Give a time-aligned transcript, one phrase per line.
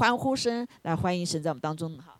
[0.00, 1.94] 欢呼声来欢迎神在我们当中。
[1.98, 2.19] 哈。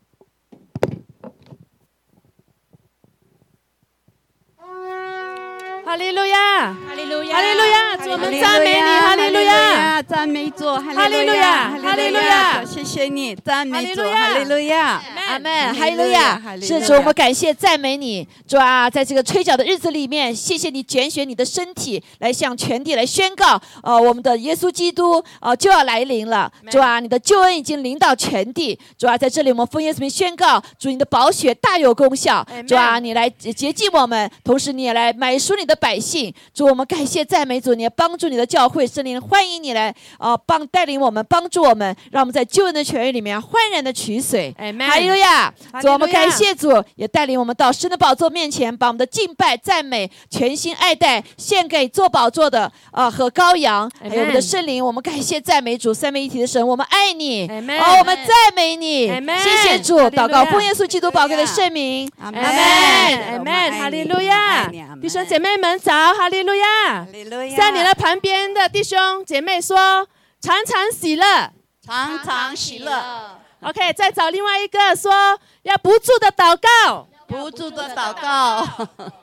[5.91, 35.77] 哈利路亚，哈利路亚，哈利路亚，主我们赞美你，哈利路亚，赞美主，哈利路亚，哈利路亚，谢谢你，赞美主，哈利路亚，阿门，哈利路亚，是主，我们感谢赞美你，主啊，在这个吹角的日子里面，谢谢你拣选你的身体来向全地来宣告，呃，我们的耶稣基督呃就要来临了，主啊，你的救恩已经临到全地，主啊，在这里我们奉耶稣名宣告，主你的宝血大有功效，主啊，你来洁净我们，同时你也来买赎你的。
[35.81, 44.55] 百姓，主我们感谢赞美主，你帮助你的教会圣灵，欢迎你来啊，帮带领我们，帮助我们，让我们在救恩的泉源里面欢然的取水。
[44.87, 54.85] 还有呀，主我们感谢主，也带领我们到神的宝座面前，把我们的敬拜、赞美、全心爱戴献给做宝座的啊和羔羊，还有我们的圣灵。
[54.85, 64.69] 我们感谢赞美主，三位一体的神，我们爱你，哦，我们赞美你，谢谢主，祷告奉耶稣基督宝贵的圣名，阿门，阿门，哈利路亚，
[65.01, 65.70] 弟兄姐妹们。
[65.79, 67.07] 早，哈利路亚！
[67.55, 70.07] 向你的旁边的弟兄姐妹说
[70.41, 71.51] ：“常常喜乐，
[71.85, 78.67] 常常喜乐。” OK，再找另外一个说：“要不住的祷告，不住的祷告。”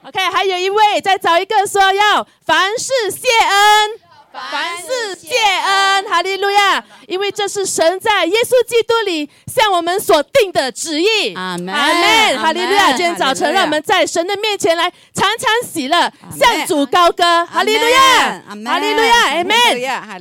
[0.06, 4.00] OK，还有一位再找一个说：“要凡事谢恩。”
[4.50, 6.82] 凡事谢恩，哈利路亚！
[7.06, 11.34] 因为这是神在耶稣基督里向我们所定的旨意。
[11.34, 12.88] 阿门，阿门，哈利路亚！
[12.92, 20.18] 今天早晨，让我们在神的面前来常常喜乐，向主高歌，哈利路亚，哈利路亚，阿门，哈利路亚，哈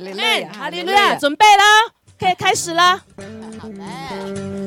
[0.68, 1.14] 利路亚！
[1.14, 1.62] 准备了，
[2.18, 3.00] 可以开始了。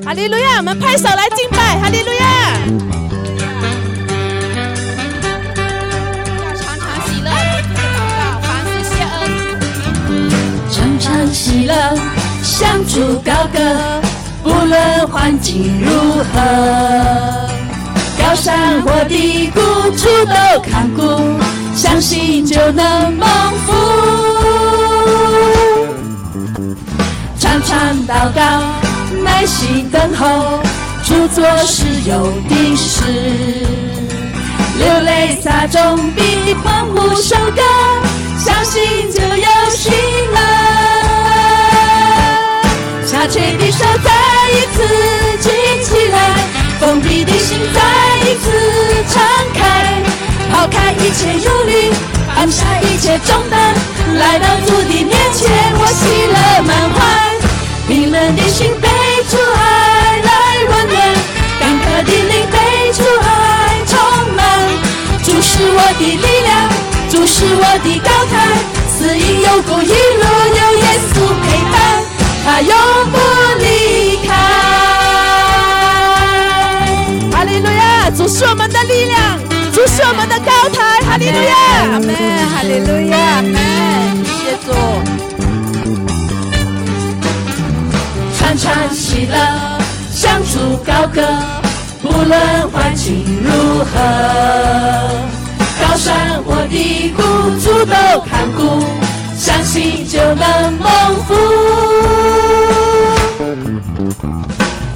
[0.06, 0.58] 哈利路亚！
[0.58, 3.01] 我们拍手来敬拜，哈利路亚。
[11.12, 11.76] 唱喜乐，
[12.42, 13.60] 向主高歌，
[14.42, 15.92] 不论环境如
[16.24, 16.40] 何，
[18.18, 19.60] 高山或低谷，
[19.98, 21.02] 处都看顾，
[21.76, 23.28] 相信就能蒙
[23.66, 23.74] 福。
[27.38, 28.42] 常常祷告，
[29.22, 30.64] 耐心等候，
[31.04, 33.04] 主做事有定时，
[34.80, 37.62] 流泪洒种比欢呼收割，
[38.40, 39.90] 相信就有喜
[40.34, 40.61] 乐。
[43.32, 44.12] 下垂的手再
[44.52, 44.84] 一次
[45.42, 45.50] 举
[45.84, 46.36] 起来，
[46.82, 47.80] 封闭的心再
[48.30, 48.52] 一次
[49.08, 50.04] 敞开，
[50.52, 51.90] 抛开一切忧虑，
[52.36, 53.74] 放下一切重担，
[54.20, 55.50] 来到主的面前，
[55.80, 57.00] 我喜乐满怀。
[57.88, 58.90] 冰冷的心被
[59.30, 60.32] 主爱来
[60.70, 61.00] 温暖，
[61.58, 63.98] 干渴的灵被主爱充
[64.36, 64.40] 满。
[65.24, 66.70] 主是我的力量，
[67.10, 68.34] 主是我的高台，
[68.90, 70.24] 死因有苦一路
[70.60, 70.84] 有耶
[71.14, 71.80] 稣陪伴。
[72.44, 72.76] 他永
[73.12, 73.18] 不
[78.32, 79.38] 是我们的力量，
[79.74, 81.02] 主是我们的高台。
[81.06, 81.54] 哈利路亚，
[81.92, 82.16] 阿门。
[82.50, 83.56] 哈利路亚，阿门。
[84.26, 84.72] 谢谢主。
[88.40, 89.36] 常常喜乐，
[90.12, 91.22] 向主高歌，
[92.02, 94.00] 不论环境如何，
[95.82, 97.22] 高山或低谷，
[97.60, 97.94] 主都
[98.30, 98.82] 看顾，
[99.38, 101.36] 相信就能蒙福。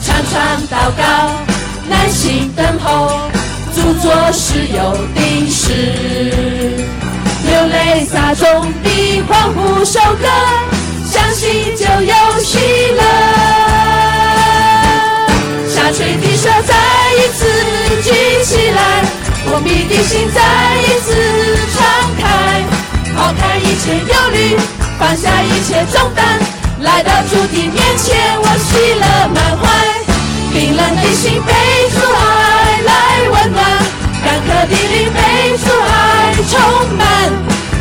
[0.02, 0.34] 常常
[0.72, 1.04] 祷告，
[1.88, 3.30] 耐心等候，
[3.76, 5.72] 主做事有定时，
[7.46, 10.28] 流泪撒种的欢呼收割，
[11.12, 12.14] 相信就有
[12.44, 12.58] 喜
[12.96, 13.02] 乐。
[15.74, 16.74] 下垂的手再
[17.14, 17.40] 一次
[18.04, 18.10] 举
[18.44, 18.80] 起来，
[19.48, 20.38] 我闭的心再
[20.82, 21.08] 一次
[21.76, 21.78] 敞
[22.20, 22.24] 开，
[23.16, 24.58] 抛开一切忧虑，
[24.98, 26.40] 放下一切重担。
[26.82, 29.04] 来到主的面前，我喜乐
[29.34, 29.64] 满怀，
[30.56, 31.52] 冰冷的心被
[31.92, 32.94] 主爱来
[33.30, 33.60] 温暖，
[34.24, 35.20] 干渴的灵被
[35.58, 36.56] 主爱充
[36.96, 37.04] 满。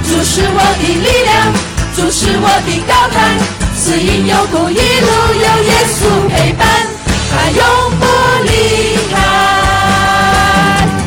[0.02, 1.54] 主是我的力量，
[1.94, 3.38] 主是我的高台，
[3.76, 6.66] 死因有苦一路有耶稣陪伴，
[7.30, 7.62] 他永
[8.00, 8.02] 不
[8.42, 8.50] 离
[9.08, 9.14] 开。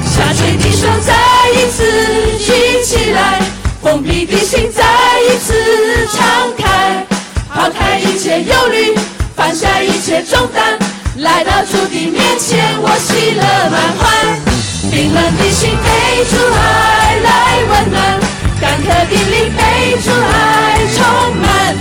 [0.05, 1.11] 下垂的手再
[1.51, 1.83] 一次
[2.39, 3.41] 举起来，
[3.83, 4.85] 封闭的心再
[5.19, 5.53] 一次
[6.15, 6.17] 敞
[6.57, 7.05] 开。
[7.53, 8.95] 抛开一切忧虑，
[9.35, 10.79] 放下一切重担，
[11.17, 13.41] 来到主的面前，我喜乐
[13.73, 14.05] 满怀。
[14.91, 17.97] 冰冷的心被主爱来温暖，
[18.61, 21.01] 干渴的灵被主爱充
[21.41, 21.73] 满。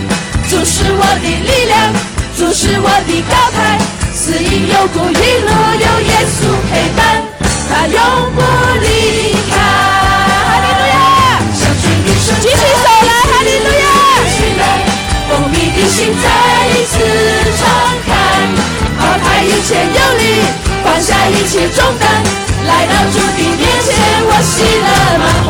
[0.49, 1.93] 主是我的力量，
[2.33, 3.77] 主是我的高台，
[4.15, 5.12] 死因有苦一
[5.44, 5.53] 路
[5.85, 7.21] 有耶稣陪伴，
[7.69, 8.00] 他永
[8.32, 8.41] 不
[8.81, 9.55] 离开。
[10.49, 10.97] 哈利路亚，
[12.41, 13.85] 举起手来，哈利路亚。
[15.29, 16.25] 封闭的心再
[16.73, 16.87] 一。
[16.87, 16.94] 次
[17.59, 17.61] 敞
[18.06, 18.09] 开，
[19.17, 20.25] 抛开一切忧虑，
[20.85, 22.05] 放下一切重担，
[22.67, 23.97] 来到主的面前，
[24.29, 25.49] 我喜乐满怀。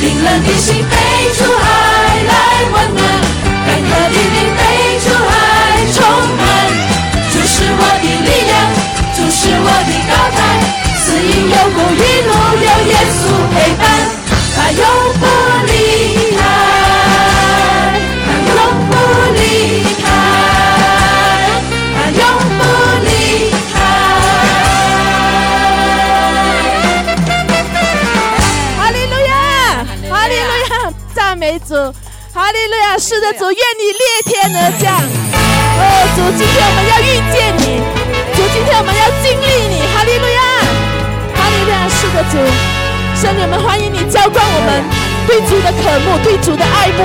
[0.00, 0.90] 冰冷的心飞
[1.36, 1.64] 出爱
[2.26, 2.32] 来
[2.72, 3.00] 温暖，
[3.66, 4.60] 干渴的灵被
[5.04, 5.32] 主爱
[5.92, 6.00] 充
[6.38, 6.40] 满。
[7.30, 8.52] 主是我的力量，
[9.14, 10.40] 主是我的高台，
[10.96, 13.22] 死因有苦有怒有耶稣
[13.52, 13.84] 陪伴，
[14.56, 14.80] 他永
[15.20, 15.22] 不
[15.66, 15.70] 离
[16.36, 16.40] 开，
[31.68, 31.74] 主，
[32.34, 34.92] 哈利路亚，是的主，愿你裂天而降。
[34.98, 35.82] 哦，
[36.14, 37.78] 主，今天我们要遇见你，
[38.34, 40.42] 主，今天我们要经历你，哈利路亚，
[41.34, 42.36] 哈利路亚，是的主，
[43.14, 44.82] 圣女们欢迎你浇灌我们
[45.26, 47.02] 对主的渴慕，对主的爱慕，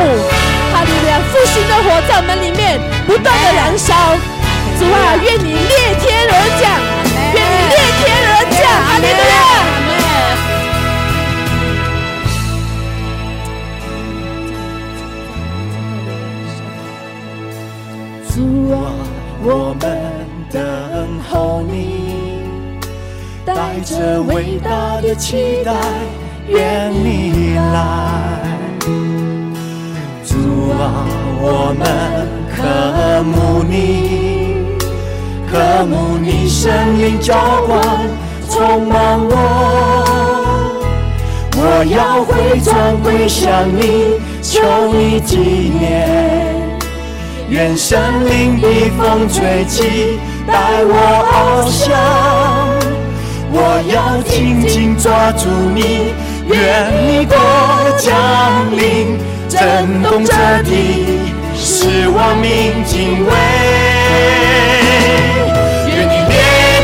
[0.73, 3.93] 哈利路亚，复兴的火在我们里面不断的燃烧。
[4.79, 6.69] 主啊，愿你裂天而降，
[7.33, 9.56] 愿你裂天而降，哈利路亚。
[19.43, 19.85] 我们
[20.51, 20.61] 等
[21.29, 22.41] 候你，
[23.45, 25.73] 带着伟大的期待，
[26.47, 27.77] 愿你来。
[30.25, 30.35] 主
[30.71, 31.05] 啊，
[31.39, 31.85] 我们
[32.53, 32.57] 渴
[33.23, 33.73] 慕你，
[35.49, 37.35] 渴慕你生命浇
[37.67, 37.81] 灌，
[38.49, 39.35] 充满我。
[41.59, 46.66] 我要回转归向你，求你纪念。
[47.49, 47.97] 愿神
[48.29, 48.67] 灵的
[48.97, 51.87] 风吹起，带我翱翔。
[53.49, 56.11] 我要紧紧抓住你，
[56.45, 57.37] 愿你国
[57.97, 58.13] 降
[58.75, 59.17] 临，
[59.47, 60.33] 震动这
[60.63, 61.21] 地，
[61.55, 63.31] 使我民敬畏。
[65.87, 66.35] 愿你裂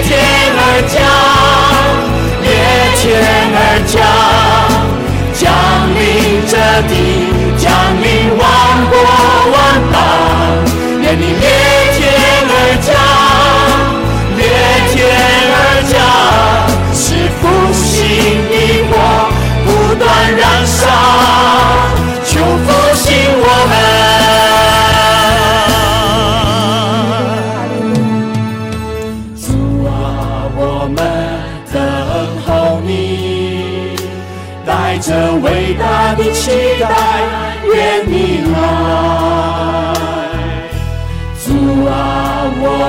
[0.08, 0.10] 天
[0.56, 0.96] 而降，
[2.42, 2.48] 裂
[3.02, 3.04] 天
[3.54, 4.00] 而降，
[5.34, 5.44] 降
[6.00, 6.02] 临
[6.48, 6.56] 这
[6.88, 6.92] 地，
[7.58, 7.68] 降
[8.02, 8.08] 临
[8.40, 8.42] 万
[8.90, 8.96] 国
[9.52, 9.58] 万
[9.92, 10.33] 邦。
[11.14, 11.46] 为你裂
[11.94, 12.02] 天
[12.50, 12.52] 而
[12.82, 12.90] 降，
[14.36, 14.42] 裂
[14.90, 14.98] 天
[15.54, 15.56] 而
[15.86, 15.94] 降，
[16.92, 17.06] 是
[17.38, 17.86] 复兴
[18.50, 18.54] 的
[18.90, 18.92] 火
[19.64, 20.04] 不断
[20.36, 20.82] 燃烧，
[22.26, 22.32] 求
[22.66, 23.06] 复兴
[23.38, 23.72] 我们。
[29.38, 29.46] 主
[29.86, 29.94] 啊，
[30.58, 30.98] 我们
[31.72, 31.78] 等
[32.44, 32.50] 候
[32.84, 32.90] 你，
[34.66, 35.14] 带着
[35.44, 36.03] 伟大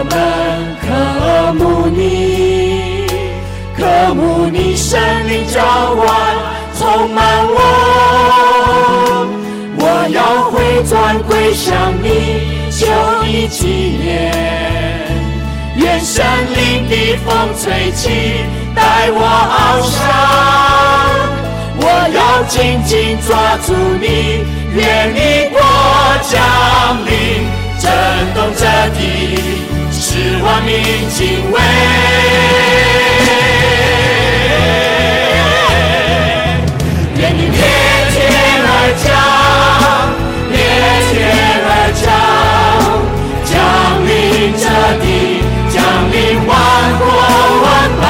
[0.04, 0.84] 们渴
[1.54, 3.06] 慕你，
[3.76, 5.60] 渴慕你生灵浇
[5.96, 6.06] 灌，
[6.78, 7.58] 充满我。
[9.76, 10.92] 我要回转
[11.22, 12.86] 归向你，求
[13.24, 13.66] 你纪
[14.02, 14.32] 念。
[15.76, 16.24] 愿神
[16.54, 19.18] 灵的风吹起，带我
[19.50, 19.98] 翱翔。
[21.76, 21.82] 我
[22.14, 25.58] 要紧紧抓住你，愿你国
[26.22, 26.32] 降
[27.04, 27.12] 临。
[27.76, 27.90] 震
[28.34, 28.64] 动这
[28.96, 29.02] 地，
[30.14, 30.70] 使万民
[31.08, 31.58] 敬畏。
[37.19, 37.58] 愿你裂
[38.14, 38.22] 天
[38.62, 38.69] 而
[39.02, 39.11] 降，
[40.52, 40.56] 裂
[41.11, 41.12] 天
[41.66, 41.69] 而
[41.99, 42.06] 降，
[43.43, 43.52] 降
[44.06, 44.08] 临
[44.56, 44.62] 这
[45.02, 45.43] 地，
[45.75, 45.82] 降
[46.12, 46.14] 临
[46.46, 46.49] 万
[47.00, 47.03] 国
[47.65, 47.67] 万
[48.00, 48.06] 邦。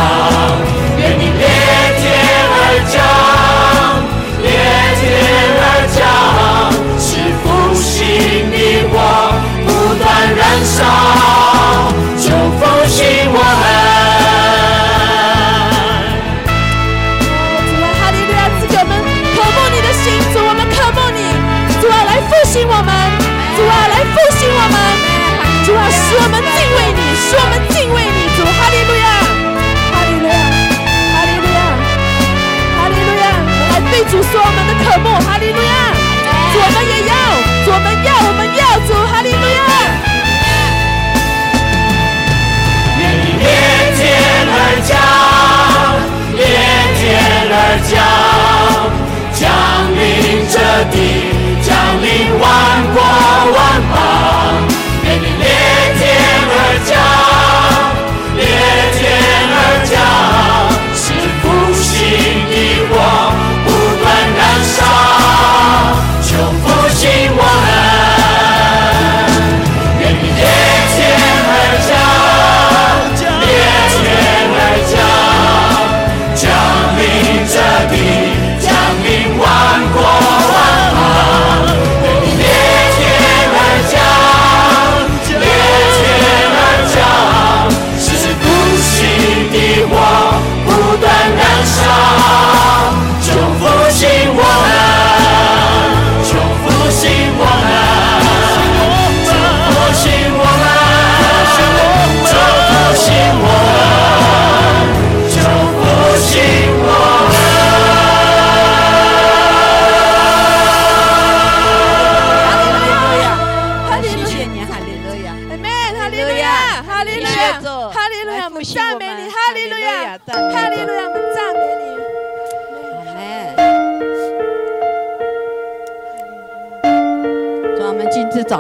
[0.99, 1.43] 愿你裂
[2.03, 2.05] 天
[2.53, 2.55] 而
[2.93, 2.95] 降，
[4.43, 4.47] 裂
[5.01, 5.03] 天
[5.57, 5.65] 而
[5.97, 6.05] 降，
[7.01, 7.09] 是
[7.41, 7.45] 复
[7.81, 7.89] 兴
[8.51, 8.55] 的
[8.93, 8.93] 火。
[9.67, 10.05] 不断
[10.37, 11.14] 燃烧。
[34.15, 35.91] 主说我们的渴慕，哈利路亚！
[36.55, 37.13] 我们也要，
[37.67, 39.59] 我们要，我们要主，哈利路亚！
[43.01, 43.43] 愿你面
[43.97, 44.01] 前
[44.55, 44.57] 而
[44.87, 44.95] 降，
[46.33, 46.39] 面
[46.95, 47.03] 前
[47.51, 47.53] 而
[47.91, 48.24] 降。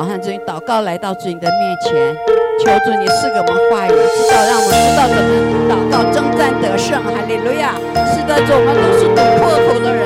[0.04, 0.14] 好
[0.46, 2.14] 祷告，来到主你的面前，
[2.60, 5.28] 求主你赐给我们话语，知道让我们知道怎么
[5.68, 7.02] 祷告征战得胜。
[7.02, 7.74] 哈利路亚！
[8.12, 10.04] 是的，主，我们都是懂破口的人，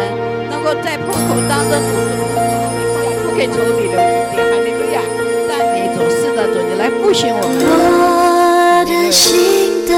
[0.51, 4.35] 能够在破口当中主主你不给主你留余地。
[4.39, 4.97] 哈利路亚！
[5.49, 7.53] 赞美主，是的，主，你来复兴我们。
[7.61, 9.95] 我的心的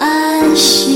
[0.00, 0.91] 安息。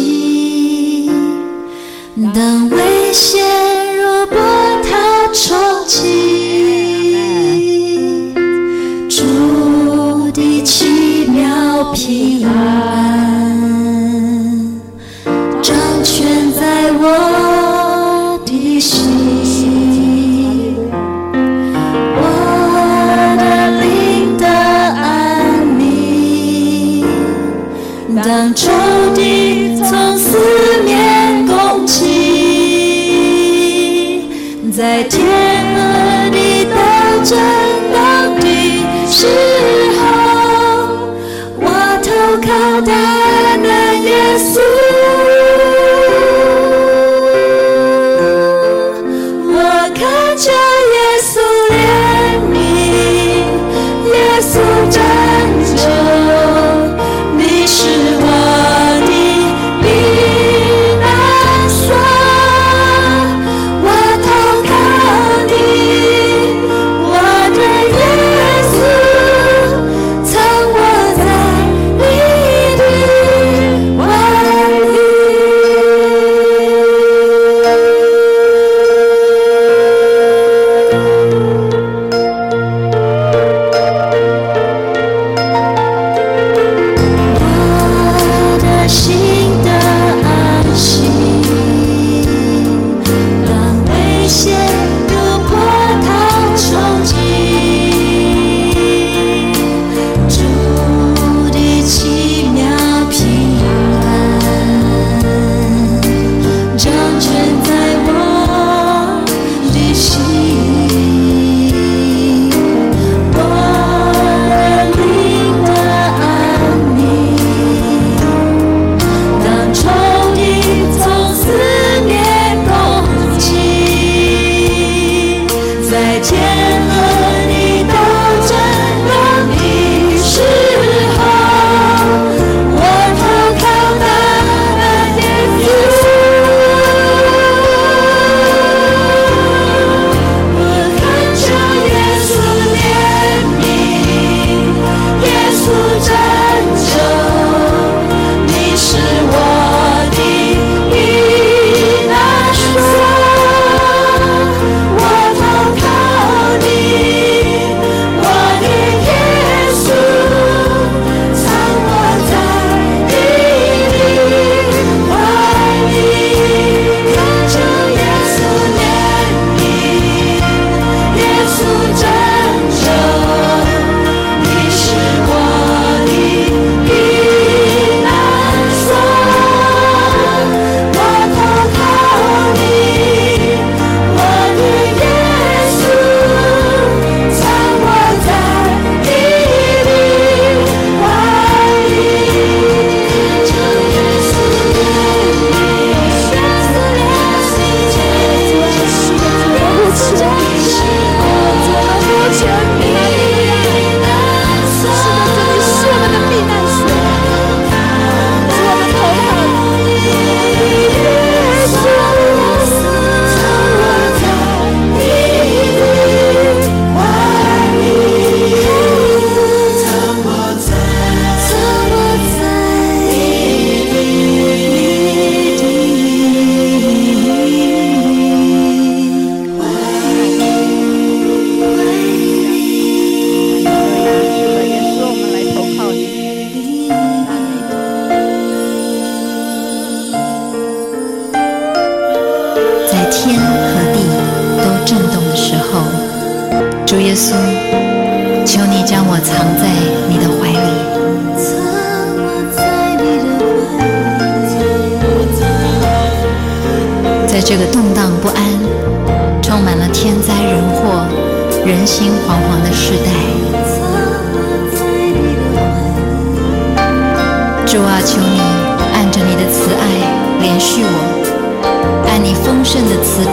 [272.76, 273.24] 按你丰盛的慈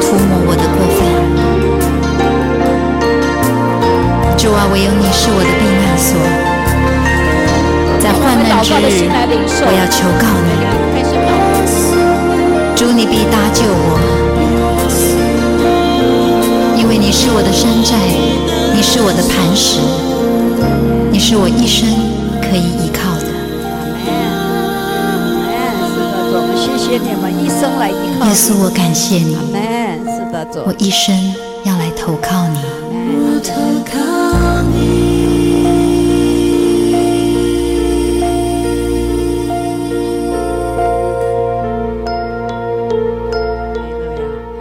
[0.00, 0.98] 涂抹我的过犯。
[4.38, 6.14] 主啊，唯有你是我的避难所，
[7.98, 9.10] 在患难之日，
[9.62, 10.48] 我要求告你，
[12.76, 13.98] 主你必搭救我，
[16.78, 17.96] 因为你是我的山寨，
[18.72, 19.80] 你是我的磐石，
[21.10, 21.88] 你是我一生
[22.40, 23.05] 可以依靠。
[26.86, 29.34] 谢谢你们一生来依靠耶稣，我感谢你，你。
[30.08, 30.60] 是的，主。
[30.64, 31.12] 我一生
[31.64, 32.60] 要来投靠你。
[32.62, 33.50] 我投
[33.84, 33.98] 靠
[34.70, 34.76] 你。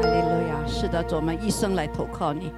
[0.01, 2.51] 哈利路亚，是的，主，我们一生来投靠你。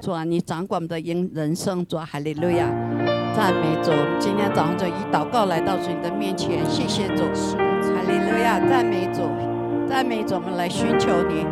[0.00, 2.66] 主啊，你掌管我们的人人生，主啊，哈利路亚，
[3.36, 3.92] 赞美主。
[3.92, 7.71] 我们今天早上就以祷告来到主你的面前，谢谢主，哈
[8.02, 9.22] 哈利路亚，赞美主，
[9.88, 11.46] 赞美主，我们来寻求你，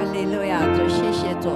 [0.00, 1.52] 哈利路亚，主，谢谢主，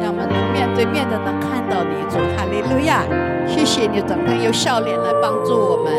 [0.00, 3.04] 让我们能面对面的能看到你，主，哈利路亚，
[3.46, 5.92] 谢谢你整天用笑脸来帮助我们，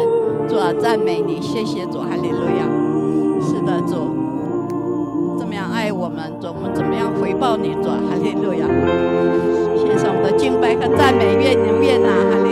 [0.50, 2.66] 主啊，赞美你，谢谢主，哈利路亚，
[3.46, 4.10] 是的，主。
[5.38, 8.66] 怎么样爱我们，主，我们怎么样回报你，主，哈利路亚。
[9.78, 12.47] 献上我们的敬拜和赞美，愿你悦纳，哈利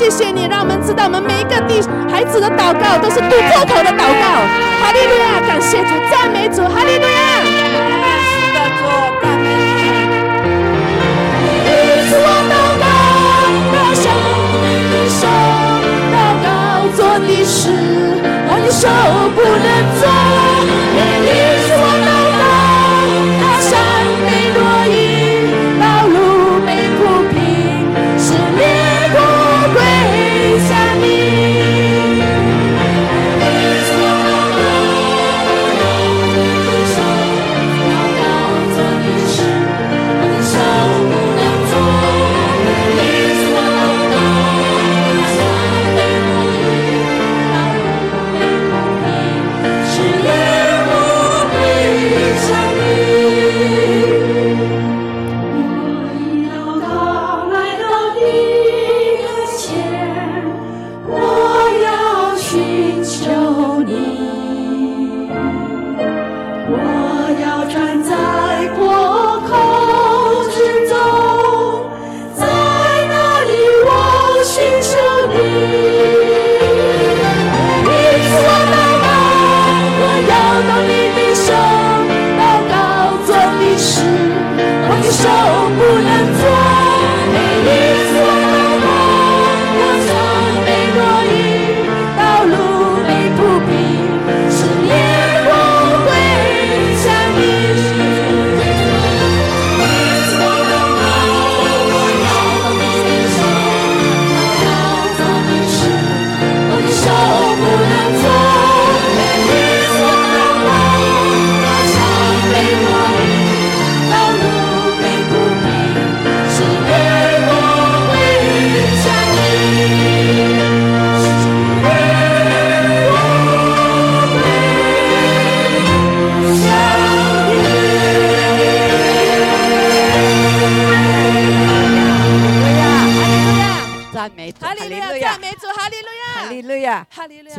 [0.00, 1.76] 谢谢你，让我们知道我们每一个地
[2.08, 4.24] 孩子的祷告都是渡破口的祷告。
[4.80, 6.19] 哈利路亚，感谢主，赞美主，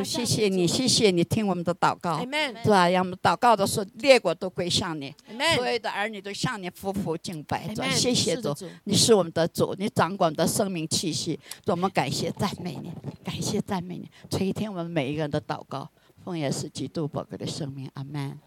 [0.03, 2.25] 主，谢谢你，谢谢你听我们的祷告是
[2.69, 2.89] 吧？
[2.89, 5.13] 让我们祷告的时候，列国都归向你，
[5.55, 7.67] 所有的儿女都向你夫妇敬拜。
[7.73, 11.39] 主，谢谢主，你是我们的主，你掌管的生命气息。
[11.65, 12.91] 主，我们感谢赞美你，
[13.23, 15.89] 感谢赞美你，垂听我们每一个人的祷告。
[16.23, 18.39] 奉耶稣基督宝贵的生命，阿门。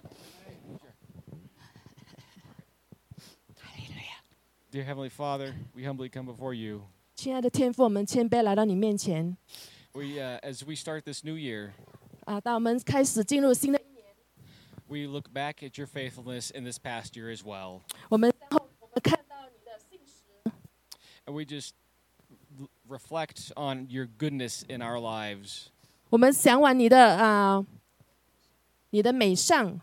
[4.71, 6.83] Dear Heavenly Father, we humbly come before you.
[7.14, 9.37] 亲爱的天父，我们谦卑来到你面前
[9.93, 11.71] We, uh, as we start this new year,
[12.25, 12.39] 啊！
[12.39, 13.80] 当我们开始进入新的，
[14.88, 20.52] we look back at your faithfulness in this past year as well, 我们然后我们看到你的信实，
[21.25, 21.71] and we just
[22.60, 25.67] l- reflect on your goodness in our lives.
[26.12, 27.65] 我们想完你的啊，
[28.91, 29.80] 你的美善，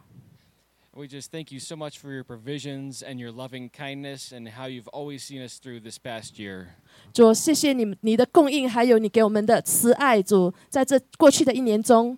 [1.00, 4.64] We just thank you so much for your provisions and your loving kindness and how
[4.64, 6.68] you've always seen us through this past year.
[7.12, 12.16] 主，谢谢你你的供应，还有你给我们的慈爱，主，在这过去的一年中，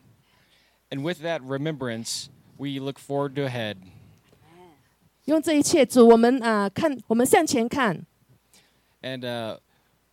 [0.91, 3.79] And with that remembrance, we look forward to ahead.
[5.25, 8.07] 用这一切，主，我们啊看，我们向前看，
[9.03, 9.59] And uh,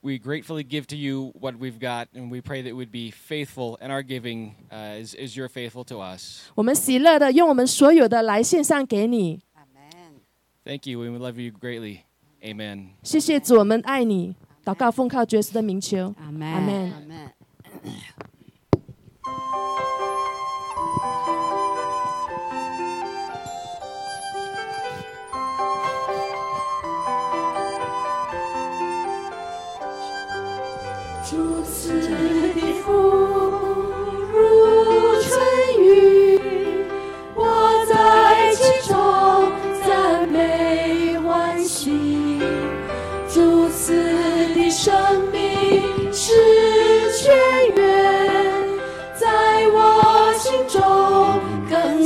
[0.02, 3.78] we gratefully give to you what we've got, and we pray that we'd be faithful
[3.82, 6.52] in our giving uh, as, as you're faithful to us.
[6.54, 10.22] 我们喜乐的用我们所有的来献上给你，阿门。
[10.64, 12.02] Thank you, and we love you greatly.
[12.44, 12.90] Amen.
[13.02, 16.48] 谢谢主，我们爱你，祷告奉靠耶稣的名求，阿门。
[16.54, 16.94] 阿门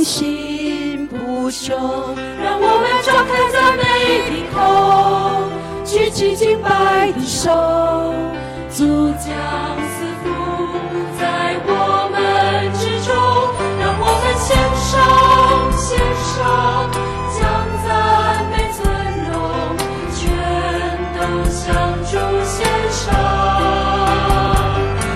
[0.05, 1.73] 心不朽。
[2.39, 3.81] 让我们张开赞美
[4.29, 4.61] 的口，
[5.83, 7.49] 举起敬拜的手。
[8.69, 8.85] 主
[9.17, 9.25] 将
[9.81, 10.23] 赐福
[11.17, 11.69] 在我
[12.13, 12.15] 们
[12.77, 13.09] 之中，
[13.79, 14.93] 让我们献上
[15.73, 16.37] 献上，
[17.33, 17.41] 将
[17.83, 17.89] 赞
[18.51, 18.85] 美尊
[19.25, 19.33] 荣
[20.13, 20.21] 全
[21.17, 21.65] 都向
[22.05, 22.13] 主
[22.45, 22.53] 献
[22.91, 23.01] 上。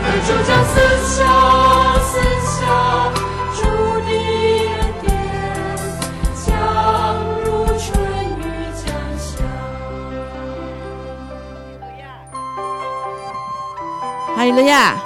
[0.01, 0.73] 而主将赐
[1.05, 1.17] 下
[14.49, 14.97] 利路亚！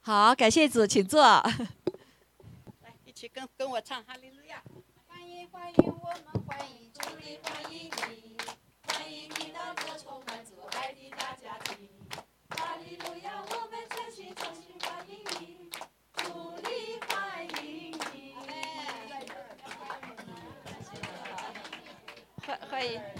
[0.00, 1.20] 好，感谢主，请坐。
[1.20, 1.44] 来，
[3.04, 4.62] 一起跟跟我唱哈利路亚！
[5.06, 8.38] 欢迎欢迎我们欢迎主你欢迎你，
[8.86, 11.86] 欢迎你到这充满主爱的大家庭。
[12.48, 15.68] 哈利路亚，我们全心全心欢迎你，
[16.14, 18.34] 主你欢迎你。
[22.46, 23.19] 欢欢迎。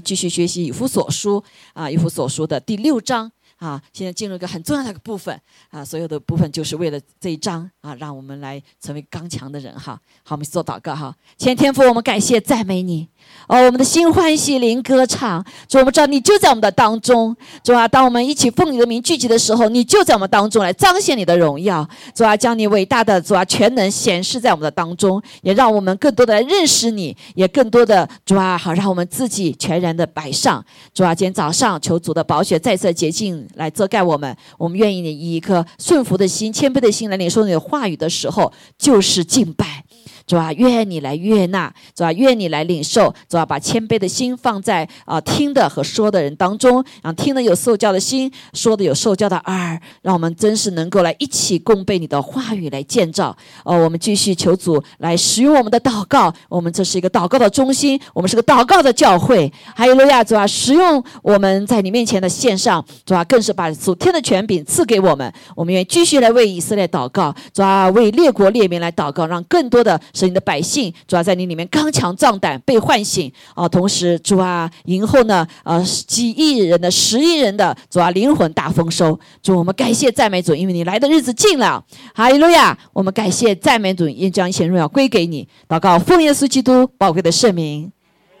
[0.00, 10.00] 继续学习以弗所书啊，以弗所书的第六章啊，现在进入一个很重要的一个部分啊，所有的部分就是为了这一章啊，让我们来成为刚强的人哈。
[10.24, 11.14] 好，我们一起做祷告哈。
[11.36, 13.06] 前天父，我们感谢赞美你
[13.48, 30.64] 哦，我们的心欢喜灵歌唱，主，我们知道你就在我们的当中，主啊，当我们一起奉你的名聚集的时候，你就在我们当中来彰显你的荣耀，主啊，将你伟大的主啊全能显示在我们的当中，也让我们更多的来认识你，也更多的主啊，好让我们自己全然的摆上。
[30.94, 39.84] 主啊，今天早上求主的宝血再次洁净来遮盖我们，我们愿意以一颗顺服的心、谦卑的心来领受你的话语的时候，就是敬拜。
[40.32, 53.36] 主啊，愿你来悦纳，主啊，愿你来领受，主啊，把谦卑的心放在啊、听的和说的人当中，让听的有受教的心，说的有受教的耳，让我们真是能够来一起共被你的话语来建造。
[53.62, 59.52] 哦，我们继续求主来使用我们的祷告，我们这是一个祷告的中心，我们是个祷告的教会。
[59.76, 65.30] 还有路亚，主啊，使用我们在你面前的线上，主啊，更是把属天的权柄赐给我们。
[65.54, 73.68] 我们愿意继续来为以色列祷告，主啊，为列国列民来祷告，让更多的神你的百姓，主啊，在你里面刚强壮胆，被唤醒啊。
[73.68, 79.18] 同时，主啊，迎后呢，呃，几亿人的、十亿人的，主啊，灵魂大丰收。
[79.42, 81.84] 主，我们感谢赞美主，因为你来的日子近了。
[82.14, 82.78] 哈利路亚！
[82.92, 85.48] 我们感谢赞美主，愿将一切荣耀归给你。
[85.68, 87.90] 祷告，奉耶稣基督宝贵的圣名，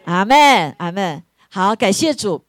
[0.04, 1.20] 阿门，阿门。
[1.50, 2.44] 好，感谢主。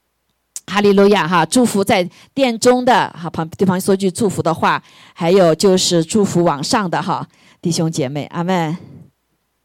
[0.68, 1.28] 哈利路亚！
[1.28, 4.82] 哈，祝福在殿中的哈旁对方说句祝福的话，
[5.14, 7.28] 还有就是祝福网上的哈
[7.62, 8.93] 弟兄姐妹，阿门。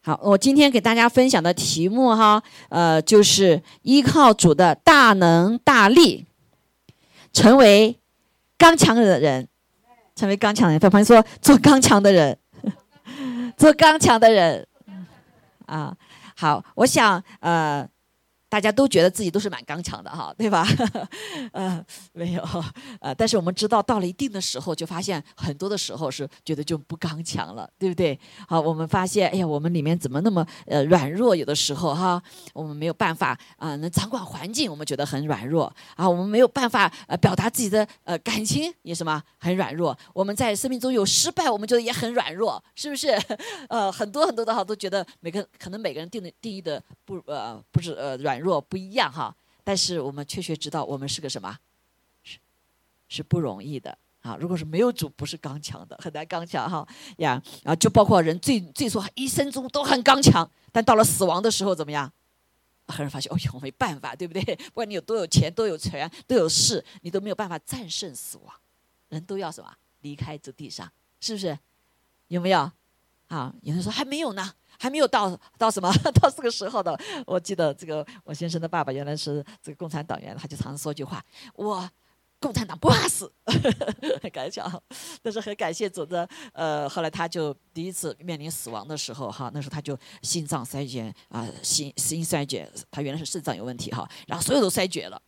[0.01, 6.25] 好，我今天给大家分享的题目哈，呃，就是依靠主的大能大力，
[7.33, 7.99] 成为
[8.57, 9.47] 刚强的人，
[10.15, 10.89] 成为刚强的人。
[10.89, 12.37] 朋友说，做刚强的人，
[13.57, 14.65] 做刚强的人。
[15.65, 15.95] 啊，
[16.35, 17.87] 好，我想，呃。
[18.49, 20.65] 大家都觉得自己都是蛮刚强的哈，对吧？
[21.53, 22.43] 呃，没有，
[22.99, 28.19] 呃，但是我们知道到了一定的时候，就发现很多的时候是觉得就不刚强了，对不对？
[28.47, 31.35] 好，我们发现，哎呀，我们里面怎么那么呃软弱？
[31.35, 32.21] 有的时候哈，
[32.53, 39.95] 我们没有办法啊，能掌管环境，我们觉得很软弱啊，我们没有办法呃表达自己的呃感情，也什么很软弱。
[40.11, 43.09] 我们在生命中有失败，我们觉得也很软弱，是不是？
[43.69, 48.38] 呃，很多很多的哈，都觉得每个可能每个人定的定义的不呃不是呃软。
[48.39, 51.57] 弱不一样哈，但是我们确确知道我们是个什么，
[52.23, 52.37] 是
[53.07, 54.37] 是不容易的啊！
[54.39, 57.41] 如果是没有主，不是刚强的，很难刚强哈呀。
[57.63, 62.11] 然后就包括人最最初一生中都很刚强，但到了死亡的时候怎么样？
[62.87, 64.43] 很人发现，哦呦，没办法，对不对？
[64.73, 68.53] 不管你有多有钱、多有权、多有势，你都没有办法战胜死亡。
[69.09, 69.71] 人都要什么？
[70.01, 71.57] 离开这地上，是不是？
[72.29, 72.71] 有没有？
[73.27, 74.53] 啊，有人说还没有呢。
[74.79, 81.21] 还没有到到什么 到这个时候的，我记得这个我先生的爸爸原来是这个共产党员，他就常常说句话：
[81.53, 81.87] 我
[82.39, 83.29] 共产党不怕死，
[84.21, 84.81] 很感谢啊。
[85.21, 95.21] 但是很感谢主的，呃，后来他就第一次面临死亡的时候，哈，那时候他就心脏衰竭啊，心心衰竭，他原来是肾脏有问题哈，然后所有都衰竭了，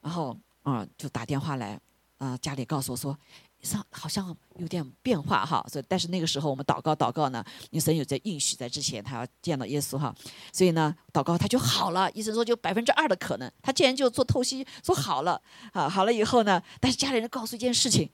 [0.00, 1.80] 然后啊就打电话来
[2.18, 3.16] 啊，家里告诉我说。
[3.62, 10.14] 上好像有点变化哈，所以但是那个时候我们祷告祷告呢，因为神有在应许在之前他要见到耶稣哈，
[10.52, 15.40] 所以呢祷告他就好了，医生说就百分之二的可能，他竟然就做透析说好了
[15.72, 18.10] 啊，好了以后呢，但是家里人告诉一件事情，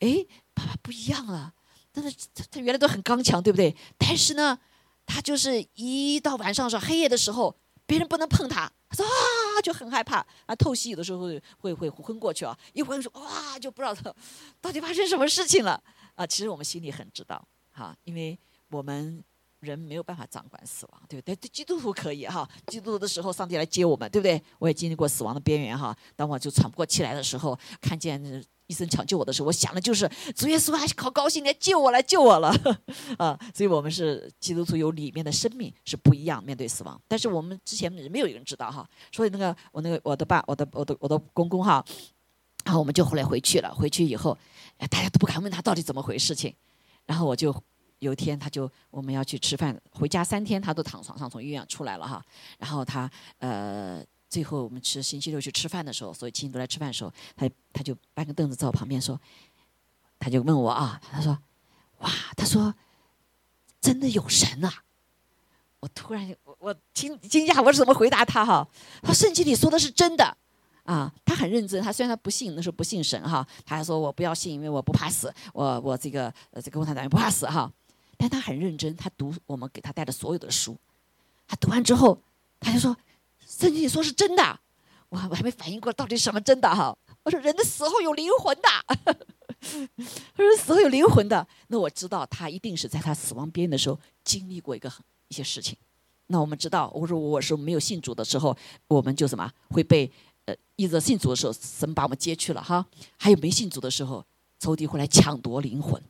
[0.00, 1.54] 哎，爸爸不一样了，
[1.92, 3.76] 但是他他原来都很刚强对不对？
[3.96, 4.58] 但是呢，
[5.06, 7.56] 他就是一到晚上时候黑夜的时候。
[7.86, 13.94] 别人不能碰他，他说啊，就很害怕啊，透析有的时候会会会昏过去啊，一昏说哇，就不知道
[14.60, 15.80] 到底发生什么事情了
[16.16, 16.26] 啊。
[16.26, 18.36] 其实我们心里很知道哈，因为
[18.68, 19.22] 我们
[19.60, 21.36] 人没有办法掌管死亡，对不对？
[21.36, 24.42] 对基督徒可以哈，基督徒的时候，上帝来接我们，对不对？
[24.58, 28.44] 我也经历过死亡的边缘哈，当我就喘不过气来的时候，看见。
[28.66, 32.54] 医生抢救我的时候，我想的就是主耶稣还是好高兴来救我来救我了
[33.18, 33.36] 啊！
[33.52, 36.96] 所以我们是基督徒，有里面的生命是不一样面对死亡。
[37.08, 41.84] 但是我们之前没有一个人知道哈，所以那个我那个我的爸我的我的我的公公哈，
[42.64, 43.74] 然后我们就后来回去了。
[43.74, 44.38] 回去以后，
[44.88, 46.54] 大家都不敢问他到底怎么回事情。
[47.06, 47.52] 然后我就
[48.00, 52.22] 有一天他就我们要去吃饭，回家三天他都躺床上从医院出来了哈。
[52.58, 54.04] 然后他呃。
[54.30, 59.20] 最后我们吃星期六去吃饭的时候，所有亲戚都来吃饭的时候，他他就搬个凳子在我旁边说，
[60.20, 61.36] 他就问我啊，他说，
[61.98, 62.72] 哇，他说，
[63.80, 64.72] 真的有神啊！
[65.80, 68.68] 我突然我我惊惊讶，我是怎么回答他哈？
[69.02, 70.36] 他说圣经里说的是真的
[70.84, 71.82] 啊，他很认真。
[71.82, 77.68] 他虽然他不信，那时候不信神哈，他还说我不要信，因为我不怕死，我我这个呃这个共产党员不怕死哈。
[78.20, 80.76] 但他很认真，他读我们给他带的所有的书，
[81.48, 82.20] 他读完之后，
[82.60, 82.94] 他就说。
[83.46, 84.60] 圣经里说是真的，
[85.08, 86.96] 我我还没反应过来到底什么真的哈。
[87.24, 89.16] 我说人的死后有灵魂的，
[89.58, 94.90] 他说死后有灵魂的，那我知道他一定是在他死亡边缘的时候经历过一个
[95.26, 95.76] 一些事情。
[96.28, 98.56] 那我们知道，我说我是没有信主的时候，
[98.86, 100.08] 我们就什么会被
[100.44, 102.86] 呃一直信主的时候，神把我们接去了哈。
[103.18, 104.24] 还有没信主的时候，
[104.60, 106.00] 仇敌会来抢夺灵魂，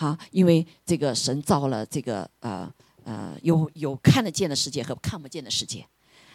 [0.00, 5.84] 好，因为这个神造了这个呃呃有有看得见的世界和看不见的世界。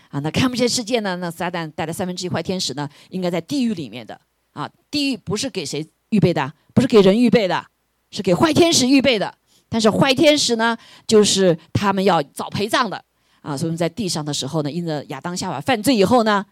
[0.10, 1.16] 啊，那看不见世界呢？
[1.16, 2.90] 那撒旦带的三分之一坏天使呢？
[3.10, 4.20] 应该在地狱里面的
[4.52, 4.70] 啊。
[4.92, 6.54] 地狱不是给谁预备的？
[6.74, 7.66] 不是给人预备的，
[8.12, 9.34] 是给坏天使预备的。
[9.70, 13.02] 但是坏天使呢，就是他们要找陪葬的
[13.42, 13.56] 啊。
[13.56, 16.46] 所以在地上的时候呢，因着亚当夏娃犯罪以后呢，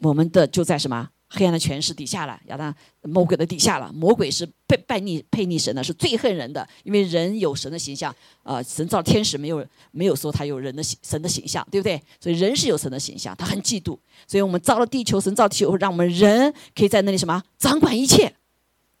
[0.00, 1.08] 我们的就在什么？
[1.34, 3.90] 黑暗的权势底下了，亚当魔鬼的底下了。
[3.94, 6.66] 魔鬼是背背逆背逆神的，是最恨人的。
[6.84, 11.98] 因为人有神的形象，啊，神造天使没有没有说他有人的神的形象，对不对？
[12.20, 13.98] 所以人是有神的形象，他很嫉妒。
[14.26, 18.34] 所以我们造了地球，神造地球，让我们人可以在那里什么掌管一切，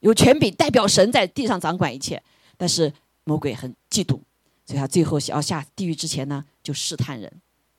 [0.00, 2.22] 有权柄代表神在地上掌管一切。
[2.56, 2.90] 但是
[3.24, 4.18] 魔鬼很嫉妒，
[4.64, 7.30] 所以他最后要下地狱之前呢，就试探人。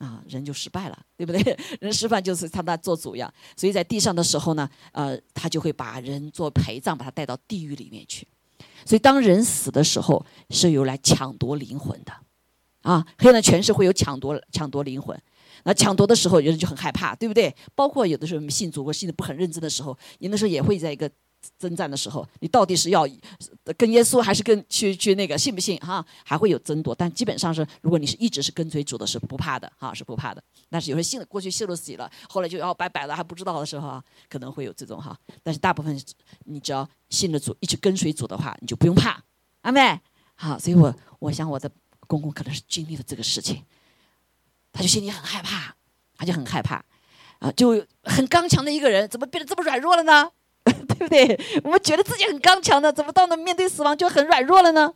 [0.04, 1.56] 啊，人就失败了，对不对？
[1.80, 8.26] 人失败就是他在做主呀，所以在地上的时候呢，呃，他就会把人做陪葬，把他带到地狱里面去。
[8.84, 12.12] 所以当人死的时候，是有来抢夺灵魂的，
[12.82, 15.18] 啊，黑暗的权势会有抢夺抢夺灵魂。
[15.62, 17.54] 那抢夺的时候，有人就很害怕，对不对？
[17.74, 21.10] 包括有的时候我们信主或信的不很认真的时候，有的时候也会在一个
[21.58, 23.06] 征战的时候，你到底是要
[23.76, 26.04] 跟耶稣，还是跟去去那个信不信哈？
[26.24, 30.42] 还会有争夺，但基本上是，如果你是一直是跟随主的，是不怕的哈，是不怕的。
[30.68, 35.16] 但是有些信了，过去信了死了，后来就要拜拜了，还不知道的时候啊，可能会有这种哈。
[35.42, 36.00] 但是大部分
[36.44, 39.22] 你只要信了主，一直跟随主的话，你就不用怕，
[39.62, 40.00] 阿妹。
[40.36, 41.70] 好，所以我我想我的
[42.06, 43.62] 公公可能是经历了这个事情，
[44.72, 45.74] 他就心里很害怕，
[46.16, 46.84] 他就很害怕。
[47.40, 50.30] 啊，就很刚强的一个人，怎么变得这么软弱了呢？
[50.94, 51.60] 对不对？
[51.64, 54.92] 我们觉得自己很刚强的，怎么到了面对死亡就很软弱了呢？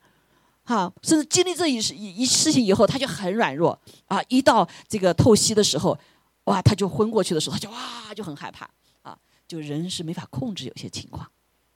[0.65, 4.21] 哈，甚至经历这一事一事情以后，他就很软弱啊。
[4.29, 5.99] 一到这个透析的时候，
[6.45, 8.69] 哇，他就昏过去的时候，他就哇就很害怕
[9.03, 9.17] 啊。
[9.47, 11.27] 就人是没法控制有些情况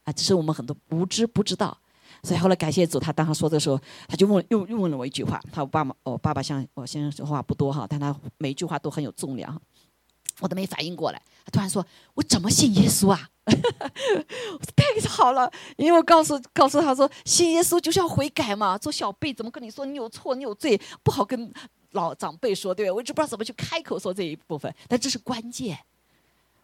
[0.04, 1.76] 啊，只是我们很多无知不知道。
[2.22, 5.40] 所以后来感谢主，他当他说的时候，他就问又又问了我一句话。
[5.50, 9.60] 他爸爸哦，爸爸像我先生说话不多哈，但他每一句话都很有重量。
[10.40, 18.78] 我都没反应过来，他突然说：“我怎么信耶稣啊？”我说：“太好了，因为我告诉告诉他说，信耶稣就是要悔改嘛。
[18.78, 21.52] 做小辈怎么跟你说你有错你有罪，不好跟
[21.90, 22.92] 老长辈说，对不对？
[22.92, 25.78] 我一直不知道怎么去开口说这一部分，但这是关键。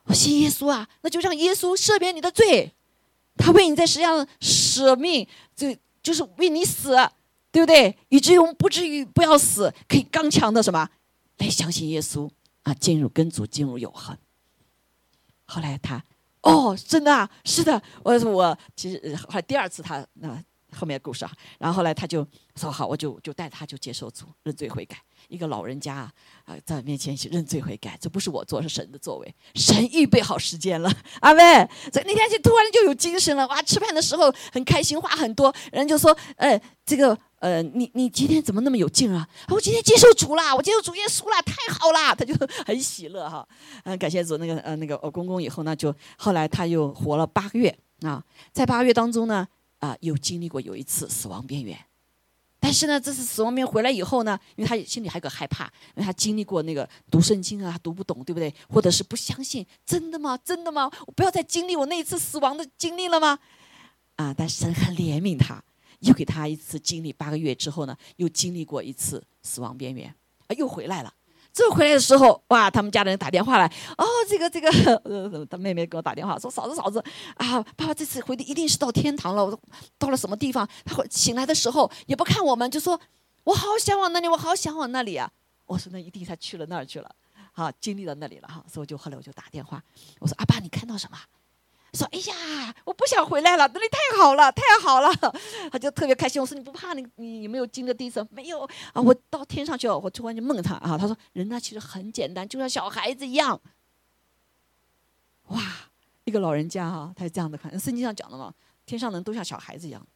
[0.05, 2.73] 我信耶稣啊，那就让耶稣赦免你的罪，
[3.37, 6.97] 他为你在世上舍命，就就是为你死，
[7.51, 7.97] 对不对？
[8.09, 10.89] 以至于我们不至于不要死，可以刚强的什么
[11.39, 12.31] 来相信耶稣。”
[12.63, 14.17] 啊，进入跟主进入永恒。
[15.49, 16.01] 后来他，
[16.43, 20.29] 哦，真的啊，是的，我我其实后来第二次他那
[20.77, 22.27] 后面的故事啊，然后后来他就
[22.57, 24.97] 说好，我就就带他就接受主认罪悔改。
[25.29, 26.13] 一个老人家啊
[26.45, 31.43] 啊，在面前去认罪悔改，这不是我做，是神的作为，神预备好时间了，阿妹，
[31.93, 37.19] 所以那天就突然就有精神了，哇，吃饭的时候很开心，话很多，人就说，哎，这个。
[37.41, 39.25] 呃，你你今天怎么那么有劲啊？
[39.51, 42.35] 我今天接受主了，我接受主耶稣了，太好了，他就
[42.67, 43.47] 很喜乐哈。
[43.85, 48.21] 嗯，感谢主，那个呃那个我公公以后呢，就后来他又活了八个月啊，
[48.53, 49.47] 在八个月当中呢，
[49.79, 51.79] 啊，有经历过有一次死亡边缘，
[52.61, 55.65] 但是呢，这次死亡边回来以后呢，因为他心里还有个害怕，
[55.95, 58.53] 因为他经历过那个读圣经啊，读不懂，对不对？
[58.69, 60.37] 或者是不相信，真的吗？
[60.45, 60.91] 真的吗？
[61.07, 63.39] 我不要再经历我那一次死亡的经历了吗？
[64.17, 65.63] 啊，但神很怜悯他。
[66.01, 70.15] 又给他一次经历，八个月之后呢，又经历过一次死亡边缘，
[70.47, 71.13] 啊，又回来了。
[71.59, 73.67] 这回来的时候，哇，他们家的人打电话来，
[73.97, 74.71] 哦，这个这个，
[75.05, 77.03] 呃，他妹妹给我打电话说，嫂子嫂子，
[77.35, 79.45] 啊，爸爸这次回的一定是到天堂了。
[79.45, 79.61] 我说
[79.99, 80.69] 到了什么地方？
[80.85, 83.01] 他会醒来的时候也不看我们，就说
[83.43, 85.29] 我好想往那里，我好想往那里啊。
[85.67, 87.11] 我说那一定他去了那儿去了，
[87.51, 88.63] 好，经历了那里了哈。
[88.73, 89.83] 所以我就后来我就打电话，
[90.21, 91.19] 我说阿爸，你看到什么？
[91.95, 95.11] 说：“哎呀，我不想回来了，那里太好了，太好了。
[95.73, 96.41] ”他就特别开心。
[96.41, 96.93] 我说：“你不怕？
[96.93, 98.27] 你你有没有经历第一次？
[98.31, 99.01] 没有啊！
[99.01, 100.99] 我到天上去了，我突然就梦他啊。
[100.99, 103.59] 他说：人呢其实很简单，就像小孩子一样。
[105.45, 105.63] 哇，
[106.25, 107.71] 一个老人家哈，他是这样的看。
[107.79, 108.53] 圣经上讲的嘛，
[108.85, 110.07] 天上人都像小孩子一样，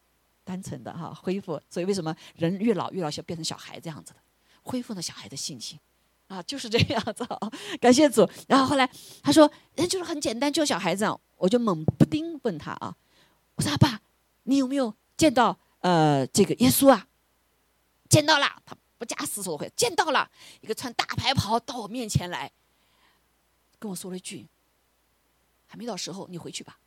[0.45, 1.61] 单纯的哈，恢复。
[1.71, 4.21] 所以为什么人越老越老像变成小孩这样子的，
[4.63, 5.79] 恢复了小孩的性情。”
[6.29, 7.27] 啊，就是这样子，
[7.79, 8.27] 感谢主。
[8.49, 8.89] 然后后来
[9.23, 11.05] 他说，人就是很简单，就小孩子。
[11.43, 12.95] 我就猛不丁问他啊，
[13.57, 14.01] 我说阿爸，
[14.45, 17.09] 你有没有见到呃这个耶稣啊？
[18.09, 20.31] 见到了，他不假思索回，见到了
[20.61, 22.53] 一个穿大白袍到我面前来，
[23.81, 24.47] 跟我说了一句，
[25.67, 26.79] 还没到时候，你回去吧。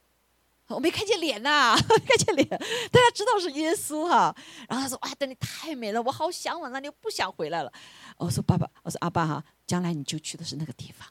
[0.68, 4.34] 我没看见脸呐，看见脸，大家知道是耶稣哈。
[4.70, 7.74] 然后他说：“哇，那里太美了，我好向往那里，不想回来了。”
[8.16, 11.06] 我说：“爸爸，我说阿爸哈，将来你就去的是那个地方。”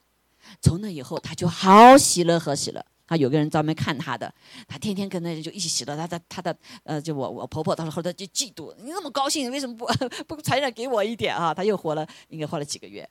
[0.63, 2.83] 从那以后，他就好喜乐和喜乐。
[3.07, 4.33] 啊有个人专门看他的，
[4.67, 5.95] 他天天跟那人就一起喜乐。
[5.95, 9.85] 他的他的呃，就我我婆婆，到时候他就嫉妒，你那么高兴，为什么不
[10.35, 11.53] 不传染给我一点啊？
[11.53, 13.07] 他又活了，应该活了几个月。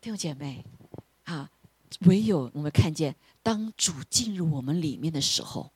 [0.00, 0.64] 弟兄姐妹，
[1.24, 1.50] 啊，
[2.00, 3.14] 唯有我们看见。
[3.44, 5.72] 当主进入我们里面的时候，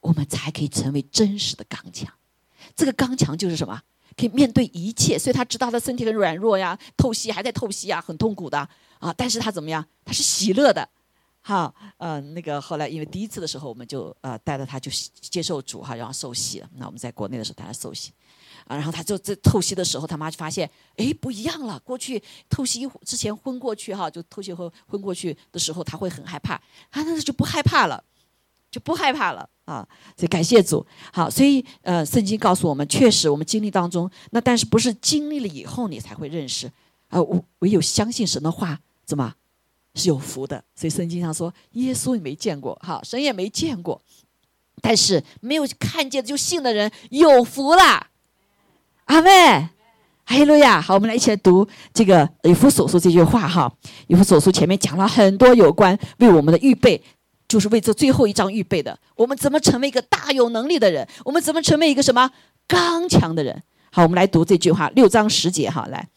[0.00, 2.12] 我们才可以成为真实的刚强。
[2.74, 3.80] 这个刚强就是什么？
[4.16, 5.16] 可以面对一切。
[5.16, 9.14] 所以他知道他身体很软弱呀，透析还在透析啊，很痛苦的啊。
[9.16, 9.86] 但是他怎么样？
[10.04, 10.88] 他是喜乐的。
[11.42, 14.90] 哈，呃，那个后来因为第一次的时候，我们就呃带着他就
[15.20, 16.70] 接受主哈，然后受洗了。
[16.76, 18.12] 那我们在国内的时候带他受洗。
[18.68, 21.76] 啊，然后他就在透析的时候，他妈就发现，哎，不一样了。
[21.80, 28.04] 过去透析之前昏过去哈，就透析后昏过去的时候，他会很害怕，他那就不害怕了，
[28.70, 29.84] 就不害怕了啊。
[30.16, 36.70] 所以感谢主，好，所以呃，圣经告诉我们，确实我们经历当中，那但是不是经历了以后你才会认识
[37.08, 37.20] 啊？
[37.20, 39.34] 唯唯有相信神的话，怎么
[39.94, 40.62] 是有福的？
[40.74, 44.00] 所以圣经上说，耶稣也没见过，哈，神也没见过，
[44.80, 48.08] 但是没有看见就信的人有福了。
[49.06, 49.68] 阿妹，
[50.24, 50.80] 哈利路亚！
[50.80, 53.70] 好，我们来一起来读这个以弗所书这句话哈。
[54.06, 57.02] 以弗所书前面讲了很多有关为我们的预备，
[57.48, 58.98] 就是为这最后一章预备的。
[59.16, 61.06] 我们怎么成为一个大有能力的人？
[61.24, 62.30] 我们怎么成为一个什么
[62.66, 63.62] 刚强的人？
[63.90, 65.68] 好，我们来读这句话，六章十节。
[65.68, 66.08] 哈，来，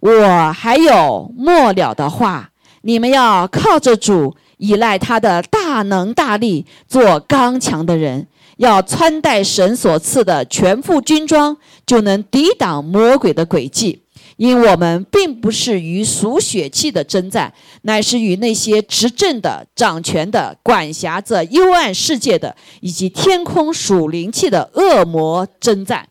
[0.00, 2.50] 我还有末了的话，
[2.82, 8.26] 你们要靠着主，依赖他的大能大力，做刚强的人，
[8.58, 11.56] 要穿戴神所赐的全副军装，
[11.86, 14.02] 就能抵挡魔鬼的诡计。
[14.36, 17.52] 因我们并不是与属血气的征战，
[17.82, 26.08] 乃是与那些执政的、掌权的、管辖着幽暗世界的，以及天空属灵气的恶魔征战。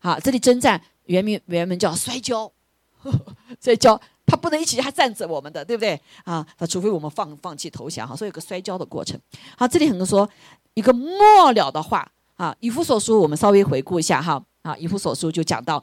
[0.00, 2.50] 好，这里征战原名原文叫摔跤，
[3.62, 4.00] 摔跤，
[4.30, 6.00] 他不能一起还站着我们的，对不对？
[6.24, 9.18] 啊，那除非我们放放弃投降哈，所以有个摔跤的过程。
[9.58, 10.28] 好，这里很多说
[10.74, 15.82] 一个末了的话啊，以弗所书我们稍微回顾一下哈啊，以弗所书就讲到。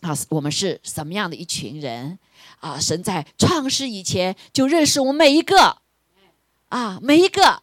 [0.00, 2.18] 啊，我们是什么样的一群人？
[2.60, 5.76] 啊，神在创世以前就认识我们每一个，
[6.70, 7.62] 啊，每一个，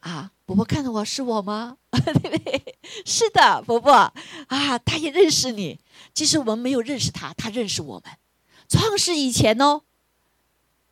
[0.00, 1.76] 啊，伯伯看着我是我吗？
[2.04, 2.76] 对不对？
[3.06, 5.78] 是的，伯伯，啊，他也认识你。
[6.12, 8.12] 其实我们没有认识他，他认识我们。
[8.68, 9.82] 创世以前哦，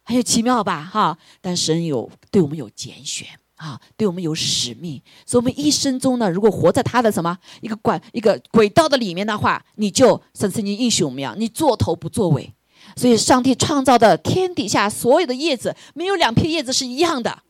[0.02, 0.84] 很有奇妙吧？
[0.84, 3.26] 哈，但神有对我们有拣选。
[3.56, 12.52] 啊，对我们有使命，所以我们一生中呢，如果活在他的什么一个管一个轨道的里面的话，你就像曾经应许我们一样，你做头不做尾。
[12.96, 17.44] 所以上帝创造的天底下所有的叶子，没有两片叶子是一样的。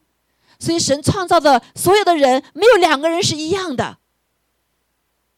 [0.58, 3.96] 所以神创造的所有的人，没有两个人是一样的。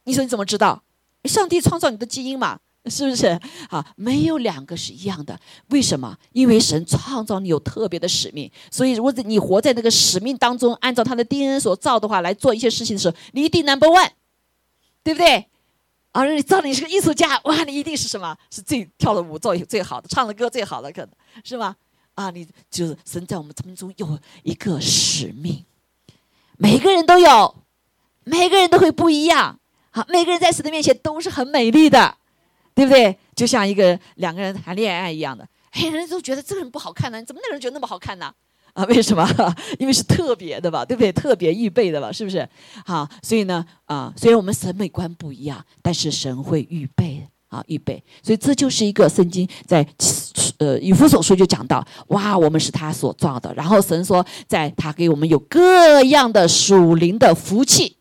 [0.02, 0.82] 你说你怎么知道？
[1.22, 2.58] 上帝创造你的基因嘛？
[2.86, 3.26] 是不是
[3.70, 3.84] 啊？
[3.96, 5.38] 没有两个是一样的，
[5.70, 6.16] 为什么？
[6.32, 14.10] 因为神创造你有特别的使命，所以如果你活在那个使命当中，按照他的 DNA 所造的话来做一些事情的时候，你一定 Number One，
[15.02, 15.46] 对不对？
[16.12, 18.36] 啊，你造你是个艺术家，哇，你一定是什么？
[18.50, 21.10] 是最跳的舞最最好的，唱的歌最好的，可能
[21.42, 21.74] 是吗？
[22.14, 25.64] 啊，你就是神在我们生命中有一个使命，
[26.58, 27.56] 每个人都有，
[28.22, 29.58] 每个人都会不一样。
[29.90, 32.18] 好，每个人在神的面前都是很美丽的。
[32.74, 33.16] 对不对？
[33.34, 38.32] 就像一个两个人谈恋爱一样的，哎，人都觉得这个人不好看呢，怎么那个人觉得那么好看呢？
[38.72, 39.28] 啊， 为什么？
[39.78, 41.12] 因为是特别的吧，对不对？
[41.12, 42.48] 特别预备的吧，是不是？
[42.84, 48.02] 好，所以呢，啊，虽然我们审美观不一样，但是神会预备啊，预备。
[48.22, 49.86] 所以这就是一个圣经在
[50.58, 53.54] 呃以弗所书就讲到，哇，我们是他所造的。
[53.54, 57.96] 然后神说，在他给我们有各样的属灵的福气。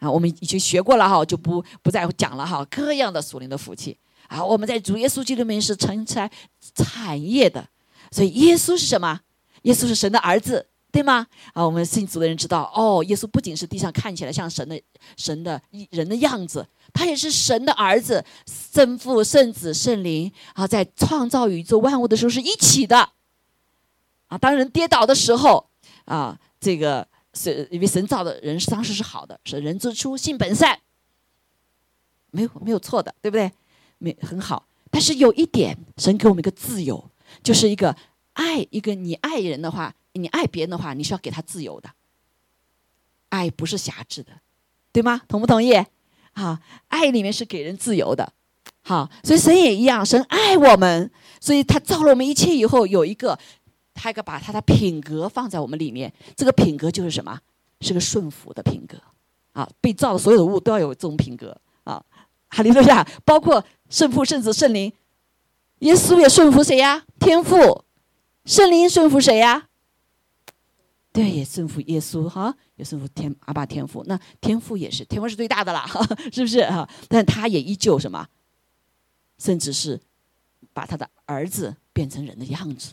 [0.00, 2.66] 啊，我们已经学过了哈，就不不再讲了哈。
[2.70, 3.96] 各样的属灵的福气
[4.28, 6.30] 啊，我们在主耶稣基督里面是承载
[6.74, 7.68] 产业的。
[8.10, 9.20] 所以耶稣是什么？
[9.62, 11.26] 耶稣是神的儿子，对吗？
[11.52, 14.80] 啊，我们信主的人知道哦，耶稣不仅是地上看起来像神的
[15.18, 23.10] 神的人的样子，他也是神的儿子，圣父、圣子、圣灵啊，在创造宇宙万物的时候是一起的。
[24.28, 25.68] 啊，当人跌倒的时候
[26.06, 27.06] 啊，这个。
[27.34, 30.78] 是因为神造的人当时是好的，是人之初性本善，
[32.30, 33.50] 没有没有错的，对不对？
[33.98, 37.10] 没很好，但是有一点，神给我们一个自由，
[37.42, 37.94] 就是一个
[38.32, 41.90] 爱一个你爱人的话，你爱别人的话，你是要给他自由的。
[43.28, 44.32] 爱不是辖制的，
[44.90, 45.22] 对吗？
[45.28, 45.72] 同不同意？
[46.32, 46.58] 好，
[46.88, 48.32] 爱里面是给人自由的。
[48.82, 51.10] 好，所以神也一样，神爱我们，
[51.40, 53.38] 所以他造了我们一切以后，有一个。
[54.00, 57.38] 他一个把他的品格放在我们里面，这个品格就是什么？
[57.82, 58.96] 是个顺服的品格
[59.52, 59.68] 啊！
[59.78, 62.02] 被造的所有的物都要有这种品格啊！
[62.48, 63.06] 哈利路亚！
[63.26, 64.90] 包括圣父、圣子、圣灵，
[65.80, 67.04] 耶稣也顺服谁呀？
[67.18, 67.84] 天父，
[68.46, 69.68] 圣灵顺服谁呀？
[71.12, 74.02] 对，也顺服耶稣哈，也顺服天阿爸天父。
[74.06, 75.86] 那天父也是，天父是最大的啦，
[76.32, 76.88] 是不是啊？
[77.06, 78.26] 但他也依旧什么？
[79.36, 80.00] 甚至是
[80.72, 82.92] 把他的儿子变成人的样子。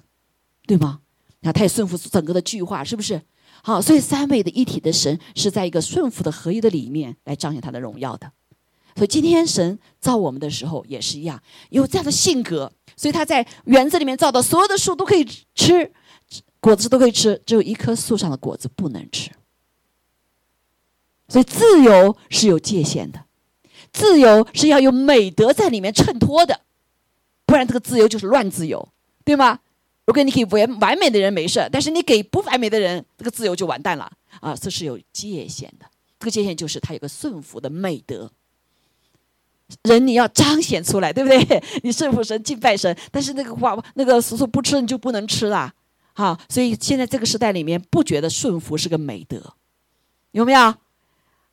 [0.67, 0.99] 对吗？
[1.39, 3.21] 那他也顺服整个的句话，是不是？
[3.63, 8.31] 好，所以三位的一体的神是在一个顺服的合一的里面来彰显他的荣耀的。
[8.95, 15.23] 所以今天神造我们的时候也是一样，有这样的性格，所以他在园子里面造的所有的树都可以
[15.55, 15.91] 吃，
[16.59, 19.31] 果子都可以吃，只有一棵树上的果子不能吃。
[21.29, 23.25] 所以自由是有界限的，
[23.93, 26.61] 自由是要有美德在里面衬托的，
[27.45, 28.89] 不然这个自由就是乱自由，
[29.23, 29.59] 对吗？
[30.07, 34.55] 如果你给完完美的人没事，但是你给不完美的人，这个自由就完蛋了啊！
[34.55, 35.85] 这是有界限的，
[36.17, 38.31] 这个界限就是他有个顺服的美德。
[39.83, 41.61] 人你要彰显出来，对不对？
[41.83, 45.73] 你顺服神、敬拜神，但是那个话，那个叔叔不吃你就不能吃啦，
[46.13, 49.55] 好，所以现在这个时代里面不觉得顺服是个美德，
[50.31, 50.73] 有没有？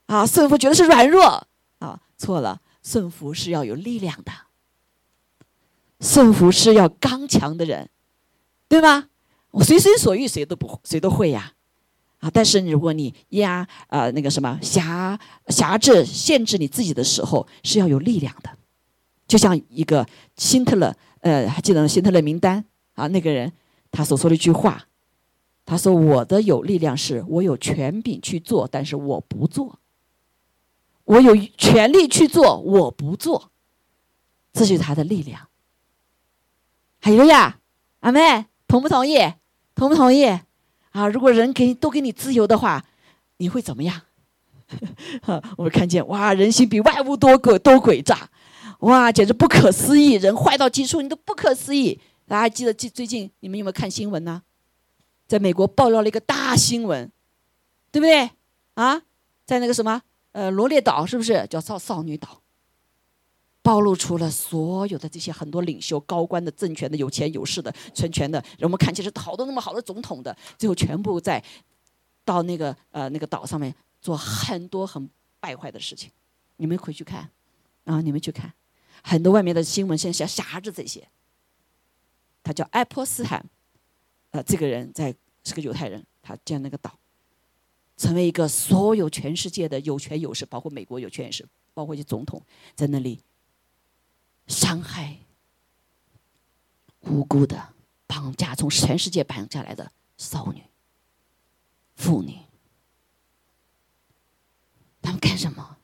[0.06, 1.44] 啊，顺服觉得是软弱
[1.80, 4.30] 啊，错了，顺服是要有力量的，
[5.98, 7.90] 顺服是要刚强的人。
[8.68, 9.08] 对吗？
[9.50, 11.52] 我随心所欲，谁都不谁都会呀，
[12.18, 12.28] 啊！
[12.28, 18.50] 但是如果你压啊那个什么辖辖制限制你自己的时候，是要有力量的，
[19.28, 20.04] 就像一个
[20.36, 23.06] 辛特勒，呃，还记得辛特勒名单啊？
[23.06, 23.52] 那个人
[23.92, 24.88] 他所说的一句话，
[25.64, 29.78] 他说：“我的有力量是我有权柄去做，但是我不做；
[31.04, 33.52] 我有权利去做，我不做。”
[34.52, 35.48] 这就是他的力量。
[37.00, 37.60] 还有呀，
[38.00, 39.18] 阿妹同不同意？
[39.76, 40.24] 同不同意？
[40.90, 42.84] 啊，如果人给都给你自由的话，
[43.36, 44.02] 你会怎么样？
[45.56, 48.28] 我看见哇，人心比万物多诡多诡诈，
[48.80, 50.14] 哇，简直不可思议！
[50.14, 52.00] 人坏到极处，你都不可思议。
[52.26, 54.42] 大家记得最最近你们有没有看新闻呢？
[55.28, 57.08] 在美国爆料了一个大新闻，
[57.92, 58.28] 对不对？
[58.74, 59.00] 啊，
[59.46, 60.02] 在那个什么
[60.32, 62.40] 呃罗列岛是不是叫少少女岛？
[63.64, 71.42] 暴露出了所有的这些很多领袖、高官的、政权的、有钱有势的、全权的，我们看起来是好多那么好的总统的，最后全部在
[72.26, 75.08] 到那个呃那个岛上面做很多很
[75.40, 76.10] 败坏的事情。
[76.58, 77.30] 你们回去看
[77.84, 78.52] 啊，你们去看
[79.02, 81.08] 很多外面的新闻，现在辖着这些。
[82.42, 83.42] 他叫爱泼斯坦，
[84.32, 86.98] 呃，这个人在是个犹太人，他建那个岛，
[87.96, 92.42] 成为一个所有全世界的有权有势，包括美国有权有势，包括一些总统
[92.74, 93.18] 在那里。
[94.46, 95.18] 伤害
[97.00, 97.70] 无辜的、
[98.06, 100.62] 绑架从全世界绑架来的少女、
[101.96, 102.38] 妇女，
[105.02, 105.76] 他们干什么？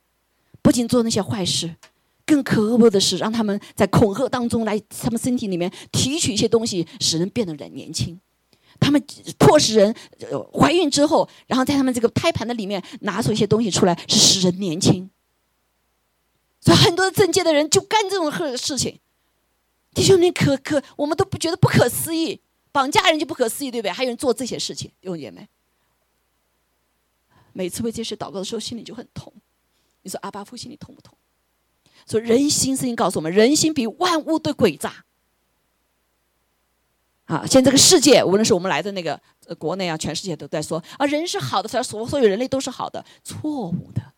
[0.62, 1.76] 不仅做那些坏事，
[2.26, 8.20] 更可恶的是让他们在恐吓当中来，他们身体里面提取一些东西，使人变得人年轻。
[8.78, 9.02] 他们
[9.38, 9.94] 迫使人
[10.52, 15.10] 怀孕之后，然后在他们这个胎盘的里面拿出一些东西出来，是使人年轻。
[16.60, 19.00] 所以很多政界的人就干这种事事情，
[19.94, 22.40] 弟兄们可可，我们都不觉得不可思议，
[22.70, 23.92] 绑架人就不可思议，对不对？
[23.92, 25.48] 还有人做这些事情，弟兄姐妹。
[27.52, 29.32] 每次为这事祷告的时候，心里就很痛。
[30.02, 31.16] 你说阿巴夫心里痛不痛？
[32.06, 35.04] 说人心，圣经告诉我们，人心比万物都诡诈。
[37.24, 44.12] 啊，现在这个世界，无论是我们来的那个呃国内啊，全世界都在说啊，人是好的，所所有人类都是好的，错误的。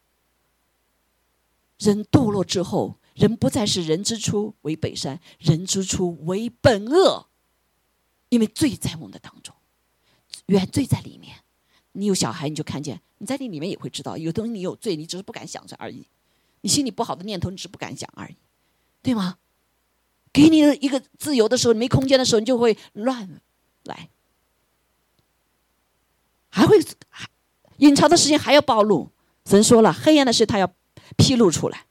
[1.82, 7.26] 人堕落之后，人不再是人之初为本山，人之初为本恶，
[8.28, 9.52] 因为罪在我们的当中，
[10.46, 11.38] 原罪在里面。
[11.94, 16.06] 你有小孩，你就看见你在那里面也会知道，有东西你有罪，你只是不敢想着而已。
[16.60, 18.36] 你心里不好的念头，你只是不敢想而已，
[19.02, 19.38] 对吗？
[20.32, 23.42] 给你一个自由的时候，你没空间的时候，你就会乱
[23.82, 24.08] 来，
[26.48, 26.78] 还会
[27.78, 29.10] 隐藏的事情还要暴露。
[29.44, 30.72] 神说了，黑暗的事他要。
[31.16, 31.86] 披露出来，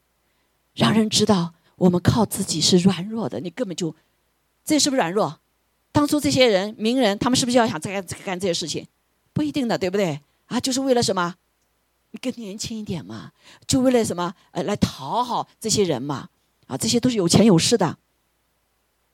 [0.74, 3.40] 让人知道我们靠自己是软弱的。
[3.40, 3.94] 你根本就，
[4.64, 5.40] 这是不是软弱？
[5.90, 8.86] 当初这些人名人，他们是不是要想再干这些事情？
[9.32, 10.20] 不一定的，对不对？
[10.46, 11.36] 啊，就是为了什么？
[12.10, 13.32] 你更年轻一点嘛？
[13.66, 14.34] 就为了什么？
[14.50, 16.28] 呃，来讨好这些人嘛？
[16.66, 17.98] 啊，这些都是有钱有势的，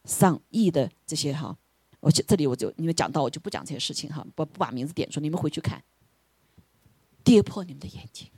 [0.04, 1.56] 上亿的这些哈。
[2.00, 5.82] 我这里我就你们讲到，我就不讲这些事情哈，不不把名字点出，你们回去看，
[7.24, 8.28] 跌破你们的眼睛。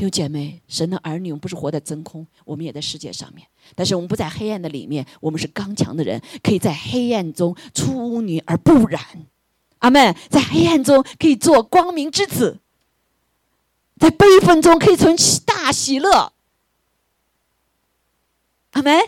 [0.00, 3.46] 弟兄姐妹，神的儿女，我们不是活在真空，我们也在世界上面。
[3.74, 9.26] 但是我们不在黑暗的里面，我们是刚强的人，可以在黑暗中出污泥而不染。
[9.80, 10.16] 阿门。
[10.30, 12.60] 在黑暗中可以做光明之子，
[13.98, 16.32] 在悲愤中可以存大喜乐。
[18.70, 18.98] 阿门。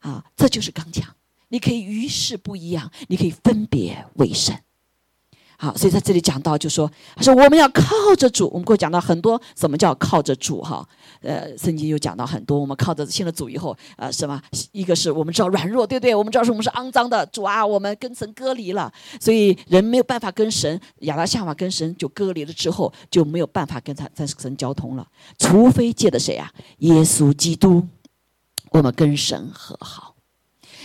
[0.00, 1.16] 啊，这就是刚强。
[1.48, 4.54] 你可以与世不一样，你可以分别为圣。
[5.64, 7.84] 好，所以在这里讲到，就说他说我们要靠
[8.18, 8.50] 着主。
[8.52, 10.60] 我们过讲到很多，什么叫靠着主？
[10.60, 10.86] 哈，
[11.22, 14.38] 呃，圣经又讲到很多，我们靠着信了主以后，呃，什么？
[14.72, 16.14] 一个是我们知道软弱，对不对？
[16.14, 25.08] 我们知道是我们是肮脏的，主啊，我们跟神隔离了，所以人没有办法跟神亚当夏娃跟神就隔离了之后，就没有办法跟他跟神交通了，
[25.38, 26.52] 除非借的谁啊？
[26.80, 27.82] 耶稣基督，
[28.70, 30.14] 我们跟神和好，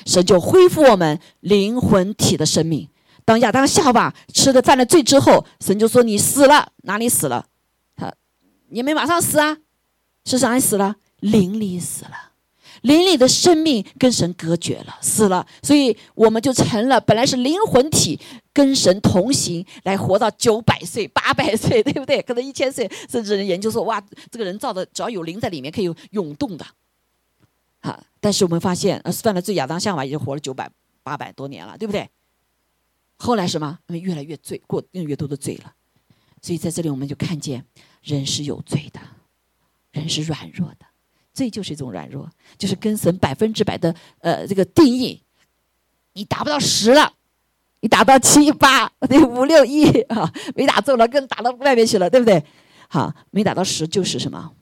[0.06, 2.88] 神就恢复我们灵魂体的生命。
[3.30, 7.46] 当亚当夏娃吃的犯了罪之后，神就说：“你死了，哪里死了？
[7.96, 8.12] 他，
[8.70, 9.56] 你没马上死啊？
[10.26, 10.96] 是哪里死了？
[11.20, 12.32] 灵里死了，
[12.82, 15.46] 灵里的生命跟神隔绝了，死了。
[15.62, 18.20] 所以我们就成了本来是灵魂体
[18.52, 22.20] 跟神同行，来活到九百岁、八百岁，对不对？
[22.24, 26.66] 可能一千岁，甚至人研究说，哇，这个人造的只要有灵在里面，可以涌动的。
[27.82, 30.68] 啊，但是我们发现，呃，犯了罪，亚当夏娃已经活了九百
[31.04, 32.10] 八百多年了，对不对？”
[33.22, 33.78] 后来什么？
[33.88, 35.74] 因为越来越罪，过越来越多的罪了，
[36.42, 37.66] 所以在这里我们就看见
[38.02, 39.00] 人是有罪的，
[39.92, 40.86] 人是软弱的，
[41.34, 45.22] 罪就是一种软弱，就是跟神百分之百的呃这个定义
[46.14, 47.14] 你打不到十了，
[47.82, 48.90] 你打到七八，
[49.28, 52.44] 五六一啊，没打中了，更打到外面去了，对不对？
[52.88, 54.56] 好，没打到十就是什么？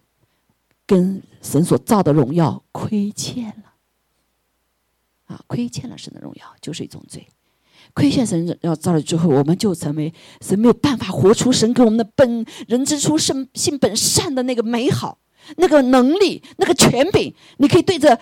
[0.88, 3.74] 跟神所造的荣耀亏欠了，
[5.26, 7.28] 啊，亏欠了神的荣耀就是一种罪，
[7.98, 15.18] 亏欠神要造了之后，我们就成为神没有办法活出神给我们的本人之初圣性本善的那个美好，
[15.56, 17.34] 那个能力，那个权柄。
[17.58, 18.20] 你可以对着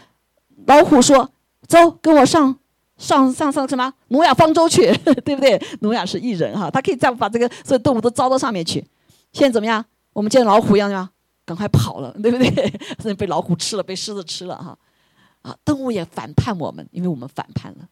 [0.65, 1.30] 老虎说
[1.67, 2.57] ：“走，跟我上
[2.97, 4.89] 上上上什么挪亚方舟去，
[5.26, 5.61] 对不对？
[5.82, 8.80] 挪亚是异人哈，他可以这样把这个所有动物都招到上面去。
[9.34, 9.84] 现在怎么样？
[10.13, 11.09] 我们见老虎一样吗？
[11.43, 13.11] 赶快跑了，对不对？
[13.13, 14.78] 被老虎吃了，被狮子吃了哈，
[15.41, 17.89] 啊，动物也反叛我们，因为我们反叛了。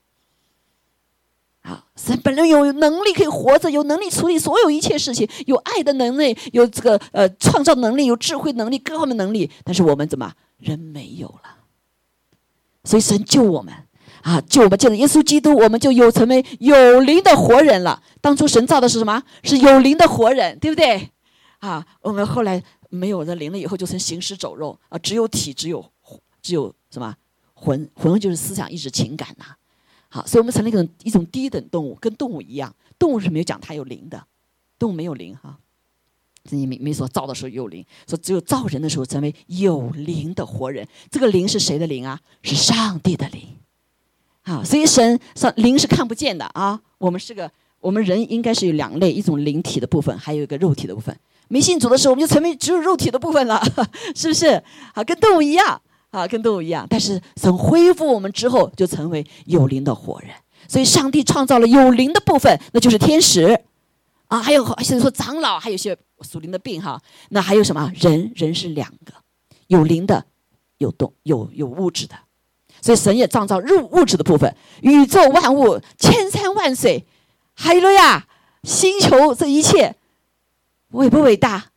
[1.63, 9.49] 啊，神本人有能力可以活着，有能力处理所有一切事情，有爱的能力，有这个呃创造能力，有智慧能力，各方面能力。
[9.63, 11.57] 但是我们怎么人没有了？
[12.83, 13.73] 所以神救我们
[14.21, 18.01] 啊，救我们，见了耶稣基督，我们就有成为有灵的活人了。
[18.21, 19.23] 当初神造的是什么？
[19.43, 21.09] 是有灵的活人，对不对？
[21.59, 22.63] 啊，我们后来。
[22.93, 24.99] 没有了灵了以后，就成行尸走肉啊！
[24.99, 25.83] 只有体，只有
[26.43, 27.15] 只有什么
[27.55, 27.89] 魂？
[27.95, 29.45] 魂就是思想、意志、情感呐。
[30.13, 32.71] 好，所以我们成了一种一种低等动物，跟动物一样。
[32.99, 34.23] 动物是没有讲它有灵的，
[34.77, 35.57] 动物没有灵哈。
[36.51, 40.87] 你没没说造的时候有灵，说只有造人的时候成为有灵的活人。
[41.09, 42.19] 这个灵是谁的灵啊？
[42.43, 43.41] 是上帝的灵。
[44.43, 46.79] 好，所以神上灵是看不见的啊。
[46.99, 51.17] 我们是个我们人应该是有两类，一种灵体的部分，还有一个肉体的部分。
[51.47, 53.59] 没信主的时候，我们就成为只有肉体的部分了，
[54.15, 54.61] 是不是？
[54.93, 55.81] 好，跟动物一样，
[56.13, 56.85] 啊，跟动物一样。
[56.87, 60.29] 但是从恢复我们之后，就成为有灵的活人。
[60.67, 63.59] 所以，上帝创造了有灵的部分，那就是天使，
[64.27, 67.01] 啊，还有现在说长老，还有些属灵的病哈。
[67.29, 67.91] 那还有什么？
[67.95, 69.13] 人人是两个，
[69.67, 70.23] 有灵的，
[70.77, 72.15] 有动有有物质的。
[72.79, 77.05] 所以神也创造物物质的部分，宇宙万物千山万水，
[77.55, 78.27] 海了呀，
[78.63, 79.95] 星球这一切。
[80.91, 81.71] 伟不伟大？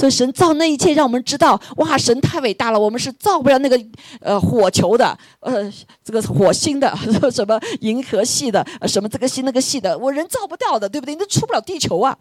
[0.00, 2.80] 所以神造那一切，让我们知道，哇，神太伟大了。
[2.80, 3.78] 我们是造不了那个
[4.20, 5.70] 呃火球的，呃，
[6.02, 6.90] 这个火星的，
[7.30, 11.14] 什么银河系的，什么这个系那个系的，我人造不掉的，对不对？
[11.14, 12.16] 你都出不了地球啊！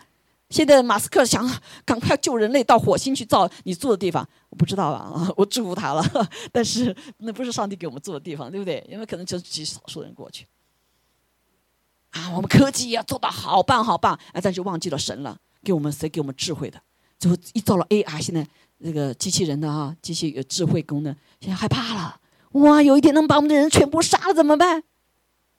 [0.49, 1.49] 现在马斯克想
[1.85, 6.03] 赶快救人类到火星去造你住的地方，我不知道啊， 我祝福他了。
[6.51, 8.85] 但是那不是上帝给我们住的地方，对不对？
[8.91, 10.45] 因为可能就极少数人过去。
[12.09, 15.37] 啊，我们科技要做到好棒好棒，啊，但是忘记了神了。
[15.63, 16.81] 给我们谁给我们智慧的？
[17.19, 18.47] 最后一造了 AI，现在
[18.77, 22.19] 那个机器人的哈，机器有智慧功能，现在害怕了。
[22.53, 24.83] 哇，有一天能把我们的人全部杀了怎么办？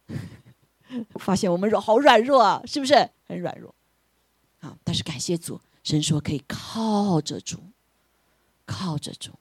[1.21, 3.75] 发现我们软好软弱啊，是不是很软弱？
[4.61, 7.59] 啊，但是感谢主，神说可以靠着主，
[8.65, 9.33] 靠着主。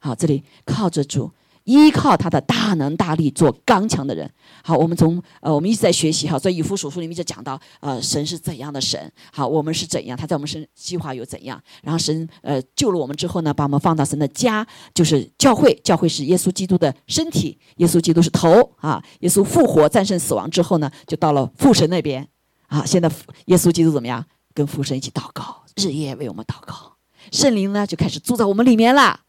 [0.00, 1.32] 好，这里靠着主。
[1.64, 4.30] 依靠他的大能大力做刚强的人。
[4.64, 9.10] 好，我们从呃，我们一直在学习哈，在以弗所书里面就讲到，呃，神是怎样的神？
[9.32, 10.16] 好，我们是怎样？
[10.16, 11.60] 他在我们身计划有怎样？
[11.82, 15.72] 然后神呃救了我们之后呢，把我们放到神的家，就是教会。
[15.84, 19.02] 教会是耶稣基督的身体，耶稣基督是头啊。
[19.20, 22.26] 耶稣复活战胜死亡之后呢，就到了父神那边
[22.68, 22.84] 啊。
[22.84, 23.10] 现在
[23.46, 24.24] 耶稣基督怎么样？
[24.54, 26.96] 跟父神一起祷告，日夜为我们祷告。
[27.30, 29.20] 圣灵呢就开始住在我们里面了。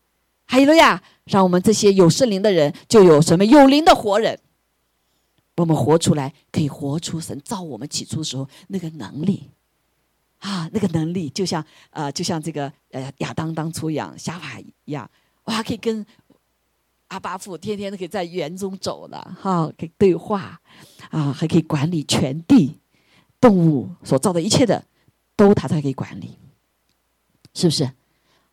[0.46, 1.02] 还有了呀。
[1.26, 4.40] 让我们这些有圣灵的人，就有什么有灵的活人，
[5.56, 9.50] 我们活出来，可以活出神造我们起初的时候那个能力，
[10.40, 15.10] 啊，那个能力就像呃，就像这个呃亚当当初一样，夏娃一样，
[15.46, 16.06] 哇，可以跟
[17.08, 20.60] 阿巴父天天都可以在园中走了，哈，可以对话，
[21.10, 22.80] 啊，还可以管理全地，
[23.40, 24.84] 动物所造的一切的，
[25.36, 26.38] 都他才可以管理，
[27.54, 27.90] 是不是？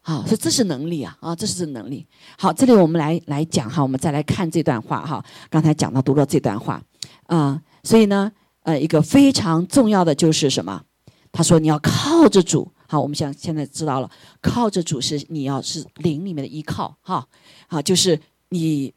[0.03, 2.07] 好，所以这是能力啊啊，这是能力。
[2.38, 5.22] 好，这里我们来来讲哈，我们再来看这段话哈。
[5.51, 6.82] 刚才讲到读了这段话，
[7.26, 8.32] 啊，所以呢，
[8.62, 10.82] 呃，一个非常重要的就是什么？
[11.30, 12.72] 他说你要靠着主。
[12.88, 17.28] 好，我们现现在知道了，靠着主是你要是灵里面的依靠哈。
[17.68, 18.92] 好，就是你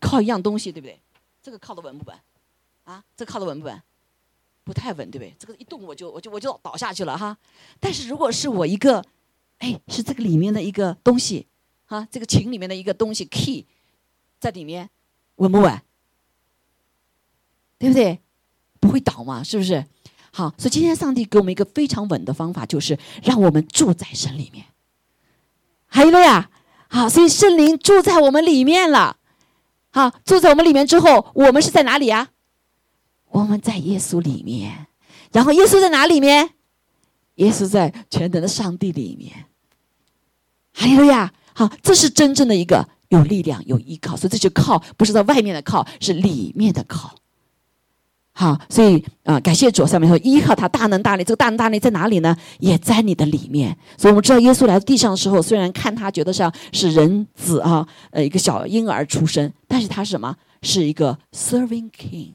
[0.00, 1.00] 靠一样东西，对不对？
[1.40, 2.16] 这个靠的稳不稳？
[2.82, 3.82] 啊，这靠的稳不稳？
[4.64, 5.32] 不太稳，对不对？
[5.38, 7.38] 这个一动我就我就我就倒下去了哈。
[7.78, 9.04] 但是如果是我一个。
[9.58, 11.46] 哎，是这个里面的一个东西，
[11.86, 13.66] 啊，这个琴里面的一个东西，key，
[14.38, 14.88] 在里面
[15.36, 15.80] 稳不稳？
[17.78, 18.20] 对不对？
[18.80, 19.84] 不会倒嘛，是不是？
[20.30, 24.66] 好，所以今天上帝给我们一个非常稳的方法，就是让我们住在神里面。
[25.86, 26.50] 还有了呀，
[26.88, 29.16] 好，所以圣灵住在我们里面了。
[29.90, 32.28] 好，住在我们里面之后，我们是在哪里啊？
[33.30, 34.86] 我们在耶稣里面，
[35.32, 36.50] 然后耶稣在哪里面？
[37.36, 39.46] 耶稣在全能的上帝里面。
[40.78, 47.16] 还有呀，好，这是真正的一个有力量、有依靠，所以这就靠不是在外面的靠，是里面的靠。
[48.30, 52.36] 好，所以啊，感谢主上面说，依靠他大能大力，这个大能大力在哪里呢？
[52.60, 53.76] 也在你的里面。
[53.96, 60.36] 所以我们知道，耶稣来到地上的时候，虽然看他觉得像是人子啊，呃，一个小婴儿出生，但是他是什么？
[60.62, 62.34] 是一个 serving king，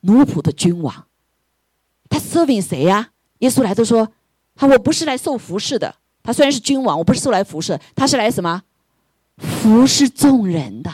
[0.00, 1.04] 奴仆的君王。
[2.08, 3.10] 他 serving 谁呀？
[3.40, 4.08] 耶稣来都说，
[4.54, 5.96] 他我不是来受服侍的。
[6.24, 8.62] 他虽然是君王，我不是受来服侍，他是来什么？
[9.36, 10.90] 服侍众人的。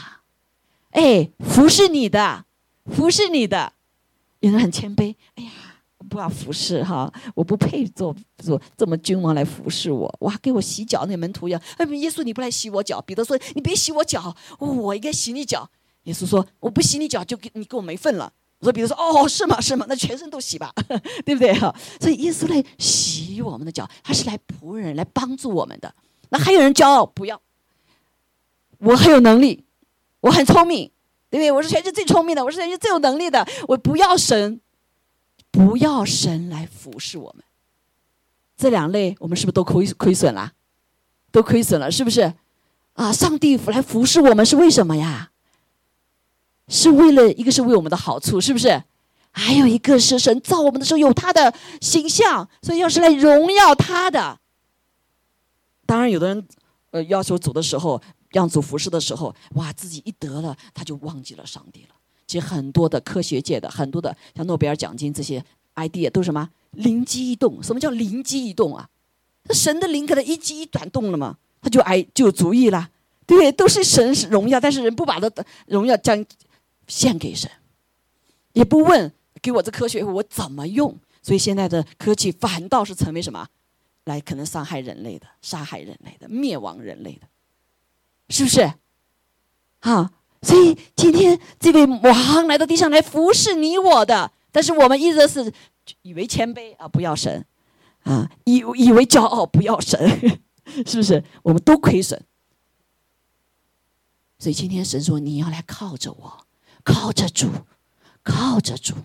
[0.91, 2.45] 哎，服侍你的，
[2.85, 3.73] 服侍你的。
[4.41, 5.51] 有人很谦卑，哎呀，
[6.09, 10.13] 不要服侍哈，我不配做做这么君王来服侍我。
[10.19, 11.61] 哇，给我洗脚，那门徒一样。
[11.77, 12.99] 哎，耶稣你不来洗我脚？
[13.01, 15.69] 彼得说你别洗我脚，我应该洗你脚。
[16.03, 18.33] 耶稣说我不洗你脚就给你跟我没份了。
[18.61, 19.85] 我说彼得说哦是吗是吗？
[19.89, 20.71] 那全身都洗吧，
[21.25, 21.75] 对不对哈？
[21.99, 25.93] 所以耶稣来洗我们的脚，他是来仆人来帮助我们的。
[26.29, 27.41] 那还有人骄傲，不要，
[28.77, 29.65] 我很有能力，
[30.21, 30.89] 我很聪明。
[31.29, 31.49] 对不对？
[31.49, 33.47] 我是全世界最聪明的，我是全世界最有能力的。
[33.69, 34.59] 我不要神，
[35.49, 37.45] 不要神来服侍我们。
[38.57, 40.51] 这两类，我们是不是都亏亏损了？
[41.31, 42.33] 都亏损了，是不是？
[42.95, 45.31] 啊，上帝来服侍我们是为什么呀？
[46.71, 48.81] 是为了一个是为我们的好处，是不是？
[49.29, 54.39] 还有一个是神造我们的时候有他的形象，所以要是来荣耀他的。
[55.85, 56.47] 当然，有的人
[56.89, 58.01] 呃要求走的时候。
[58.33, 61.95] 让主服侍的时候，哇，自己一得了，他就忘记了上帝了。
[62.25, 65.43] 其实很多的科学界的，很多的像诺贝尔奖金这些
[65.75, 67.61] idea 都是什么灵机一动？
[67.61, 68.87] 什么叫灵机一动啊？
[69.43, 72.89] 那神的灵给他一机一转动了嘛，他就哎就有主意了，
[73.27, 73.51] 对？
[73.51, 76.25] 都是神荣耀，但是人不把他的荣耀将
[76.91, 77.49] 献给神，
[78.51, 80.99] 也不问给我这科学我怎么用。
[81.23, 83.47] 所以现在的科技反倒是成为什么？
[84.03, 87.27] 来可能伤害人类的、杀害人类的、灭亡人类的。
[88.27, 88.73] 是不是？
[89.79, 90.11] 啊，
[90.41, 95.53] 所以今天这位王来到地上来服侍你我的，但是我们一直是
[96.01, 97.45] 以为谦卑啊，不要神
[98.03, 99.97] 啊，以以为骄傲不要神，
[100.85, 101.23] 是不是？
[101.43, 102.21] 我们都亏损。
[104.39, 106.45] 所以今天神说你要来靠着我，
[106.83, 107.49] 靠着主，
[108.23, 108.95] 靠着主，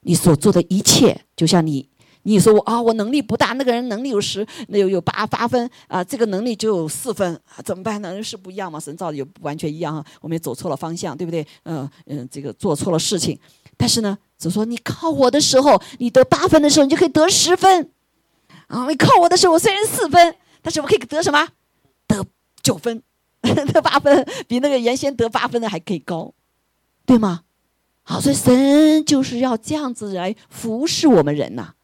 [0.00, 1.88] 你所做的一切，就像你。
[2.24, 8.22] 你说我啊，我能力不大，那个人能力有十，那有有八八分啊，这个能力只有四分，啊怎么办呢？
[8.22, 8.78] 是不一样嘛？
[8.78, 11.46] 神造的也不完全一样啊，我们也走错了方向，对不对？
[11.62, 13.38] 嗯嗯，这个做错了事情，
[13.78, 17.90] 但是呢，只说你靠我的时候，你得八分的时候，你就可以得十分，
[18.66, 21.48] 啊，你靠我的时候，我虽然四分，但是我可以得什么？
[22.06, 22.22] 得
[22.62, 23.02] 九分，
[23.72, 26.34] 得八分，比那个原先得八分的还可以高，
[27.10, 27.42] 对吗？
[28.04, 31.74] 好，所以神就是要这样子来服侍我们人呐。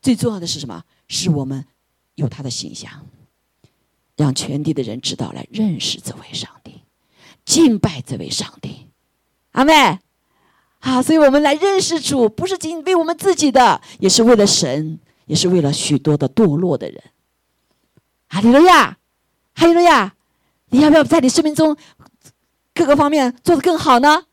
[0.00, 0.84] 最重要的是什么？
[1.06, 1.66] 是我们
[2.14, 2.90] 有他的形象，
[4.16, 6.80] 让全地的人知道来认识这位上帝，
[7.44, 8.86] 敬拜这位上帝。
[9.52, 9.98] 阿妹，
[10.78, 17.02] 好，所以我们来认识主，不是仅为我们自己的，也是为了神，也是为了许多的堕落的人。
[18.28, 18.96] 哈利路亚，
[19.52, 20.14] 哈利路亚！
[20.70, 21.76] 你要不要在你生命中
[22.72, 24.24] 各个方面做得更好呢？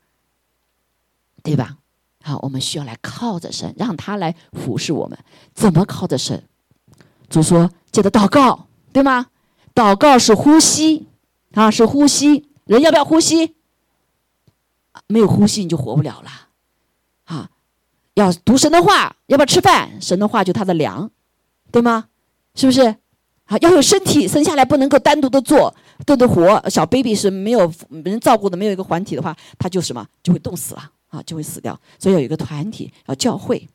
[1.48, 1.76] 对吧？
[2.22, 5.18] 好，我们需要来靠着神，让他来服侍我们。
[5.54, 6.44] 怎么靠着神？
[7.30, 9.26] 主说：“记得祷告，对吗？
[9.74, 11.06] 祷告是呼吸，
[11.52, 12.48] 啊，是呼吸。
[12.64, 13.54] 人要不要呼吸？
[15.06, 16.30] 没有呼吸你就活不了了。
[17.24, 17.50] 啊，
[18.14, 20.00] 要读神的话，要不要吃饭？
[20.02, 21.10] 神的话就他的粮，
[21.70, 22.08] 对吗？
[22.54, 22.96] 是不是？
[23.44, 25.74] 啊，要有身体，生下来不能够单独的做，
[26.04, 26.68] 都得活。
[26.68, 27.72] 小 baby 是没有
[28.04, 31.78] 人照顾的，没有一个环体的话，他就什么就会冻死了。”啊，就会死掉。
[31.98, 33.68] 所以有一个团体，要教会，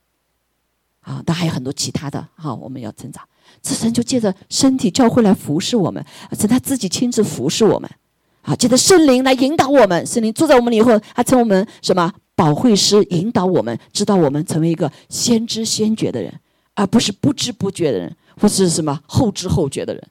[1.00, 2.26] 啊，但还有很多其他的。
[2.36, 3.22] 哈，我们要成长。
[3.62, 7.90] 这神就借着身体教会来服侍我们，是他自己亲自服侍我们。
[8.42, 16.32] 啊，借着圣灵来引导我们，圣灵住在我们里以后，他成我们什么保惠师，引导我们，知道我们成为一个先知先觉的人，
[16.74, 20.02] 而不是不知不觉的人，或是什么后知后觉的人。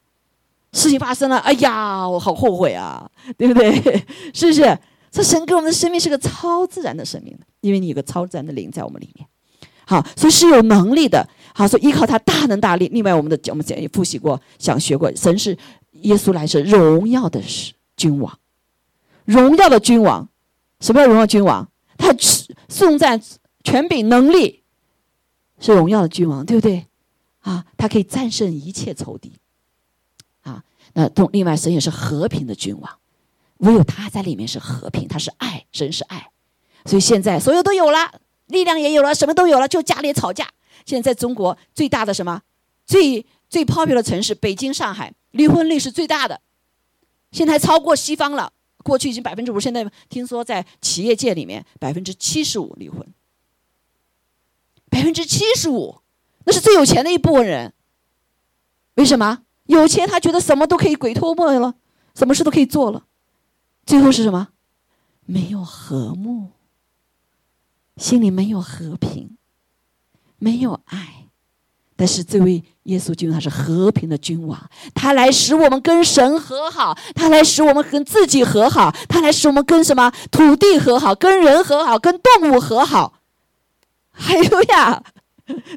[0.71, 3.07] 事情发生了，哎呀，我好后悔啊，
[3.37, 3.71] 对不对？
[4.33, 4.79] 是不是？
[5.13, 9.27] 这神给我们的生命是个超自然的生命因为你有个超自然的灵在我们里面，
[9.85, 11.23] 好，所以是有能力的。
[11.53, 12.89] 好，所以依靠他大能大力。
[12.91, 15.55] 另外，我们的我们前也复习过，想学过，神是
[15.91, 18.39] 耶稣来是荣耀的是君王，
[19.25, 20.27] 荣耀的君王。
[20.79, 21.69] 什么叫荣耀君王？
[21.95, 22.11] 他
[22.67, 23.21] 颂赞
[23.63, 24.63] 权柄能力，
[25.59, 26.87] 是荣耀的君王，对不对？
[27.41, 29.33] 啊，他可以战胜一切仇敌。
[30.41, 32.97] 啊，那同另外神也是和平的君王。
[33.63, 36.29] 唯有他在里面是和平，他是爱，神是爱，
[36.85, 40.47] 所以现在所有都有了，力量也有了，什么都有了，就家里吵架。
[40.85, 42.41] 现在在中国最大的什么，
[42.85, 46.41] 最最 popular 的城市北京、上海，离婚率是最大的，
[47.31, 48.51] 现在超过西方了。
[48.83, 52.99] 过去已经百分之五，现在听说在企业界里面百分之七十五离婚，
[54.89, 56.01] 百分之七十五，
[56.43, 57.71] 那是最有钱的一部分人。
[58.95, 59.43] 为什么？
[59.67, 61.75] 有钱，他觉得什么都可以鬼托梦了，
[62.13, 63.05] 什么事都可以做了。
[63.85, 64.49] 最后是什么？
[65.25, 66.51] 没有和睦，
[67.97, 69.37] 心里没有和平，
[70.37, 71.29] 没有爱。
[71.95, 83.21] 但是这位耶稣君他是和平的君王，他来使我们跟神和好，他来使我们跟自己和好，他来使我们跟什么土地和好，跟人和好，跟动物和好。
[84.11, 85.03] 还有呀，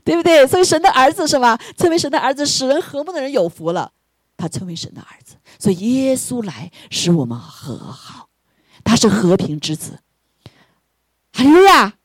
[0.05, 0.47] 对不对？
[0.47, 1.57] 所以神的儿子是吧？
[1.77, 3.93] 成为神的儿子，使人和睦的人有福了。
[4.39, 8.29] 他成为神的儿子，所以耶稣来使我们和好，
[8.85, 10.01] 他是和平之子。
[11.33, 11.99] 还有呀。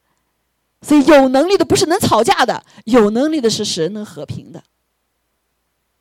[0.84, 4.64] 所以有能力的不是能吵架的，有能力的是使人能和平的。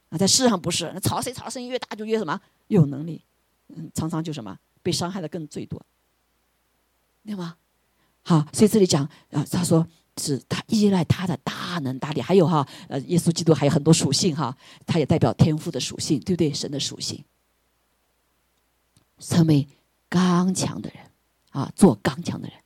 [0.09, 3.23] 啊，在世上不是，那吵谁吵声音越大就越什么有能力，
[3.69, 5.85] 嗯，常常就什么被伤害的更最多，
[7.23, 7.57] 对吗？
[8.23, 9.87] 好，所以这里讲啊，他说
[10.17, 16.55] 是他依赖他的大能大力，还有哈，呃，耶稣基督还有很多属性哈，他也代表天赋的属性，对不对？
[16.55, 17.23] 神的属性，
[19.21, 19.69] 成为
[20.09, 21.05] 刚强的人
[21.51, 22.57] 啊，做刚强的人，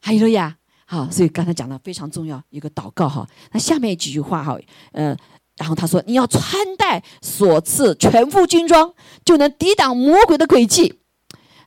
[0.00, 0.56] 还有呀。
[0.86, 3.24] 好，所以刚才讲的非常重要一个祷告哈。
[3.52, 4.58] 那下面几句话哈，
[4.90, 5.16] 呃，
[5.56, 6.42] 然后他说你要穿
[6.76, 8.92] 戴所赐全副军装，
[9.24, 10.98] 就能抵挡魔鬼的诡计。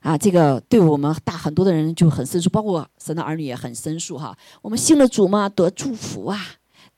[0.00, 4.36] 啊，这个对我们大很多的人就很生疏，包括神的儿女也很生疏哈。
[4.60, 6.38] 我们信了主嘛，得祝福啊，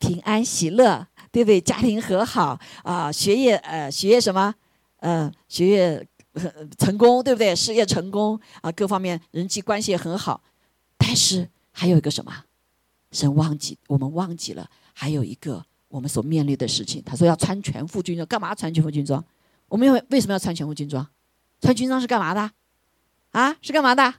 [0.00, 1.60] 平安喜乐，对不对？
[1.60, 4.52] 家庭和好啊，学业呃学业什么
[4.96, 6.04] 呃学业
[6.78, 7.54] 成功，对不对？
[7.56, 10.42] 事业成功啊，各方面人际关系也很好，
[10.96, 11.48] 但是。
[11.78, 12.32] 还有一个什么？
[13.12, 17.02] 神忘记我们忘记了，还有一个我们所面临的事情。
[17.04, 19.22] 他说要穿全副军装，干嘛穿全副军装？
[19.68, 21.06] 我们要为什么要穿全副军装？
[21.60, 22.50] 穿军装是干嘛的？
[23.32, 24.14] 啊，是干嘛的？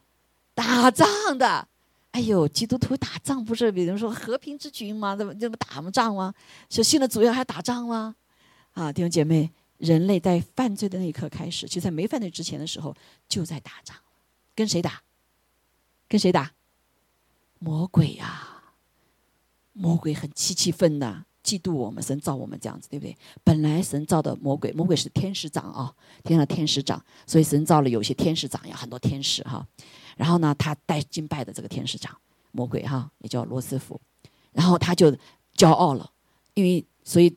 [0.54, 1.68] 打仗的。
[2.12, 5.16] 哎呦，基督徒打仗不是比如说和平之君吗？
[5.16, 6.32] 这不这不打么仗吗？
[6.70, 8.16] 是信了主要还打仗吗？
[8.74, 12.96] 啊，弟兄姐妹，人类在犯罪的那一刻开始，就在没犯罪之前的时候
[13.28, 13.96] 就在打仗，
[14.56, 15.02] 跟谁打？
[16.08, 16.52] 跟谁打？
[17.60, 18.64] 魔鬼呀，
[19.74, 23.18] 魔鬼很气气愤的，嫉妒我们神造我们这样子，对不对？
[23.44, 29.68] 本来神造的魔鬼，魔鬼是天使长啊，天上的天使长，所以神造了有些天使长呀，很多天使哈。
[30.16, 32.16] 然后呢，他带敬拜的这个天使长，
[32.52, 34.00] 魔鬼哈，也叫罗斯福，
[34.52, 35.16] 然后他就
[35.56, 36.12] 骄傲了，
[36.54, 37.36] 因为所以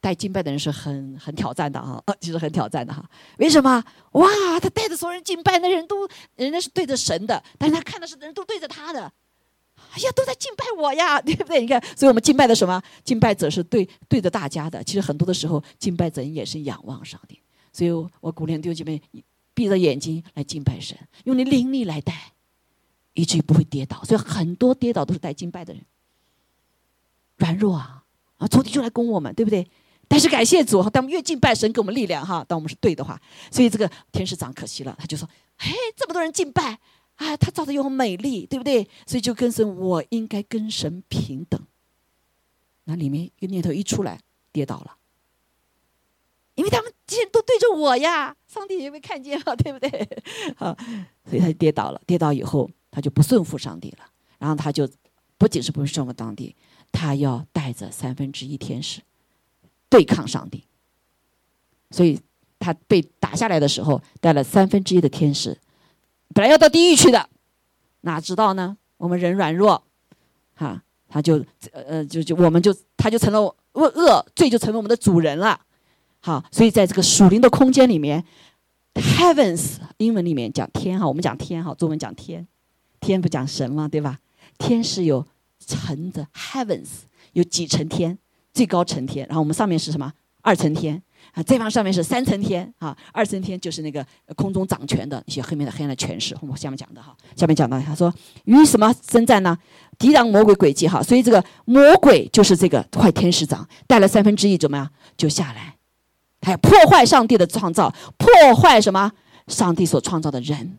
[0.00, 3.04] 带敬拜的人是很很挑战的哈， 其实很挑战的哈。
[3.38, 3.82] 为什么？
[4.12, 4.28] 哇，
[4.60, 9.12] 他带着所有人敬拜，那人都人家是对着神的，但是他看的是人都对着他的。
[9.92, 11.60] 哎呀，都在敬拜我呀， 对不对？
[11.60, 12.82] 你看，所以我们敬拜的什么？
[13.04, 14.82] 敬拜者是对对着大家的。
[14.84, 17.40] 其实很多的时候，敬拜者也是仰望上帝。
[17.72, 17.90] 所以
[18.20, 19.00] 我鼓励弟兄姐妹
[19.54, 22.32] 闭着眼睛来敬拜神，用你灵力来带，
[23.14, 24.02] 以至于不会跌倒。
[24.04, 25.82] 所以很多跌倒都是带敬拜的人，
[27.36, 28.04] 软弱啊
[28.38, 28.48] 啊！
[28.48, 29.68] 仇敌就来攻我们，对不对？
[30.08, 32.42] 但是感谢主，当我们越敬拜神，给我们力量哈。
[32.48, 35.28] 当我们是对的话，所以这个天使长可惜了，他就说
[35.58, 36.78] ：“嘿，这么多人敬拜。”
[37.16, 38.88] 啊，他造的又很美丽，对不对？
[39.04, 41.60] 所以就跟神，我应该跟神平等。
[42.84, 44.20] 那里面一个念头一出来，
[44.52, 44.96] 跌倒了，
[46.54, 49.90] 因为他们既然都对着我呀，上帝也没看见啊，对不对？
[50.58, 50.76] 啊，
[51.28, 52.00] 所以他就跌倒了。
[52.06, 53.98] 跌倒以后，他就不顺服上帝了。
[54.38, 54.88] 然后他就
[55.36, 56.54] 不仅是不顺服上帝，
[56.92, 59.00] 他要带着三分之一天使
[59.88, 60.64] 对抗上帝。
[61.90, 62.20] 所以
[62.58, 65.58] 他被打下来的时候，带了三分之一的天使。
[66.34, 67.28] 本来要到地狱去的，
[68.02, 68.76] 哪知道呢？
[68.98, 69.82] 我们人软弱，
[70.54, 75.58] 哈，他就呃就就我们就他就成了恶恶罪，就成为我们的主人了。
[76.20, 78.22] 好，所以在这个属灵的空间里面
[78.94, 82.46] ，heavens 英文里面讲天哈，我们讲天哈，中文讲天，
[83.00, 83.88] 天不讲神吗？
[83.88, 84.18] 对吧？
[84.58, 85.24] 天是有
[85.60, 86.88] 层的 heavens
[87.32, 88.18] 有几层天，
[88.58, 90.12] 最高层天，然后我们上面是什么？
[90.42, 91.00] 二层天。
[91.32, 94.04] 啊，这方上面是三层天啊，二层天就是那个
[94.34, 96.36] 空中掌权的一些黑面的黑暗的权势。
[96.40, 98.12] 我们下面讲的哈，下面讲到他说
[98.46, 99.56] 与什么征战呢？
[99.96, 105.76] 抵挡魔鬼诡计哈，所以这个魔鬼就是这个坏天使长带了三分之一怎么样就下来，
[106.40, 109.12] 他要破坏上帝的创造，破坏什么
[109.46, 110.78] 上帝所创造的人。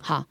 [0.00, 0.26] 好，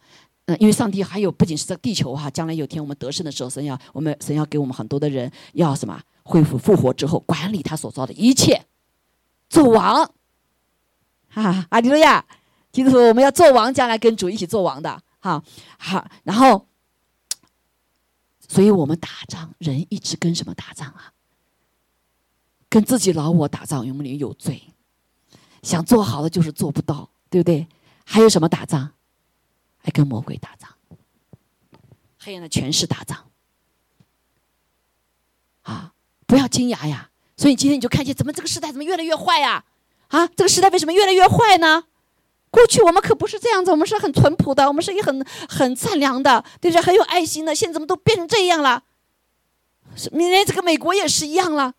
[0.46, 8.66] 嗯，因为上帝还有不仅是这地球哈，将来有天我们得胜的时候，神要我们神要给我们很多的人要什么恢复复活之后管理他所造的一切。
[9.50, 10.12] 做王，
[11.30, 12.26] 哈，阿利路亚！
[12.74, 15.42] 基督徒，我们要做王，将来跟主一起做王的，哈，
[15.78, 16.06] 好。
[16.24, 16.68] 然后，
[18.46, 21.14] 所以我们打仗，人一直跟什么打仗啊？
[22.68, 24.62] 跟自己老我打仗，因为里有罪，
[25.64, 27.66] 想做好的就是做不到，对不对？
[28.04, 28.92] 还有什么打仗？
[29.78, 30.70] 还跟魔鬼打仗，
[32.20, 33.32] 黑暗的权势打仗，
[35.62, 35.94] 啊，
[36.28, 37.10] 不要惊讶呀。
[37.36, 39.64] 所以今天你就看见，怎么这个时代怎么越来越坏呀？
[40.10, 41.86] 啊，这个时代为什么越来越坏呢？
[42.50, 46.82] 过去我们可不是这样子，我们是很淳朴的，我们是一很很善良的，对不对？
[46.82, 47.54] 很有爱心的。
[47.54, 48.84] 现在怎么都变成这样了？
[50.12, 51.74] 连这个美国也是一样了，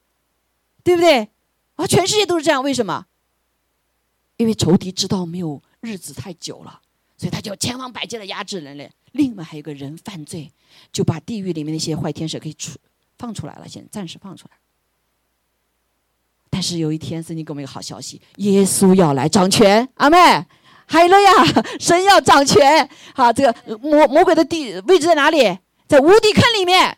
[0.82, 1.28] 对不对？
[1.76, 3.07] 啊，全世界都是这样，为什么？
[4.36, 6.80] 因为仇敌知道没有日子太久了，
[7.16, 8.90] 所以他就千方百计的压制人类。
[9.12, 10.53] 另外还有个人犯罪，
[10.92, 12.78] 就把地狱里面那些坏天使可以出
[13.19, 14.57] 放出来了，先暂时放出来。
[16.51, 19.89] 但是有一天，圣经给我们一个好消息：耶稣要来掌权。
[19.95, 20.16] 阿妹，
[20.87, 21.31] 海了呀！
[21.79, 22.89] 神要掌权。
[23.14, 25.59] 好，这个魔魔鬼的地位置在哪里？
[25.87, 26.97] 在无底坑里面。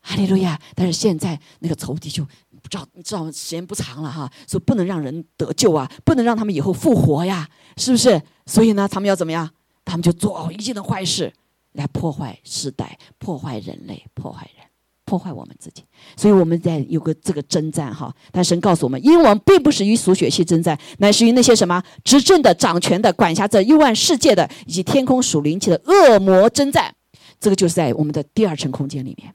[0.00, 0.60] 哈利路亚！
[0.74, 8.20] 但是现在那个仇敌就不知道，你知道时间不长了哈，说不能让人得救啊，不能让他们以后复活呀，是不是？
[8.46, 9.48] 所以呢，他们要怎么样？
[9.84, 11.32] 他们就做一切的坏事，
[11.72, 14.66] 来破坏时代，破坏人类，破坏人。
[15.04, 15.84] 破坏我们自己，
[16.16, 18.14] 所以我们在有个这个征战哈。
[18.30, 26.94] 但神告诉我们，因为我们并不是与属血气征战，乃是与那些什么执政的、掌权的、管辖着幽暗世界的以及天空属灵气的恶魔征战。
[27.38, 29.34] 这个就是在我们的第二层空间里面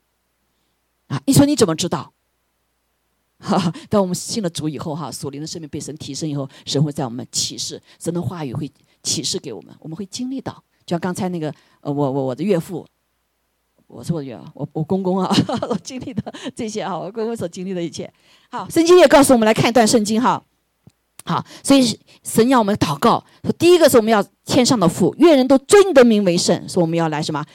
[1.07, 1.21] 啊。
[1.27, 2.13] 你说你怎么知道？
[3.37, 8.71] 哈，当我们信了主以后哈，属灵的生命被神提升以后，神会在我们启示，神的话语会
[9.03, 10.63] 启示给我们，我们会经历到。
[10.87, 12.83] 就像刚才那个呃，我我我的岳父。
[13.89, 15.33] 我是我的岳我我公公啊，
[15.69, 16.21] 我经历的
[16.53, 18.11] 这些啊，我公公所经历的一切。
[18.49, 20.43] 好，圣经也告诉我们来看一段圣经哈。
[21.23, 27.45] 好，所以神要我们祷告，说第一个是我们要天上的父，愿人都尊你的名为圣，说我们要来什么，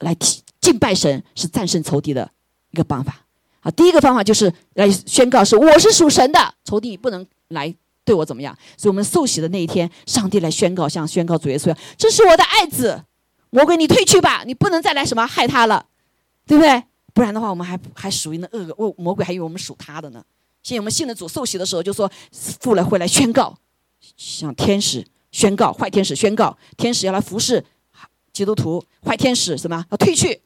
[0.00, 0.12] 来
[0.60, 2.28] 敬拜神，是战胜仇敌的
[2.72, 3.24] 一个方法。
[3.60, 7.72] 好，第一个方法就是来宣告是我是属神的，仇敌不能来
[8.06, 8.56] 对我怎么样。
[8.78, 13.04] 所以我们受洗的那一天，上帝来宣告，像宣告主耶稣，这是我的爱子。
[13.50, 15.86] 魔鬼，你退去吧，你不能再来什么害他了，
[16.46, 16.82] 对不对？
[17.14, 20.22] 不然的话，我们还还属于那恶恶魔鬼，还以为我们属他的呢。
[20.62, 23.56] 现在我们信了主受洗的时候，就说父来会来宣告，
[24.16, 27.64] 向天使宣告，坏天使宣告，天使要来服侍
[28.32, 30.42] 基督徒，坏天使什么要退去。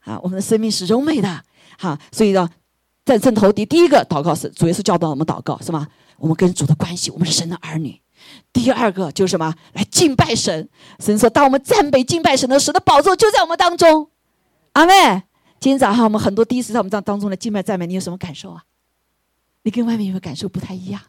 [0.00, 1.44] 啊，我们的生命是柔美的，
[1.78, 2.48] 哈，所以呢，
[3.08, 5.88] 战胜头敌，第一个祷告是主耶稣教导我们祷告，是吗？
[6.18, 7.98] 我们跟主的关系，我们是神的儿女。
[8.52, 9.54] 第二个就是什么？
[9.72, 10.68] 来敬拜神。
[10.98, 14.10] 神说：“当我们赞美敬拜神的时候，的宝座就在我们当中。”
[14.74, 15.22] 阿妹，
[15.58, 18.62] 今天早上我们很多第一次在我们当当中的敬拜赞美，你有什么感受啊？
[19.62, 21.00] 你跟外面有没有感受不太一样？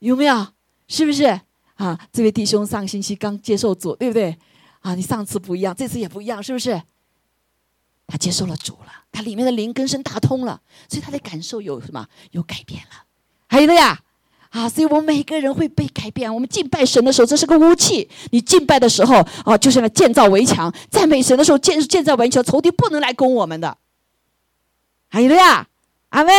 [0.00, 0.48] 有没有？
[0.88, 1.40] 是不是？
[1.76, 4.36] 啊，这位弟兄上个星期刚接受主，对不对？
[4.80, 6.82] 啊，你上次不一样，这次也不一样，是不是？
[8.08, 12.04] 他接受了主了，他里面的灵根深打通了，所以他的感受有什么？
[12.32, 13.04] 有改变了。
[13.46, 14.00] 还有的呀。
[14.50, 16.34] 啊，所以我们每个人会被改变。
[16.34, 18.08] 我们敬拜神的时候，这是个武器。
[18.30, 23.76] 你敬拜的时候，啊，就是来建造围墙；赞美神的时候，建建造围墙，仇敌不能来攻我们的。
[25.10, 25.68] 还有的呀，
[26.08, 26.32] 阿妹，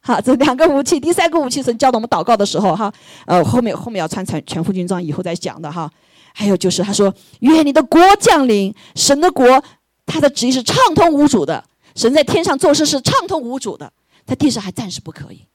[0.00, 1.00] 好，这两个武器。
[1.00, 2.92] 第三个武器，神教导我们祷告的时候，哈，
[3.24, 5.90] 呃，后面后面要穿全全副军装，以后再讲的哈。
[6.34, 9.64] 还有就是，他说：“愿你的国降临，神的国，
[10.06, 11.64] 他的旨意是畅通无阻的。
[11.94, 13.92] 神在天上做事是畅通无阻的，
[14.26, 15.46] 在地上还暂时不可以。”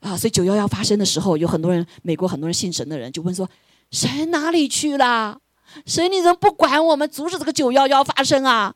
[0.00, 3.48] 啊，所以九幺幺发生的时候，有很多人，美国很多人信神的人就问说
[3.92, 5.38] ：“神哪里去了？
[5.86, 8.74] 神你怎么不管我们，阻止这个九幺幺发生啊？”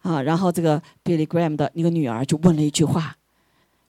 [0.00, 3.16] 啊，然后这个 Billy Graham 的那个女儿就问了一句话：“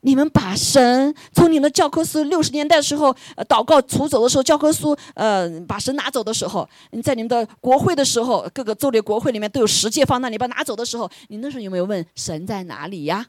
[0.00, 13.26] 你们把神从你们的教科书六十年代的时候，呃，祷告除走的时候，教科书呃把神拿走的时候，你在你们的国会的时候，各个州的国会里面都有十诫放那里，把拿走的时候，你那时候有没有问神在哪里呀？”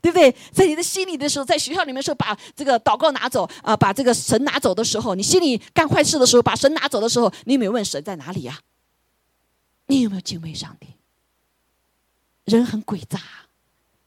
[0.00, 0.34] 对不对？
[0.52, 8.58] 在你的心里的时候，在学校里面时候把这个祷告拿走啊，把这个神拿走的时候，你心里干坏事的时候，把神拿走的时候，你有没有问神在哪里呀？
[9.86, 10.88] 你有没有敬畏上帝？
[12.44, 13.18] 人很诡诈，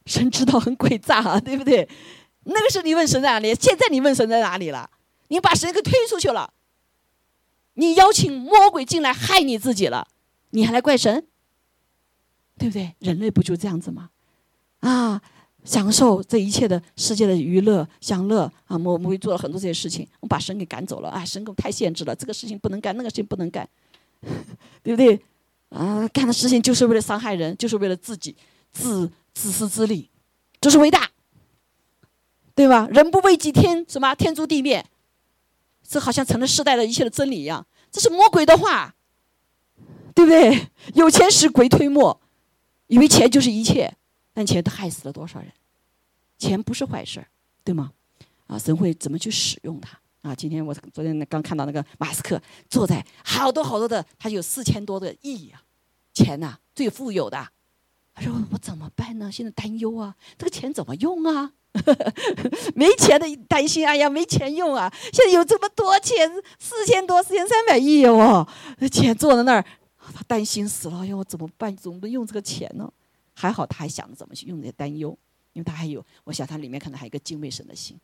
[0.08, 1.88] 神知道很诡诈啊，对不对？
[2.46, 4.90] 那个时候你问神在哪里，现在你问神在哪里了？
[5.28, 6.54] 你把神给推出去了，
[7.74, 10.08] 你邀请魔鬼进来害你自己了，
[10.52, 11.28] 你还来怪神？
[12.58, 12.96] 对不对？
[13.00, 14.10] 人类不就这样子吗？
[14.80, 15.22] 啊！
[15.66, 18.78] 享受这一切的世界的娱乐享乐啊！
[18.78, 21.26] 我我们会做了很多这些事情，我们把神给赶走了啊！
[21.26, 23.68] 神给我们太限制了，这个事情不能干，那个事情不能干，
[24.82, 25.20] 对不对？
[25.70, 28.34] 啊，干的事情就是为了伤害人，就是为了自己
[28.74, 30.10] 自自私自利，
[30.60, 31.12] 这是伟大，
[32.56, 32.88] 对吧？
[32.92, 34.86] 人不为己，天什么天诛地灭，
[35.88, 38.96] 这好像成了世代的一切的真理一样，这是魔鬼的话，
[40.14, 40.70] 对不对？
[40.94, 42.20] 有钱使鬼推磨，
[42.88, 43.96] 以为钱就是一切。
[44.34, 45.52] 但钱都害死了多少人？
[46.38, 47.28] 钱不是坏事儿，
[47.64, 47.92] 对吗？
[48.46, 50.00] 啊，神会怎么去使用它？
[50.22, 52.40] 啊，今天我昨天刚看到那个马斯克
[52.70, 55.64] 坐在好多好多的，他有四千多的亿啊，
[56.14, 57.50] 钱呐，最富有的，
[58.20, 59.32] 他说：“我怎么办呢？
[59.32, 61.54] 现在担忧啊，这个钱怎么用啊？
[62.74, 64.92] 没钱的担心，哎呀，没钱用啊！
[65.14, 68.48] 现在有这么多钱，四千多，四千三百亿哦，
[68.92, 69.64] 钱坐在那儿，
[70.00, 71.02] 他担心死了。
[71.02, 71.78] 哎呀，我怎么办？
[71.78, 72.92] 怎么用这个钱呢？
[73.36, 75.16] 还好他还想着怎么去用这些担忧，
[75.54, 78.00] 因为他还有，我想他里面可能还有一个敬畏神的心。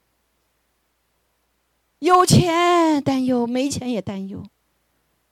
[1.97, 4.43] 有钱担忧，没钱也担忧，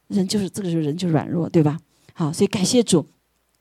[0.07, 1.79] 人就是这个时候人就软弱，对吧？
[2.15, 3.05] 好，所以感谢主。”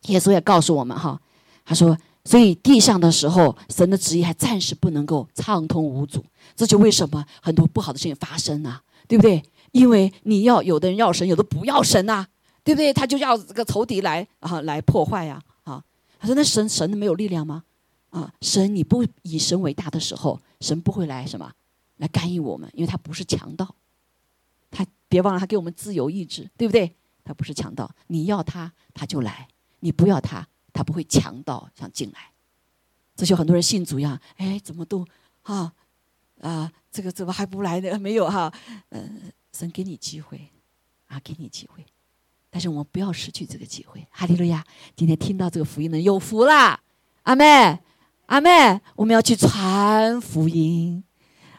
[0.07, 1.21] 耶稣也告诉我们哈，
[1.65, 6.25] 他说：“所以地上的时候，神的旨意还暂时不能够畅通无阻，
[6.57, 8.81] 这就为什么很多不好的事情发生呢？
[9.07, 9.43] 对不对？
[9.73, 12.27] 因为你要有的人要神，有的不要神呐，
[12.65, 12.93] 对不对？
[12.93, 15.85] 他就要这个仇敌来啊，来破坏呀啊！
[16.19, 17.63] 他说：那神神没有力量吗？
[18.11, 21.53] 啊，神你不以神为大的时候，神不会来什么
[21.99, 23.75] 来干预我们，因为他不是强盗，
[24.71, 26.97] 他别忘了他给我们自由意志，对不对？
[27.23, 29.47] 他不是强盗，你要他他就来。”
[29.81, 32.31] 你不要他，他不会强盗想进来。
[33.17, 35.07] 这就很多人信主呀，哎，怎么都
[35.43, 35.73] 啊
[36.41, 37.99] 啊，这个怎么还不来呢？
[37.99, 38.51] 没有哈，
[38.91, 40.49] 嗯，神给你机会
[41.07, 41.85] 啊，给你机会，
[42.49, 44.07] 但是我们不要失去这个机会。
[44.11, 44.65] 哈利路亚！
[44.97, 46.81] 今天听到这个福音的有福啦，
[47.25, 47.79] 阿妹，
[48.27, 51.05] 阿妹，我们要去传福音，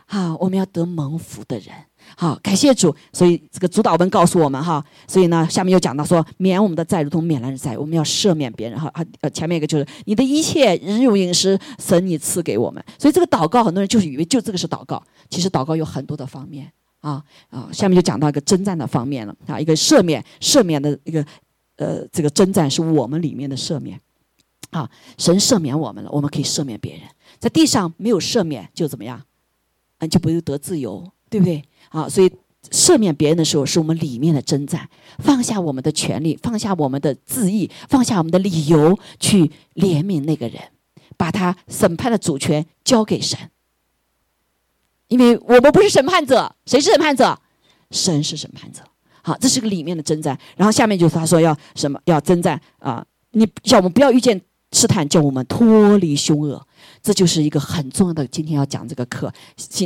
[0.08, 1.86] 好，我们要得蒙福的人。
[2.18, 2.96] 好，感谢主。
[3.14, 8.88] 所以这个主导文告诉我们哈，所以呢，下面又讲到说，免我们的债如同免了人债，我们要赦免别人哈。
[8.94, 12.84] 啊，呃，前面一个就是你的一切日用饮食，神你赐给我们。
[13.00, 17.70] 所以这个祷告，很多人就是以为就这个是祷告，其实祷告有很多的方面啊啊。
[17.72, 21.26] 下面就讲到一个征战的方面了啊，一个赦免，赦免的一个
[21.78, 24.00] 呃，这个征战是我们里面的赦免
[24.70, 24.90] 啊。
[25.18, 27.02] 神赦免我们了，我们可以赦免别人。
[27.40, 29.22] 在地上没有赦免就怎么样？
[30.00, 31.64] 嗯，就不会得自由，对不对？
[31.92, 32.30] 啊，所以
[32.72, 34.90] 赦免别人的时候，是我们里面的征战，
[35.20, 40.62] 放下我们的权利，放下我们的自义，放下我们的理由，去怜悯那个人，
[41.16, 43.38] 把他审判的主权交给神。
[45.08, 47.38] 因为我们不是审判者，谁是审判者？
[47.92, 48.82] 神是审判者。
[49.24, 50.40] 好，这是个里面的征战。
[50.56, 52.00] 然后下面就是他说要什么？
[52.06, 53.06] 要征战啊！
[53.32, 54.42] 你叫我们不要遇见
[54.72, 56.66] 试探，叫我们脱离凶恶。
[57.04, 59.32] 这就是一个很重要的，今天要讲这个课，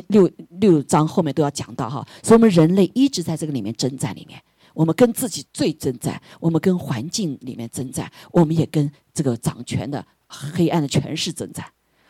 [0.08, 0.30] 六
[0.60, 2.06] 六章后面都要讲到哈。
[2.22, 4.40] 所以，我们人类一直在这个里面征战里面，
[4.74, 11.66] 我们跟自己最征战，我们跟环境里面征战，我们也跟这个掌权的黑暗的权势征战，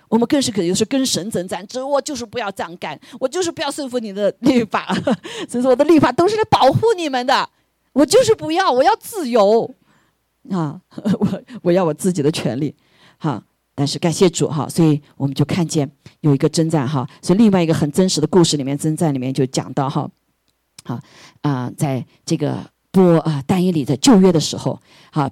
[0.09, 1.65] 我们更是可能是跟神征战。
[1.67, 4.91] 只我就是不要这样干，我就是不要顺服你的律法，
[5.47, 7.47] 所以说我的律法都是来保护你们的，
[7.93, 9.73] 我就是不要，我要自由
[10.49, 10.79] 啊，
[11.19, 12.75] 我我要我自己的权利，
[13.17, 13.43] 哈。
[13.77, 15.91] 但是感谢主哈，所以我们就看见
[16.21, 20.09] 有一个征战哈，所以另外一个很真实的故事里面，征战里面就讲到哈，
[20.85, 20.97] 好
[21.41, 22.57] 啊，在这个
[22.89, 24.79] 波啊但以里在旧约的时候，
[25.11, 25.29] 哈，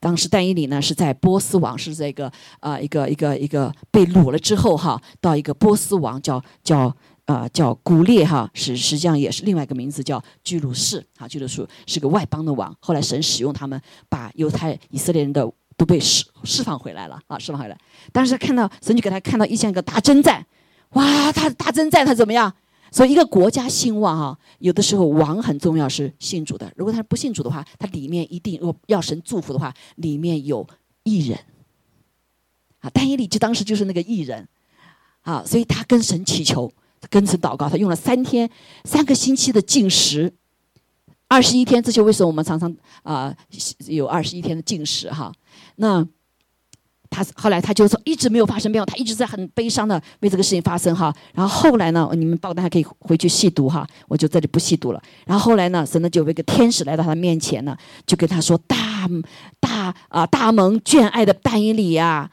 [0.00, 6.92] 当时但以里呢是在波斯王是这个啊一个一个一个被掳了之后哈，到一个波斯王叫叫
[7.26, 15.52] 啊叫古列哈，实实际上也是另外一个名字叫居鲁士啊，居鲁士是个外邦的王，后来神使用他们把犹太以色列人的。
[15.76, 17.76] 都被释释放回来了啊，释放回来。
[18.12, 20.46] 但是看到神就给他看到一像个大征战，
[20.90, 22.54] 哇，他大征战他怎么样？
[22.92, 26.72] 所以一个国家兴旺啊，有的时候王很重要是信主的。
[26.76, 30.64] 如果他不信主的话，他里面一定如果要神祝福的话，里面有
[31.02, 31.40] 艺人
[32.78, 32.88] 啊。
[32.94, 34.46] 但以理就当时就是那个艺人
[35.22, 36.72] 啊，所以他跟神祈求，
[37.10, 38.48] 跟神祷告，他用了三天
[38.84, 40.32] 三个星期的禁食。
[41.26, 42.72] 二十一天，这就为什么我们常常
[43.02, 43.34] 啊
[43.86, 45.32] 有二十一天的禁食哈？
[45.76, 46.06] 那
[47.10, 51.12] 他后来他就说一直没有发生变化，他一直在很悲伤的为这个事情发生哈。
[51.32, 55.02] 然后后来呢，你们报单还可以回去细读哈，我就这里不细读了。
[55.26, 57.76] 然后后来呢，神呢就有一个天使来到他面前呢，
[58.06, 59.08] 就跟他说：“大
[59.58, 62.30] 大啊大蒙眷爱的但以理呀，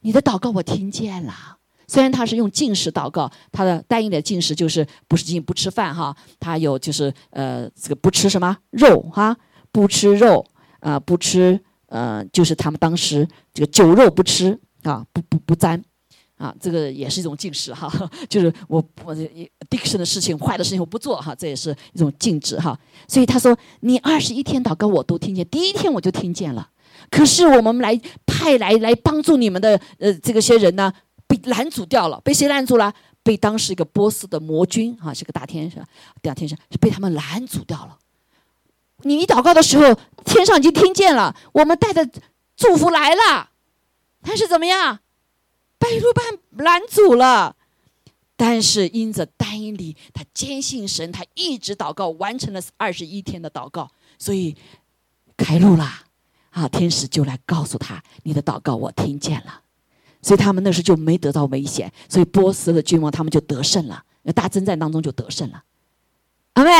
[0.00, 1.58] 你的祷告我听见了。”
[1.90, 9.36] 虽然他是用进食祷告，他的单一的进食就是不是进不吃饭哈，他有就是呃这个不吃什么肉哈，
[9.72, 10.46] 不吃肉
[10.78, 15.82] 啊，不吃呃就是他们当时这个酒肉不吃啊，不不不沾
[16.36, 17.90] 啊，这个也是一种进食哈，
[18.30, 22.78] 就是我我 addiction 的事情坏的事情我不做哈，这也是一种禁止哈。
[23.08, 26.70] 所以他说你二十一天祷告我都听见，第一天我就听见了，
[27.10, 30.92] 可是我们来派来来帮助你们的呃这个些人呢。
[31.44, 32.92] 拦阻掉了，被谁拦住了？
[33.22, 35.76] 被当时一个波斯的魔君，啊，是个大天使，
[36.22, 37.98] 大天使是被他们拦阻掉了。
[39.02, 42.08] 你祷告的时候，天上已经听见了，我们带的
[42.56, 43.50] 祝福来了，
[44.22, 45.00] 但是怎么样？
[45.78, 46.24] 被鲁班
[46.64, 47.56] 拦阻了。
[48.36, 54.56] 但是因着丹尼里，他坚信神，他一直祷告，完成了二十一天的祷告，所以
[55.36, 56.06] 开路了。
[56.50, 59.60] 啊，天使就来告诉他：“你的祷告我听见了。”
[60.22, 65.62] 所以他们那时就没得到危险，所以波斯的君王他们就得胜了，那大征战当中就得胜了。
[66.54, 66.70] 阿妹，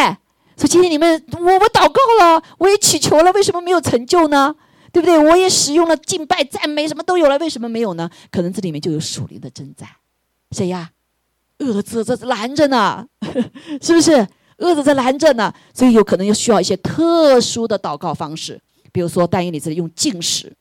[0.56, 4.54] 所以今天你们我我祷告了，我也祈求了，为什么没有成就呢？
[4.92, 5.18] 对不对？
[5.18, 8.10] 我也使用了敬拜、赞美，什么都有了，为什么没有呢？
[8.30, 9.88] 可能这里面就有属灵的征战。
[10.50, 10.90] 谁呀？
[11.58, 13.06] 恶者在拦着呢，
[13.80, 14.26] 是不是？
[14.58, 18.60] 恶者在拦着呢，所以有可能又需要一些特殊的祷告方式，
[18.92, 20.52] 比如说但以理这里用进食，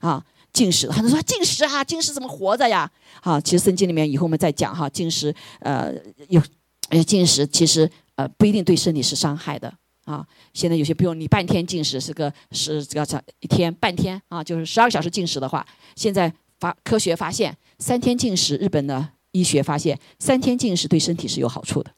[0.00, 0.24] 啊，
[0.56, 2.90] 进食，很多人说进食啊，进食怎么活着呀？
[3.20, 5.92] 啊，其实圣经里面以后我们再讲哈，进食，呃，
[6.28, 6.40] 有，
[6.88, 9.70] 呃，进食其实呃不一定对身体是伤害的
[10.06, 10.26] 啊。
[10.54, 21.90] 现在有些不用你半天进食，是个是这个一天半天啊，就是十二个小时进食的话，现在发科学发现三天进食，日本的医学发现三天进食对身体是有好处的。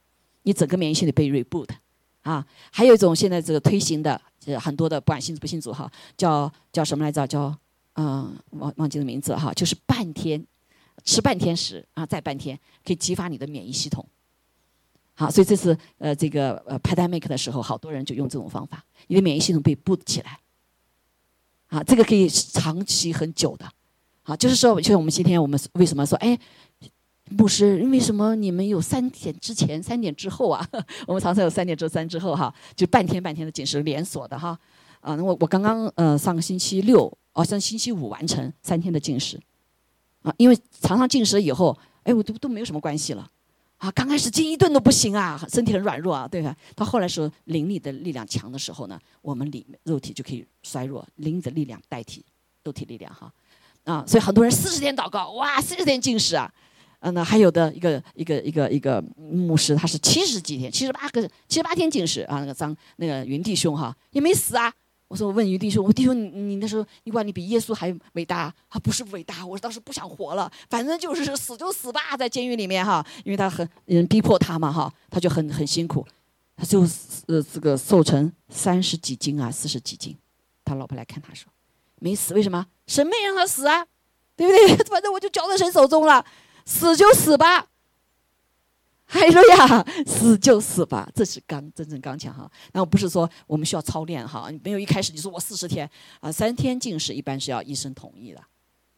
[0.42, 1.68] 你整个免疫系统被 reboot，
[2.22, 7.24] 啊，还有一种现在这个推行的，呃，很多的不管信不信主哈，叫叫什么来着？
[7.24, 7.56] 叫
[8.00, 10.40] 嗯，忘忘记了名字哈，就是半天
[11.02, 14.06] 吃半天食啊，再半天可以激发你的免疫系统。
[15.14, 20.38] 好，所以这次呃这个呃 pandemic 的时候，好多人就用这种方法，你的免疫系统被 boot 起来。
[21.66, 23.68] 啊，这个可以长期很久的，
[24.22, 26.38] 啊，就是说，就像我们今天我们为什么说哎？
[27.30, 30.66] 牧师，为什么你们有三点之前、三点之后啊？
[31.06, 34.58] 我们常常有三点之三之后哈，就半天半天的进食连锁的哈。
[35.00, 39.40] 啊，那我我刚刚呃上个星期六哦，像星期五完成三天的进食。
[40.22, 43.30] 啊，因为常常进食以后，哎，我都都没有什么关系了。
[43.76, 46.56] 啊，刚开始进一顿都不行啊，身体很软弱啊，对吧？
[46.74, 52.24] 到后来是灵力的力量强的时候呢，我们里肉体就可以衰弱，灵的力量代替
[52.64, 53.32] 肉体力量哈。
[53.84, 56.52] 啊，所以很多人四十天祷告，哇，四十天进食啊。
[56.98, 62.40] 嗯，那还有的一个一个一个一个牧师，他是七十几天，七十八个七十八天进食啊。
[62.40, 64.74] 那个张那个云弟兄哈也没死啊。
[65.08, 68.54] 我说我问于弟兄，我弟兄你你那时候你管你比耶稣还伟大？
[68.68, 76.06] 他不是伟大，我当时不想活了，反正就是死就死吧，在监狱里面哈，因为他很人逼迫他嘛哈，他就很很辛苦，
[76.54, 76.82] 他就
[77.26, 80.16] 呃这个瘦成三十几斤啊，四十几斤。
[80.64, 81.50] 他老婆来看他说
[82.00, 82.66] 没死，为什么？
[82.86, 83.86] 神没让他死啊，
[84.36, 84.76] 对不对？
[84.86, 86.24] 反正我就交在神手中了。
[86.66, 87.66] 死就死吧，
[89.10, 92.48] 还说呀，死就死吧，这是刚真正刚强哈。
[92.72, 95.88] 那我不是说我们需要操练哈，没有一开始你说我四十天
[96.20, 98.40] 啊，三天进食一般是要医生同意的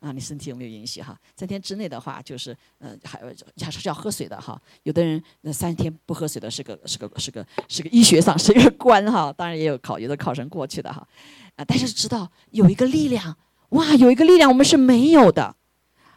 [0.00, 1.16] 啊，你身体有没有允许哈？
[1.36, 3.20] 三天之内的话就是呃还
[3.62, 4.60] 还是要喝水的哈。
[4.82, 11.06] 有的人那三天不喝水的是个是个是个是个医学上是一个关哈， 当然也有考有的考生过去的哈
[11.54, 13.36] 啊，但是知道有一个力量
[13.70, 15.54] 哇，有一个力量我们是没有的，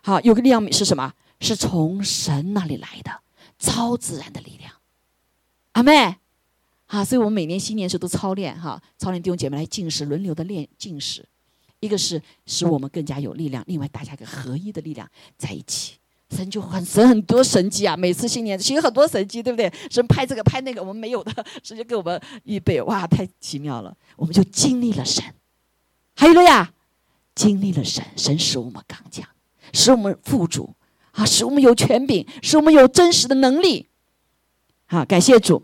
[0.02, 1.14] 好，有个力量是什么？
[1.40, 3.12] 是从神那里来的
[3.64, 4.74] 超自然的力量，
[5.72, 6.18] 阿妹，
[6.88, 11.26] 啊，所以我们每年新年时都操练哈，操练弟兄姐妹来进食，轮流的练进食，
[11.80, 15.96] 一个是使我们更加有力量，另外大家一个合一的力量在一起，
[16.32, 19.72] 神就很神很多神迹啊，每次新年其实很多神迹，对不对？
[19.90, 25.24] 神拍这个拍那个，我们没有的，直接给我们预备，哇，太奇妙了，我们就经历了神，
[26.16, 26.74] 还有了呀，
[27.34, 29.26] 经历了神，神使我们刚强，
[29.72, 30.76] 使我们富足。
[31.14, 33.88] 啊，使我们有权柄，使我们有真实的能力。
[34.86, 35.64] 好，感谢主。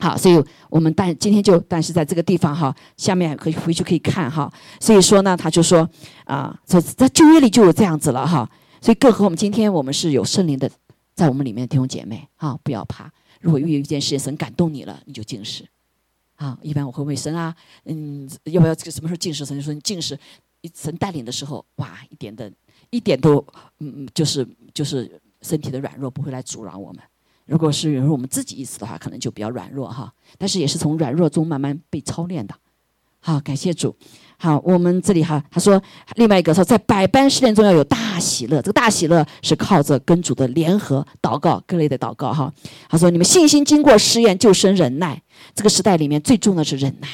[0.00, 0.40] 好，所以
[0.70, 4.52] 我们但今天就但是在这个地方哈，下面可以回去可以看哈。
[4.78, 5.88] 所以说呢，他就说
[6.24, 8.48] 啊，在在旧约里就有这样子了哈。
[8.80, 10.70] 所以更何我们今天我们是有圣灵的
[11.16, 13.12] 在我们里面的弟兄姐妹啊，不要怕。
[13.40, 15.68] 如果遇有一件事情神感动你了，你就进食。
[16.36, 17.52] 啊，一般我会问神啊，
[17.84, 19.44] 嗯，要不要这个什么时候进食？
[19.44, 20.16] 神就说你进食，
[20.72, 22.52] 神带领的时候，哇，一点的。
[22.90, 23.44] 一点都，
[23.80, 27.02] 嗯嗯，就是就是身体的软弱不会来阻挠我们。
[27.46, 30.12] 如果是有我们自己意思的话，可能就比较软弱哈。
[30.36, 32.54] 但是也是从软弱中慢慢被操练的。
[33.20, 33.96] 好，感谢主。
[34.36, 35.82] 好，我们这里哈，他说
[36.14, 38.62] 另外一个说，在百般试炼中要有大喜乐。
[38.62, 42.52] 这个大喜乐是靠着跟主的联合祷告各类的祷告哈。
[42.88, 45.20] 他说你们信心经过试验就生忍耐。
[45.54, 47.08] 这个时代里面最重的是忍耐。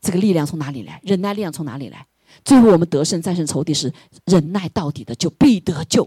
[0.00, 1.00] 这个力量从哪里来？
[1.02, 2.06] 忍耐力量从哪里来？
[2.44, 3.92] 最后，我们得胜战胜仇敌是
[4.26, 6.06] 忍耐到底的，就必得救。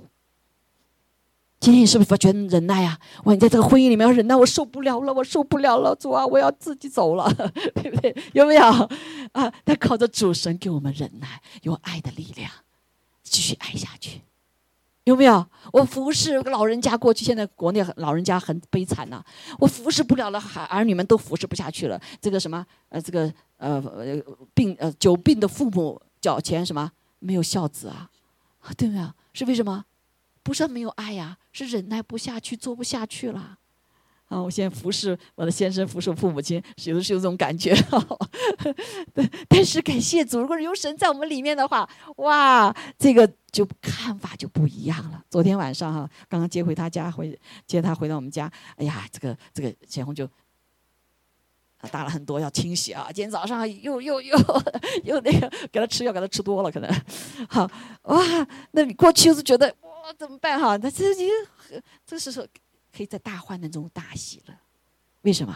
[1.60, 3.00] 今天你是不是觉得忍耐啊？
[3.24, 7.28] 哇，你在这个婚姻里面要忍耐，我受不了了，我受不了了，主啊，我要自己走了，
[7.74, 8.16] 对不对？
[8.34, 8.64] 有没有
[9.32, 9.52] 啊？
[9.66, 12.48] 他靠着主神给我们忍耐，有爱的力量，
[13.24, 14.22] 继续爱下去，
[15.06, 15.44] 有没有？
[15.74, 19.24] 我服侍老人家，过去现在国内老人家很悲惨呐，
[19.58, 22.00] 我服侍不了了，孩儿女们都服侍不下去了。
[22.22, 23.82] 这个什么呃，这个呃
[24.54, 26.00] 病呃久病的父母。
[26.22, 28.10] 脚前什么没有孝子啊？
[28.76, 29.04] 对不对？
[29.34, 29.86] 是为什么？
[30.44, 33.58] 不是没有爱呀，是忍耐不下去，做不下去了。
[34.30, 37.74] 啊，我现在服侍我的先生，服侍父母亲，有的是有这种感觉。
[39.48, 45.24] 但是感谢主，如果有神在我们里面的话，哇，这个就看法就不一样了。
[45.30, 50.30] 昨天晚上哈，刚刚接回他家，回接他回到我们家，哎呀，这个这个钱红就
[51.92, 53.08] 打了很多要清洗啊。
[53.08, 54.38] 今天早上又又又
[55.04, 56.90] 又那个给他吃药，给他吃多了可能。
[57.50, 57.70] 好
[58.04, 58.22] 哇，
[58.72, 60.78] 那你过去是觉得哇怎么办哈？
[60.78, 61.24] 那这这
[62.06, 62.48] 这是说。
[62.90, 64.56] 可以在大患难中大喜了，
[65.22, 65.56] 为什么？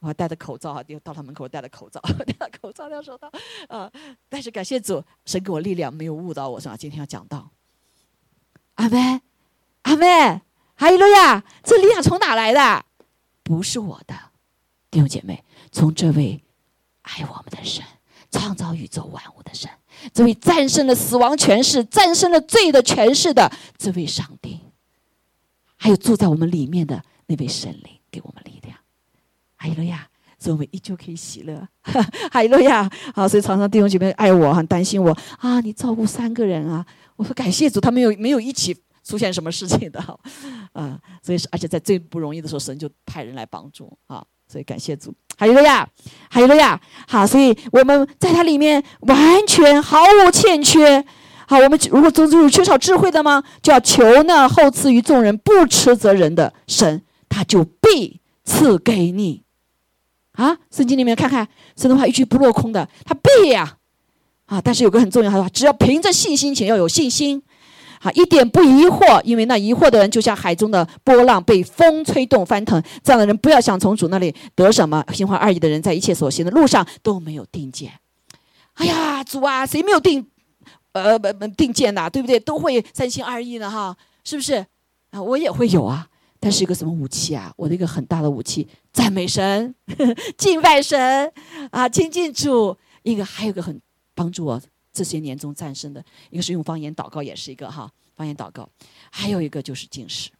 [0.00, 3.30] 我戴着口罩哈，到他门口戴着口罩， 戴着口罩戴手套，
[3.68, 3.88] 啊！
[4.28, 6.76] 但是感谢主，神给我力量，没有误导我，是吧？
[6.76, 7.48] 今天要讲到，
[8.74, 9.20] 阿妹，
[9.82, 10.42] 阿妹，
[10.74, 11.44] 哈利路亚！
[11.62, 12.84] 这力量从哪来的？
[13.44, 14.16] 不是我的，
[14.94, 15.42] 弟兄姐妹，
[15.72, 16.40] 从这位
[17.02, 17.84] 爱我们的神，
[18.30, 19.68] 创造宇宙万物的神，
[20.12, 24.60] 这位战胜了死亡权势、战胜了罪的权势的这位上帝。
[25.74, 28.78] 还有住在我们里面的那位神灵，给我们力量。
[29.56, 30.08] 哈利路亚，
[30.38, 31.66] 所以我们依旧可以喜乐。
[32.30, 35.10] 哈利路亚，好，所以常常弟兄姐妹爱我，很担心我
[35.40, 36.86] 啊，你照顾三个人啊。
[37.16, 40.16] 我说感谢主，他没有没有一起出现什么事情的哈。
[40.72, 44.24] 啊，所以是而且在最不容易的时候，神就派人来帮助啊。
[44.54, 45.84] 所以感谢主，哈利路亚，
[46.30, 46.80] 哈利路亚。
[47.08, 51.04] 好，所以我们在他里面完全毫无欠缺。
[51.48, 53.42] 好，我们如果中有缺少智慧的吗？
[53.60, 59.42] 就要求那后赐于众人不斥责人的神，他就必赐给你。
[60.34, 63.78] 啊，圣经里面看看，神的话一句不落空的，他必呀。
[64.46, 67.42] 啊，但是有个很重要的话，只要凭着信心，且要有信心。
[68.04, 72.82] 好，一点不疑惑，因为那疑惑的人就像海中的波浪，被风吹动翻腾。
[73.02, 75.02] 这样的人不要想从主那里得什么。
[75.10, 77.90] 心怀二意的人，在一切所行的路上都没有定见。
[78.74, 80.26] 哎呀，主啊，谁没有定？
[80.92, 82.38] 呃，不不，定见呐，对不对？
[82.38, 84.66] 都会三心二意的哈，是不是？
[85.12, 86.06] 啊，我也会有啊，
[86.38, 87.50] 但是一个什么武器啊？
[87.56, 91.32] 我的一个很大的武器，赞美神，呵 呵敬拜神，
[91.70, 92.76] 啊，亲近主。
[93.02, 93.80] 一个还有个很
[94.14, 94.60] 帮助我
[94.94, 98.66] 这些年中战胜的，一个是用方言祷告，也是一个哈，方言祷告。
[99.10, 100.30] 还有一个就是进食，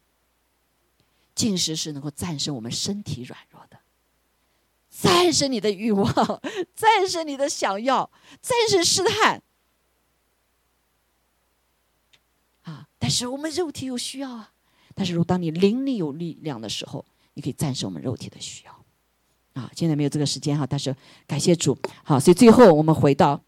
[1.35, 3.77] 进食是能够战胜我们身体软弱的，
[4.89, 6.07] 战胜你的欲望，
[6.75, 8.11] 战胜你的想要，
[8.41, 9.43] 战胜试探。
[12.63, 14.53] 啊但是我们肉体有需要啊，
[14.95, 17.05] 但是如果当你灵里有力量的时候，
[17.35, 18.85] 你可以战胜我们肉体的需要，
[19.61, 20.95] 啊，现在没有这个时间哈，但是
[21.27, 23.44] 感谢主，好，所以最后我们回到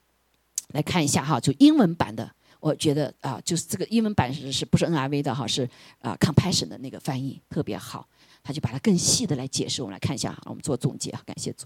[0.76, 2.30] 来看一下哈，就英文版的，
[2.60, 5.66] 我觉得啊，就是这个英文版是是不是 NIV 的哈，是
[6.02, 8.06] 啊，Compassion 的那个翻译特别好，
[8.44, 11.64] 他就把它更细的来解释，我们来看一下，我们做总结啊，感谢主，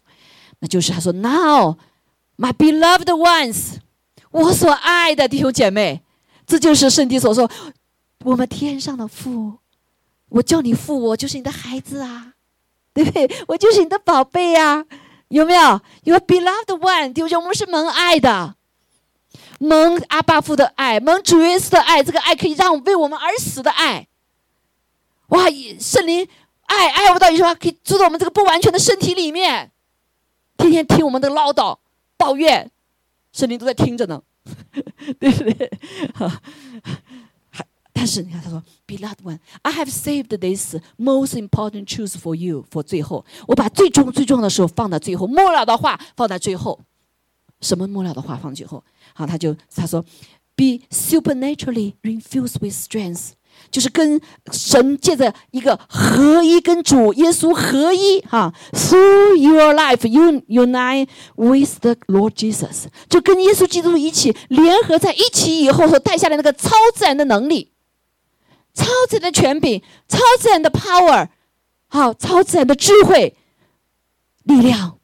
[0.60, 1.76] 那就是他说，Now
[2.38, 3.78] my beloved ones，
[4.30, 6.02] 我所爱的弟兄姐妹，
[6.46, 7.50] 这就是圣经所说。
[8.22, 9.54] 我们天上的父，
[10.28, 12.34] 我叫你父，我就是你的孩子啊，
[12.92, 13.26] 对不对？
[13.48, 14.84] 我就是你的宝贝呀，
[15.28, 18.56] 有没有？Your beloved one，弟兄，我们是蒙爱的，
[19.62, 24.08] 蒙阿爸父的爱，蒙主耶稣的爱，这个爱可以让为我们而死的爱。
[25.28, 25.44] 哇，
[25.78, 26.26] 圣灵
[26.62, 29.70] 爱爱不到一句话，可以住在我们这个不完全的身体里面，
[30.56, 31.76] 天天听我们的唠叨、
[32.16, 32.70] 抱怨，
[33.34, 34.22] 圣灵都在听着呢，
[35.20, 35.70] 对不对？
[37.92, 46.80] 但是你看，他说，Beloved one, I have saved this most important truth for you for 最后，我把最重最重要的时候放在最后，末了的话放在最后。
[47.60, 48.82] 什么末了的话放最后？
[49.14, 50.04] 好，他就他说
[50.56, 53.30] ，Be supernaturally infused with strength，
[53.70, 54.20] 就是跟
[54.52, 58.54] 神借着一个合一，跟主耶稣合一哈。
[58.72, 67.72] Through your life, you unite with the Lord Jesus，就跟耶稣基督一起联合在一起以后所带下来那个超自然的能力。
[68.72, 71.28] 超自然的权柄，超自然的 power，
[71.88, 73.36] 好，超自然的智慧、
[74.44, 74.96] 力量，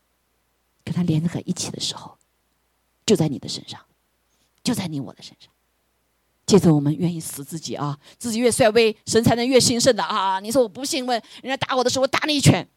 [0.85, 2.16] 跟他连在一起的时候，
[3.07, 3.81] 就在你的身上，
[4.63, 5.49] 就在你我的身上。
[6.45, 10.39] 接着，我们愿意死自己啊，自己越衰微，神才能越兴盛的啊！
[10.39, 12.69] 你说我不信，问人家打我的时候，我打你一拳。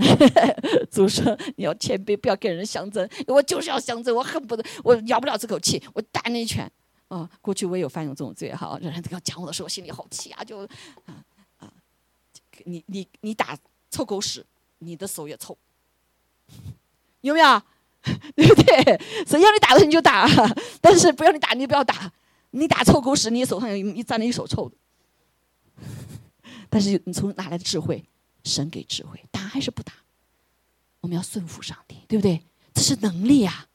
[0.90, 3.06] 主说你要谦卑，不要跟人相争。
[3.26, 6.70] 我就是要相争，我恨不得我咬不了这口气，我打你一拳。
[7.08, 10.60] 哦，过去我也有犯有这种罪哈，人家要讲我的时候，我心里好气啊，就，
[11.04, 11.22] 啊
[11.58, 11.70] 啊，
[12.64, 13.54] 你你你打
[13.90, 14.46] 臭狗屎，
[14.78, 15.58] 你的手也臭，
[17.20, 17.62] 有没有？
[18.34, 19.00] 对不对？
[19.26, 20.26] 谁要你打的你就打，
[20.80, 22.10] 但是不要你打你就不要打，
[22.50, 24.76] 你打臭狗屎，你手上有一沾了一手臭的。
[26.68, 28.04] 但是你从哪来的智慧？
[28.42, 29.92] 神给智慧，打还是不打？
[31.00, 32.42] 我们要顺服上帝，对不对？
[32.72, 33.66] 这是能力呀。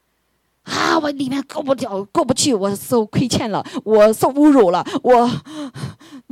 [0.64, 0.98] 啊！
[0.98, 5.30] 我里面过不了，过不去，我受亏欠了，我受侮辱了，我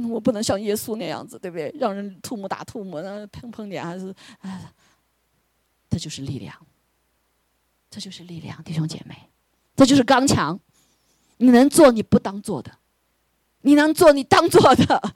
[0.09, 1.71] 我不能像耶稣那样子，对不对？
[1.79, 4.07] 让人吐沫打吐沫，那碰碰脸还是
[4.39, 4.73] 啊，
[5.87, 6.55] 这就是力量，
[7.93, 9.15] 这就是力量，弟兄姐妹，
[9.75, 10.59] 这就是刚强。
[11.37, 12.71] 你能做你不当做的，
[13.61, 15.13] 你能做你当做的，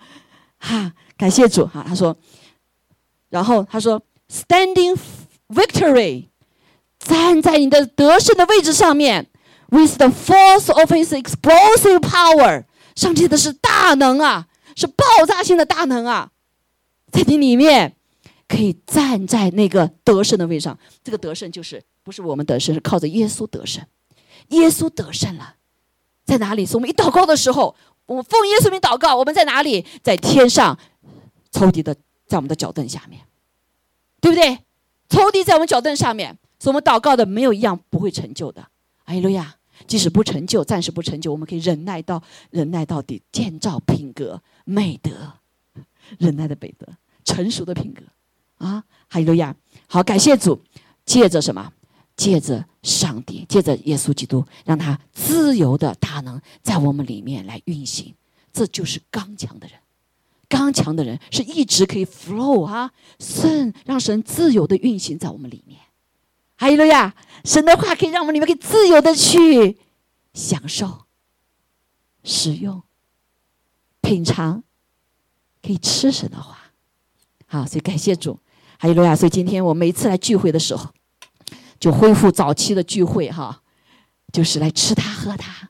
[0.59, 1.83] 哈，感谢主哈。
[1.87, 2.15] 他说，
[3.29, 3.99] 然后他说
[4.31, 4.95] ，standing
[5.47, 6.27] victory，
[6.99, 9.27] 站在你的得胜的位置上面
[9.69, 16.29] ，with the force of His explosive power，上帝的是大能啊，是爆炸性的大能啊，
[17.11, 17.95] 在你里面
[18.47, 20.77] 可以站在那个得胜的位置上。
[21.03, 23.85] 这个得胜就是不是我们得胜，是靠着耶稣得胜，
[24.51, 25.55] 耶稣得胜了。
[26.23, 26.65] 在哪里？
[26.65, 27.75] 是我们一祷告的时候，
[28.05, 29.17] 我们奉耶稣名祷告。
[29.17, 29.85] 我们在哪里？
[30.01, 30.79] 在天上，
[31.51, 31.93] 仇敌的
[32.25, 33.21] 在我们的脚凳下面，
[34.21, 34.57] 对不对？
[35.09, 38.65] 仇敌在我们脚凳上面，所以我们祷告的没有一样不会成就的。
[39.03, 39.55] 哎呀，路亚！
[39.85, 45.33] 即使不成就，暂时不成就，我们可以忍耐到忍耐到底，建造品格美德，
[46.17, 46.87] 忍耐的美德，
[47.25, 48.85] 成熟的品格啊！
[49.09, 49.53] 哈利路亚！
[49.87, 50.61] 好，感谢主，
[51.05, 51.73] 借着什么？
[52.17, 58.13] 借着上帝，借着耶稣基督，让他自由的大能在我们里面来运行，
[58.51, 59.77] 这就是刚强的人。
[60.49, 65.79] 刚强的人是一直可以 flow 啊，神让神自由的运行在我们里面。
[66.55, 67.15] 还有了呀，
[67.45, 69.77] 神的话可以让我们里面可以自由的去
[70.33, 71.05] 享受、
[72.23, 72.81] 使用、
[74.01, 74.63] 品尝，
[75.61, 76.71] 可以吃神的话。
[77.45, 78.39] 好，所以感谢主。
[78.79, 80.89] 还有路亚，所以今天我每次来聚会的时候。
[81.79, 83.61] 就恢复早期的聚会哈，
[84.33, 85.69] 就是来吃它喝它，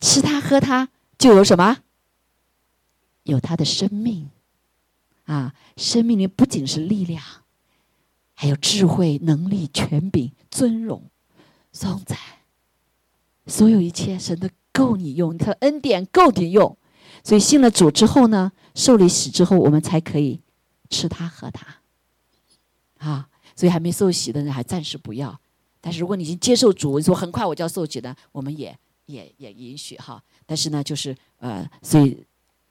[0.00, 0.88] 吃它喝它
[1.18, 1.78] 就有什么？
[3.24, 4.30] 有它的生命，
[5.24, 7.22] 啊，生命里不仅是力量，
[8.34, 11.10] 还有智慧、能力、权柄、尊荣、
[11.70, 12.18] 颂赞，
[13.46, 16.76] 所有一切神都够你用，他的恩典够你用，
[17.22, 20.40] 所以信了主之后呢，受了洗之后，我们才可以
[20.88, 21.76] 吃它喝它，
[22.98, 23.28] 啊。
[23.56, 25.38] 所以还没受洗的人还暂时不要，
[25.80, 28.76] 但是如果你已经接受主，你说很快我就要受洗的，我们也
[29.06, 30.22] 也也允许哈。
[30.46, 32.24] 但是呢，就是呃，所以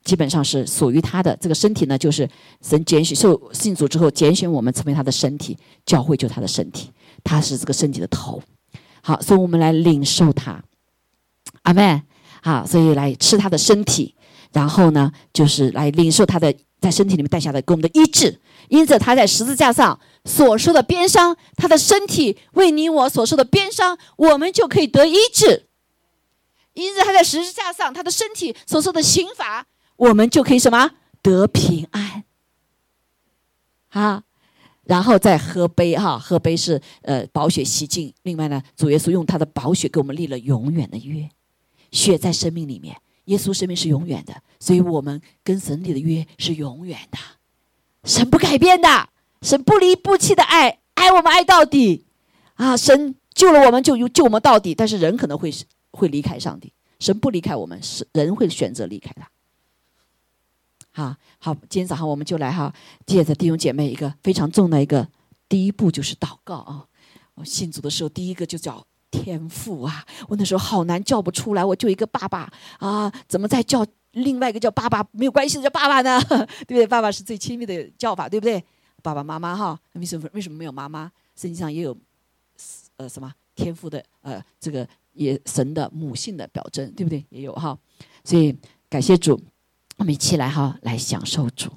[0.04, 2.30] 基本上是属于他的这个身体呢，就是
[2.62, 6.90] 神拣选受信主之后拣选我们成为他的身体，教会就他的身体，
[7.24, 8.42] 他是这个身体的头。
[9.02, 10.64] 好，所以我们来领受他，
[11.64, 12.02] 阿门。
[12.44, 14.16] 好，所以来吃他的身体，
[14.52, 16.52] 然后呢，就是来领受他的
[16.82, 18.42] 在身体里面带下的给我们的医治。
[18.68, 19.98] 因此他在十字架上。
[20.24, 25.66] 所受的鞭伤，他的身体为你我所受的鞭伤，我们就可以得医治。
[26.74, 30.92] 因此他在十字架上，他的身体所受的刑罚，我们就可以什么
[31.24, 32.24] 得平安。
[33.90, 34.22] 啊，
[34.84, 38.14] 然后再喝杯哈，喝杯是呃宝血洗净。
[38.22, 41.28] 另外呢，主耶稣用他的宝血给我们立了永远的约，
[41.92, 42.96] 血在生命里面，
[43.32, 47.18] 耶稣生命是永远的，所以我们跟神立的约是永远的，
[48.04, 49.10] 神不改变的。
[49.42, 52.06] 神不离不弃的爱，爱我们爱到底，
[52.54, 52.78] 啊！
[52.78, 54.76] 神救了我们，就救我们到底。
[54.76, 55.52] 但是人可能会
[55.90, 59.28] 会离开上帝，神不离开我们，是人会选择离开他。
[60.92, 62.72] 好好，今天早上我们就来哈，
[63.08, 65.08] 借着弟兄姐妹一个非常重的一个
[65.50, 66.86] 第一步就是祷告啊！
[67.34, 70.04] 我信主的时候，第一个就叫天赋啊！
[70.30, 76.20] 我那时候好难叫不出来，我就一个爸爸啊，怎么再叫另外一个叫爸爸没有关系的叫爸爸呢？
[76.66, 76.88] 对不对？
[76.88, 78.64] 爸爸是最亲密的叫法，对不对？
[79.04, 81.12] 爸爸妈妈哈，为什么为什么没有妈妈？
[81.36, 81.96] 圣经上也有，
[82.98, 87.26] 呃，什么天赋的呃，这个也神的母性的表征，对不对？
[87.30, 87.78] 也有哈，
[88.24, 88.56] 所以
[88.90, 89.42] 感谢主，
[89.98, 91.70] 我们一起来哈，来享受主，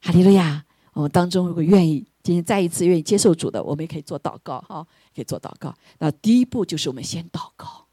[0.00, 0.64] 哈利路亚！
[0.92, 4.84] 我们当中如果愿意今天再一次愿意接受主的，我们也可以做祷告哈，
[5.20, 5.74] 可以做祷告。
[5.98, 7.86] 那第一步就是我们先祷告，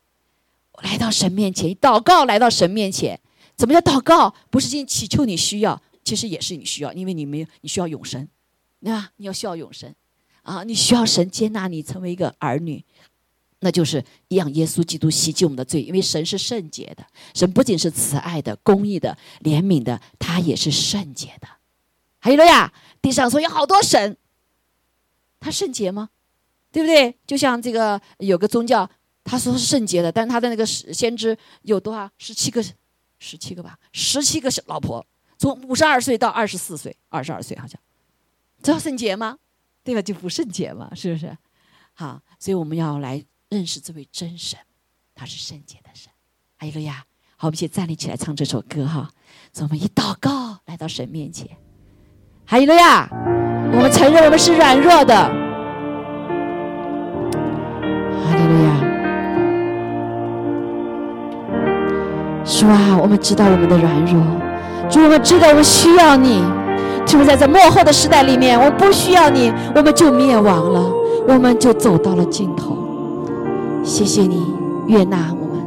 [0.82, 3.20] 来到神面前，祷告来到神面前。
[3.58, 4.34] 怎么叫祷告？
[4.50, 8.28] 不是仅祈求你需要，其实也是你需要，因为你没有你需要永生。
[8.80, 9.94] 那你要需要永生，
[10.44, 12.86] 啊，你需要神接纳你成为一个儿女，
[13.60, 21.48] 那就是让耶稣基督洗净我们的罪，因为神是圣洁的，神不仅是慈爱的、公义的、怜悯的，他也是圣洁的。
[22.20, 22.72] 还有了呀，
[23.02, 24.16] 地上说有好多神，
[25.40, 26.10] 他圣洁吗？
[26.78, 27.12] 对不对？
[27.26, 28.88] 就像这个有个宗教，
[29.24, 32.08] 他说是圣洁的，但他的那个先知有多少？
[32.20, 32.64] 十七个，
[33.18, 35.04] 十七个吧，十七个老婆，
[35.40, 37.82] 从五十二岁到二十四岁，二十二岁好像。
[38.62, 39.40] 知道圣洁吗？
[39.84, 40.04] 对吧？
[40.04, 41.36] 就不圣洁嘛，是不是？
[41.96, 44.60] 好，所以我们要来认识这位真神，
[45.16, 46.12] 他是圣洁的神。
[46.60, 47.04] 哈利路亚！
[47.38, 49.10] 好，我们一起站立起来唱这首歌哈。
[49.52, 51.50] 所以我们一祷告来到神面前。
[52.46, 53.10] 哈利路亚！
[53.74, 55.47] 我们承认我们是软弱的。
[58.48, 58.70] 路亚！
[62.44, 64.22] 说啊，我们知道我们的软弱。
[64.90, 66.42] 主，我们知道我们需要你。
[67.06, 70.92] 就，在这幕后的时代里面，我们不需要你，我们就灭亡了，
[71.28, 72.78] 我们就走到了尽头。
[73.84, 74.54] 谢谢你
[74.88, 75.66] 悦纳我们，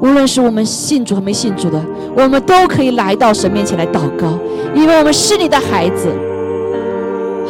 [0.00, 1.80] 无论是我们信主和没信主的，
[2.16, 4.38] 我们都可以来到神面前来祷告，
[4.74, 6.08] 因为我们是你的孩子。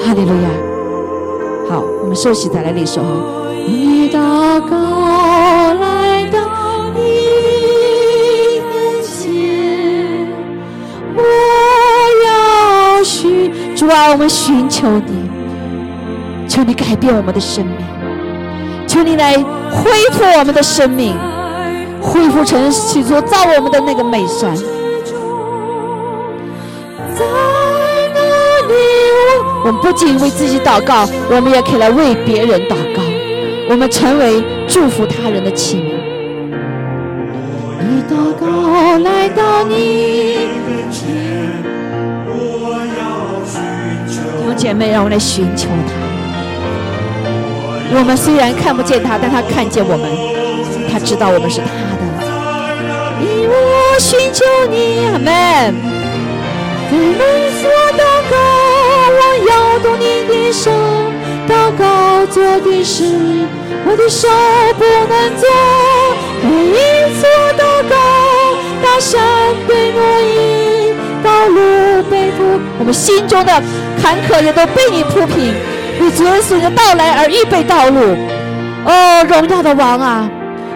[0.02, 0.48] 哈利路亚。
[1.68, 3.37] 好，我们休息再来领受哈。
[3.68, 4.18] 你祷
[4.62, 4.76] 告
[5.74, 7.00] 来到你
[8.64, 10.26] 面前，
[11.14, 11.20] 我
[12.26, 15.28] 要寻主啊，我们寻求你，
[16.48, 17.76] 求你改变我们的生命，
[18.86, 21.14] 求你来恢复我们的生命，
[22.00, 24.56] 恢复成起初造我们的那个美善。
[27.14, 27.26] 在
[28.14, 28.20] 哪
[28.66, 28.74] 里？
[29.66, 33.02] 我们不仅为自己祷告，我们也可以来为别人祷告。
[33.70, 35.92] 我们成为祝福他人的器皿。
[37.80, 41.06] 一祷告来到你面前，
[42.26, 42.32] 我
[42.98, 43.60] 要寻
[44.08, 44.22] 求。
[44.38, 45.92] 弟兄姐妹，让我来寻求他。
[47.94, 50.08] 我们虽然看不见他，但他看见我们，
[50.90, 52.02] 他知道我们是他的。
[53.20, 55.74] 因我寻求你，阿门。
[56.88, 57.20] 对门
[57.60, 58.34] 所祷告，
[59.12, 60.70] 我要动你的手，
[61.48, 63.04] 祷告做的事，
[63.86, 64.28] 我的手
[64.76, 65.48] 不能做。
[66.42, 66.76] 每一
[67.14, 67.26] 次
[67.56, 67.96] 祷告，
[68.82, 69.18] 大山
[69.66, 70.92] 被挪移，
[71.24, 73.62] 道路被铺，我们心中的
[74.02, 75.54] 坎坷也都被你铺平。
[76.00, 78.14] 为主耶稣的到来而预备道路。
[78.84, 80.30] 哦，荣耀的王啊，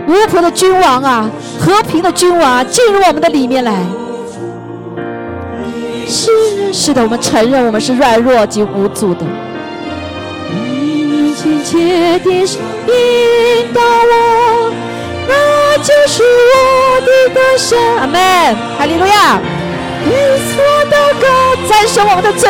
[0.08, 1.30] 巫婆的君王啊，
[1.60, 3.74] 和平的君王啊，进入我们的里面来。
[6.08, 9.24] 是是的，我们承认我们是软弱及无助的。
[11.64, 14.72] 切的引导我，
[15.28, 15.32] 那
[15.78, 17.78] 就是我的歌声。
[17.98, 18.16] 阿门，
[18.78, 19.40] 哈利路亚。
[20.04, 20.10] 为
[20.50, 20.54] 所
[20.90, 21.24] 祷告，
[21.68, 22.48] 战胜我们的罪，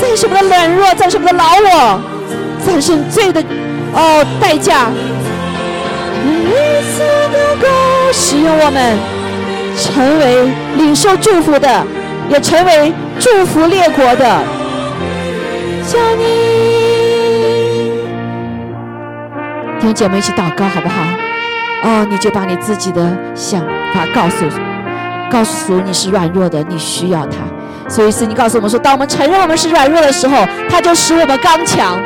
[0.00, 2.00] 战胜我们的软弱，战胜我们的老我，
[2.66, 3.42] 战胜罪的
[3.94, 4.90] 哦代价。
[6.24, 7.02] 为所
[7.32, 7.66] 祷告，
[8.12, 8.98] 使用我们
[9.80, 11.82] 成为领受祝福的，
[12.28, 14.42] 也成为祝福列国的。
[15.90, 16.51] 叫你，
[19.82, 21.02] 弟兄姐妹一起祷告好不好？
[21.82, 23.60] 哦，你就把你自己的想
[23.92, 24.46] 法告诉。
[25.28, 27.38] 告诉你是软弱的，你需要他。
[27.88, 32.00] 所以是你告诉我们说，当我们承认我们是软弱的时候，他就使我们刚强。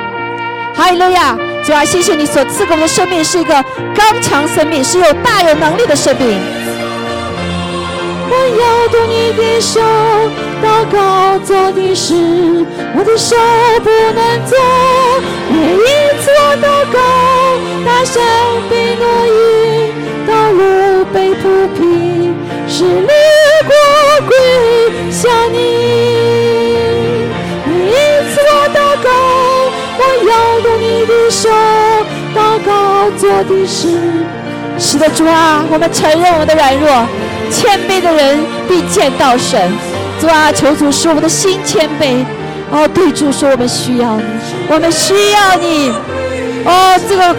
[0.75, 1.37] 哈利路亚！
[1.63, 3.63] 主啊，谢谢你所赐给我们的生命是一个
[3.95, 6.41] 刚强生命，是有大有能力的生命。
[8.31, 9.83] 我要动你的手，
[10.65, 12.15] 祷告做的事，
[12.97, 13.37] 我的手
[13.85, 14.57] 不能做。
[15.51, 15.77] 每一
[16.25, 16.99] 做祷告，
[18.07, 18.23] 大山
[18.71, 19.91] 被挪移，
[20.29, 22.37] 道路被铺平。
[22.69, 23.09] 是列
[23.67, 23.75] 国
[24.29, 24.37] 归
[25.11, 25.57] 向你，
[27.67, 27.91] 每一
[28.31, 29.11] 次我祷告，
[29.99, 30.31] 我要
[30.61, 31.49] 用你的手，
[32.33, 33.89] 祷告做的事。
[34.79, 36.89] 是的，主啊，我们承认我们的软弱，
[37.51, 38.39] 谦卑的人
[38.69, 39.73] 必见到神。
[40.21, 42.25] 主啊，求主使我们的心谦卑。
[42.71, 44.23] 哦，对主说，我们需要你，
[44.69, 45.91] 我们需要你。
[46.65, 47.35] 哦，这个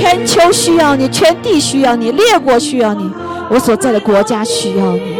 [0.00, 3.12] 全球需要你，全地需要你，列国需要你。
[3.50, 5.16] 我所在的国家需要你，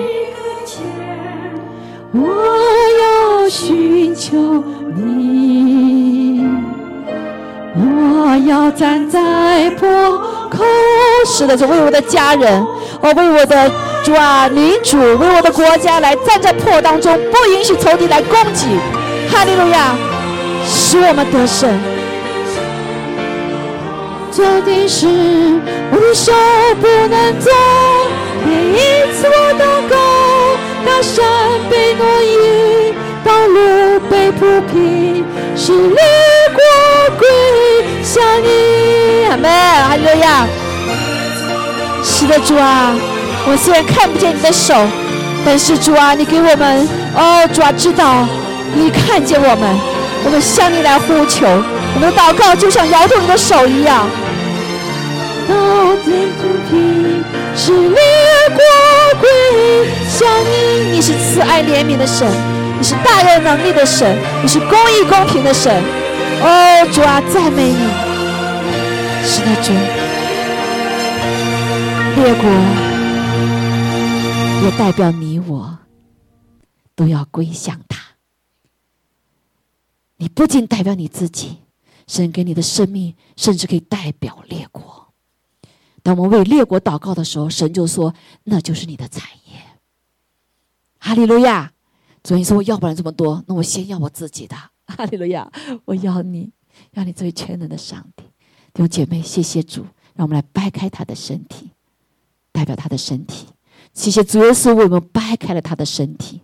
[2.13, 2.27] 我
[3.03, 4.65] 要寻求
[4.97, 6.47] 你，
[7.75, 9.87] 我要站在破
[10.49, 10.65] 口。
[11.27, 12.67] 是的，是为我的家人，
[13.03, 13.71] 我为我的
[14.03, 18.67] 主啊民主，为我的国家来站在破当中，不允许仇敌来攻击。
[19.31, 19.95] 哈利路亚，
[20.67, 21.69] 使我们得胜。
[24.31, 25.07] 做的事，
[25.91, 26.33] 我的手
[26.81, 27.53] 不能做。
[28.45, 29.97] 每一次我祷告，
[30.87, 31.25] 大山
[31.69, 32.95] 被挪移，
[33.25, 35.25] 道路被铺平，
[35.57, 35.99] 是列
[36.55, 36.63] 国
[37.19, 37.27] 归
[38.05, 39.27] 向你。
[39.29, 40.47] 阿门，哈利路亚。
[42.05, 42.95] 是的，主啊，
[43.47, 44.75] 我虽然看不见你的手，
[45.45, 48.27] 但是主啊，你给我们，哦，主啊，知道
[48.75, 49.77] 你看见我们，
[50.25, 54.09] 我们向你来呼求，我们的祷告就像摇动你的手一样。
[55.49, 55.55] 到
[56.05, 57.25] 天主平，
[57.57, 57.99] 是列
[58.51, 58.61] 国
[59.21, 59.29] 归
[60.09, 60.93] 向你。
[60.93, 62.31] 你是慈爱怜悯的神，
[62.79, 65.83] 你是大有能力的神，你是公义公平的神。
[66.43, 67.89] 哦，主啊，赞美你！
[69.25, 69.73] 是的，主，
[72.17, 72.51] 列国
[74.63, 75.79] 也代表你我，
[76.95, 77.77] 都要归向。
[80.21, 81.57] 你不仅代表你自己，
[82.07, 85.15] 神给你的生命，甚至可以代表列国。
[86.03, 88.15] 当我们为列国祷告的时候，神就说
[88.45, 89.59] ：“那就是你的产业。”
[91.01, 91.73] 哈利路亚！
[92.23, 94.55] 主耶稣说：“我要不了这么多，那我先要我自己的。
[94.85, 95.51] ”哈利路亚！
[95.87, 96.53] 我要你，
[96.93, 98.25] 要你这位全能的上帝。
[98.75, 101.71] 弟兄姐妹，谢谢主，让我们来掰开他的身体，
[102.53, 103.47] 代表他的身体。
[103.95, 106.43] 谢谢主耶稣为我们掰开了他的身体，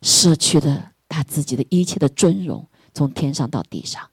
[0.00, 2.66] 失去了他自己的一切的尊荣，
[2.96, 4.08] 从天上到地上，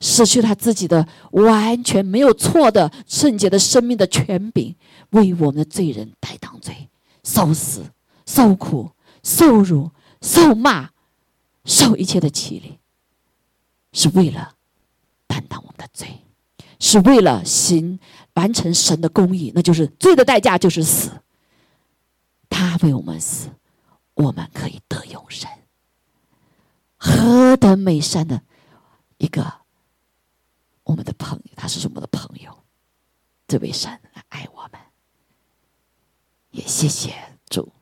[0.00, 4.74] 失去他自己的完全没有错的圣洁的生命的权柄，
[5.10, 6.88] 为我们的罪人代当罪，
[7.22, 7.84] 受死、
[8.24, 8.90] 受苦、
[9.22, 9.90] 受辱、
[10.22, 10.88] 受骂、
[11.66, 12.78] 受一切的欺凌，
[13.92, 14.54] 是为了
[15.26, 16.08] 担当我们的罪，
[16.80, 17.98] 是为了行
[18.32, 21.10] 完成神的公义，那就是罪的代价就是死。
[22.48, 23.50] 他为我们死，
[24.14, 25.50] 我们可以得永生。
[27.06, 28.42] 何等美善的
[29.18, 29.60] 一个
[30.82, 32.50] 我们的朋友，他是我们的朋友，
[33.46, 34.80] 这位神来爱我们。
[36.50, 37.14] 也谢谢
[37.48, 37.72] 主，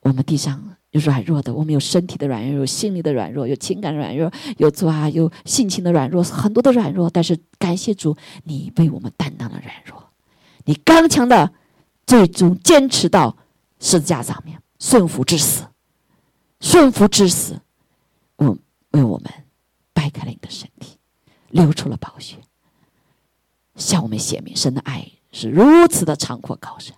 [0.00, 7.10] 我们地上有软弱的，我们有身体的软弱，有心理的软弱，有情感软弱，有做啊，有性情的软弱，很多的软弱。
[7.10, 10.10] 但是感谢主，你为我们担当了软弱，
[10.64, 11.52] 你刚强的。
[12.06, 13.36] 最终坚持到
[13.80, 15.66] 十字架上面，顺服至死，
[16.66, 17.60] 顺服至死，
[18.34, 18.58] 我
[18.90, 19.32] 为我们
[19.92, 20.98] 掰开了你的身体，
[21.50, 22.38] 流出了宝血，
[23.76, 26.92] 向我们显明神的爱是如此的长阔高深，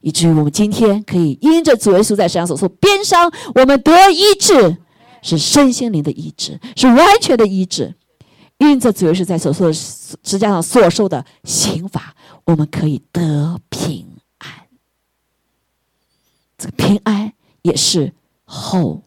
[0.00, 4.78] 以至于我们今天可以因着主耶稣在身上所受鞭伤，我们得医治，
[5.20, 7.94] 是身心灵的医治，是完全的医治。
[8.56, 14.06] 因着主耶稣在所受十字架上所受的刑罚，我们可以得平
[14.38, 14.50] 安。
[16.56, 18.14] 这个平安也是
[18.52, 19.00] 后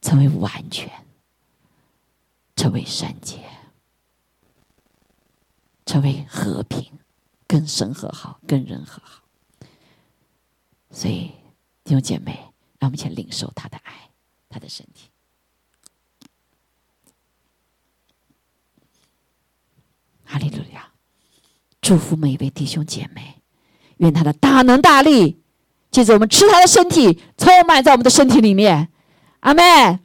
[0.00, 0.90] 成为完全，
[2.56, 3.44] 成为圣洁，
[5.84, 6.90] 成为和平，
[7.46, 9.22] 跟神和好，跟人和好。
[10.90, 11.30] 所以
[11.84, 12.32] 弟兄姐妹，
[12.78, 14.08] 让我们一起领受他的爱，
[14.48, 15.10] 他的身体。
[20.24, 20.90] 哈利路亚！
[21.82, 23.42] 祝福每一位弟兄姐妹，
[23.98, 25.42] 愿他的大能大力。
[25.96, 28.88] 记着，我们吃他的身体，充满在我们的身体里面。
[29.40, 29.98] 阿妹，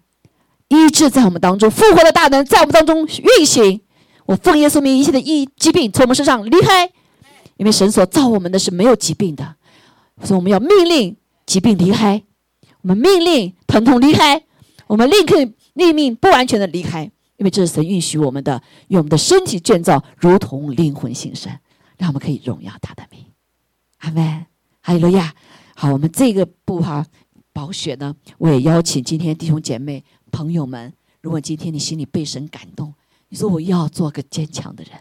[0.69, 3.81] 医治在我们当中，复活的大能在我们当中运行。
[4.25, 6.89] 我奉耶稣名，一切的疫疾病从我们身上离开，
[7.57, 9.55] 因为神所造我们的是没有疾病的，
[10.23, 12.23] 所以我们要命令疾病离开，
[12.83, 14.41] 我们命令疼痛离开，
[14.87, 15.35] 我们立刻
[15.73, 17.03] 立命不完全的离开，
[17.35, 21.51] 因为这是神允许我们的，用我们的身体建造，如同灵魂新生，
[21.97, 23.25] 让我们可以荣耀他的名。
[23.97, 24.45] 阿门，
[24.79, 25.33] 哈利路亚。
[25.81, 27.03] 好，我们这个步哈，
[27.51, 32.93] 宝雪呢，我也邀请今天弟兄姐妹朋友们，如果今天你心里被神感动，
[33.29, 34.93] 你说我要做个坚强的人，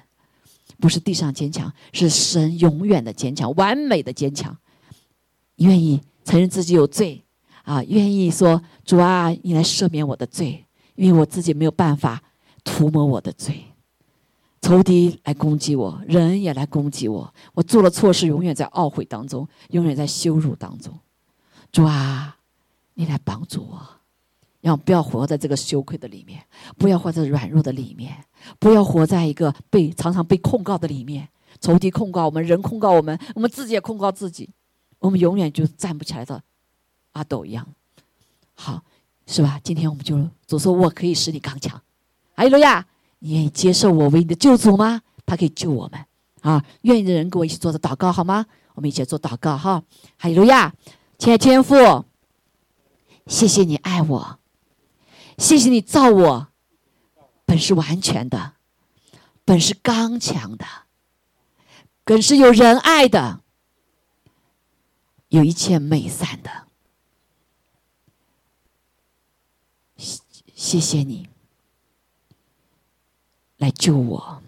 [0.78, 4.57] 不是地上坚强，是神永远的坚强，完美的坚强，
[5.57, 7.23] 愿意承认自己有罪
[7.65, 12.23] 啊，愿意说主啊，你来赦免我的罪，因为我自己没有办法
[12.65, 13.65] 涂抹我的罪。
[14.61, 17.32] 仇敌来攻击我，人也来攻击我。
[17.55, 20.93] 我做了错事，永远在懊悔当中，永远在羞辱当中。
[21.73, 22.37] 主啊，
[22.95, 23.81] 你来帮助我，
[24.61, 26.45] 让我不要活在这个羞愧的里面，
[26.77, 28.24] 不要活在软弱的里面，
[28.59, 31.28] 不要活在一个被常常被控告的里面。
[31.59, 34.51] 仇敌控告我们，人控告我们，我们自己也控告自己，
[34.99, 36.43] 我们永远就站不起来的
[37.12, 37.66] 阿斗一样。
[38.55, 38.82] 好，
[39.27, 39.59] 是吧？
[39.65, 41.81] 今天我们就主说，我可以使你刚强。
[42.35, 42.87] 阿利路亚。
[43.21, 45.03] 你愿意接受我为你的救主吗？
[45.25, 46.05] 他可以救我们
[46.41, 46.65] 啊！
[46.83, 48.47] 愿意的人跟我一起做着祷告好吗？
[48.75, 49.85] 我们一起做祷告哈！
[50.17, 50.75] 哈利路亚！
[51.19, 52.05] 亲爱的天父，
[53.27, 54.39] 谢谢你爱我，
[55.39, 56.49] 谢谢你造我，
[57.45, 58.55] 本是完全的，
[59.45, 60.65] 本是刚强的，
[62.05, 63.43] 更是有仁爱的，
[65.29, 66.51] 有一切美善的。
[70.55, 71.29] 谢谢你。
[73.61, 74.43] 来救我！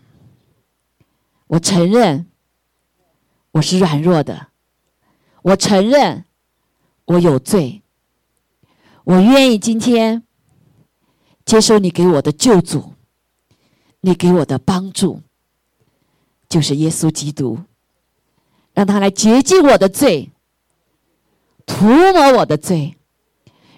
[1.49, 2.27] 我承认
[3.51, 4.49] 我是软弱的，
[5.43, 6.25] 我承认
[7.05, 7.83] 我有罪，
[9.05, 10.23] 我愿意今天
[11.45, 12.95] 接受你给我的救主，
[14.01, 15.21] 你给我的帮助，
[16.49, 17.59] 就是耶稣基督，
[18.73, 20.31] 让他来洁净我的罪，
[21.67, 22.97] 涂抹我的罪，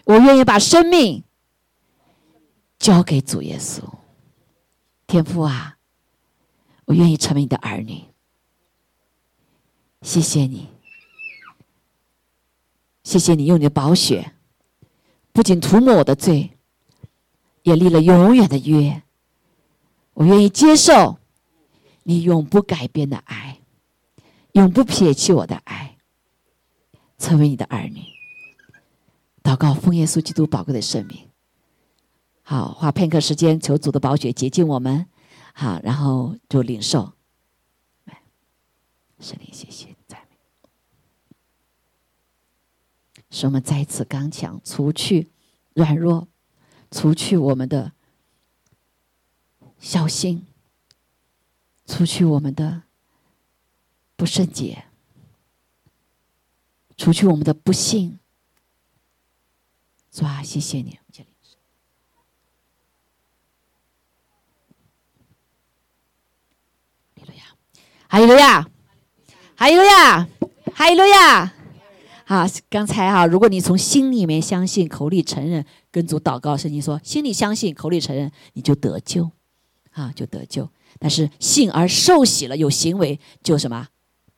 [0.04, 1.24] 我愿意把生命
[2.78, 3.82] 交给主耶稣。
[5.14, 5.78] 天父啊，
[6.86, 8.02] 我愿意成为你的儿女。
[10.02, 10.66] 谢谢你，
[13.04, 14.32] 谢谢你用你的宝血，
[15.32, 16.50] 不仅涂抹我的罪，
[17.62, 19.04] 也立了永远的约。
[20.14, 21.20] 我愿意接受
[22.02, 23.60] 你永不改变的爱，
[24.54, 25.96] 永不撇弃我的爱。
[27.18, 28.02] 成为你的儿女。
[29.44, 31.28] 祷告，奉耶稣基督宝贵的圣名。
[32.46, 35.06] 好，花片刻时间，求主的宝血洁净我们。
[35.54, 37.14] 好，然后就领受。
[39.18, 40.36] 圣灵，谢谢赞美，
[43.30, 45.30] 使我们再次刚强，除去
[45.72, 46.28] 软弱，
[46.90, 47.92] 除去我们的
[49.78, 50.46] 小心，
[51.86, 52.82] 除去我们的
[54.16, 54.84] 不圣洁，
[56.98, 58.18] 除去我们的不幸。
[60.10, 60.98] 主啊，谢谢你，
[68.14, 68.64] 哈利路亚。
[69.56, 70.28] 哈利路亚，
[70.72, 71.52] 哈利路亚！
[72.24, 79.28] 好，刚才哈，如果你从心里面相信，口里承认，跟主祷告，圣经说，心里相信，口里承认，你就得救，
[79.90, 80.68] 啊，就得救。
[81.00, 83.84] 但是信而受洗了，有行为，就什么，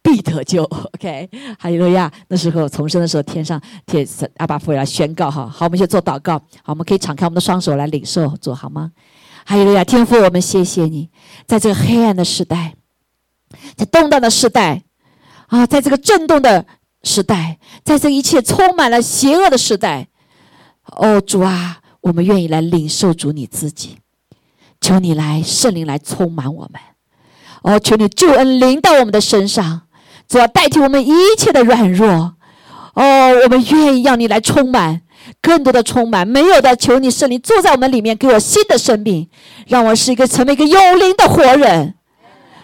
[0.01, 0.63] 必得救。
[0.63, 1.29] OK，
[1.59, 2.11] 哈利路亚！
[2.29, 4.09] 那时候重生的时候，天上天
[4.39, 5.47] 阿爸父来宣告哈。
[5.47, 6.39] 好，我们先做祷告。
[6.63, 8.93] 好，我们可以敞开我们的双手来领受，做好吗？
[9.45, 9.85] 哈利路亚！
[9.85, 11.11] 天父，我们谢谢你，
[11.47, 12.75] 在这个黑暗的时代，
[13.77, 14.83] 在动荡的时代。
[15.49, 16.67] 啊，在这个震动的
[17.05, 20.09] 时代，在这一切充满了邪恶的时代，
[20.97, 23.99] 哦，主啊，我们愿意来领受主你自己，
[24.81, 26.81] 求你来圣灵来充满我们，
[27.63, 29.83] 哦，求你救恩临到我们的身上，
[30.27, 32.35] 主要代替我们一切的软弱，
[32.95, 33.05] 哦，
[33.45, 35.03] 我们愿意让你来充满，
[35.41, 39.29] 更多的充满，没有的，求你圣灵坐在我们里面，给我新的生命，
[39.69, 41.95] 让我是一个成为一个有灵的活人，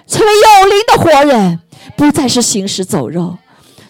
[0.06, 1.60] 成为有灵的活人。
[1.96, 3.36] 不再是行尸走肉，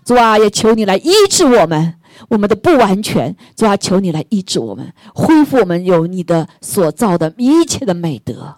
[0.04, 1.94] 主啊，也求你来医治我们，
[2.30, 8.56] 我们的不完全，主啊，求你来医治我们，恢复我们有你的所造的一切的美德，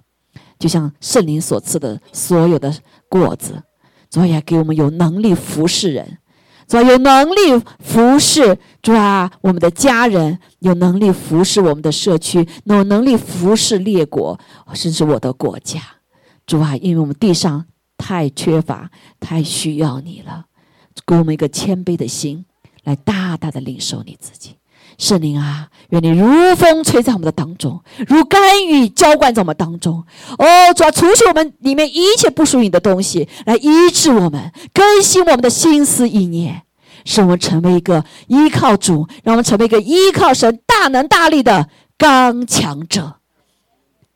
[0.59, 2.75] 就像圣灵所赐的所有的
[3.09, 3.63] 果子，
[4.09, 6.19] 主啊，也给我们有能力服侍人，
[6.67, 14.39] 主啊，有能力服侍主啊，我们的家人有能力服侍我们的社区，有能力服侍列国，
[14.73, 15.81] 甚至我的国家，
[16.47, 17.67] 主啊，因为我们地上。
[17.97, 18.91] 太缺乏，
[19.21, 20.47] 太需要你了，
[21.07, 22.45] 给我们一个谦卑的心，
[22.83, 24.57] 来大大的领受你自己，
[24.99, 26.27] 圣灵啊，愿你如
[26.57, 30.05] 风吹在我们的当中，如甘雨浇灌在我们当中。
[30.39, 36.65] 哦，主要除去我们里面一切不属于你的东西，来医治我们，更新我们的心思意念，
[37.05, 43.21] 使我们成为一个依靠主，让我们成为一个依靠神大能大力的刚强者。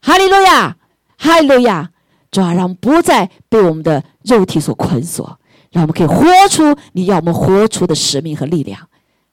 [0.02, 0.76] 哈利路亚，
[1.16, 1.92] 哈利路亚。
[2.30, 5.38] 主啊让我们不再被我们的肉体所捆锁，
[5.70, 8.88] 让我们可以活出你要我们活出的使命和力量。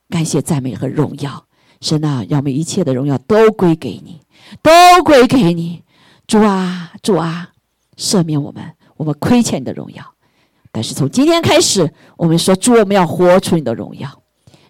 [0.10, 1.46] 感谢赞美和荣耀，
[1.82, 4.22] 神啊，让我们一切的荣耀都归给你，
[4.62, 4.72] 都
[5.04, 5.84] 归给你。
[6.28, 7.50] 主啊，主啊，
[7.98, 8.64] 赦免我们，
[8.98, 10.04] 我们亏欠你的荣耀。
[10.72, 14.10] 但是从今天开始，我们说主，我们要活出你的荣耀，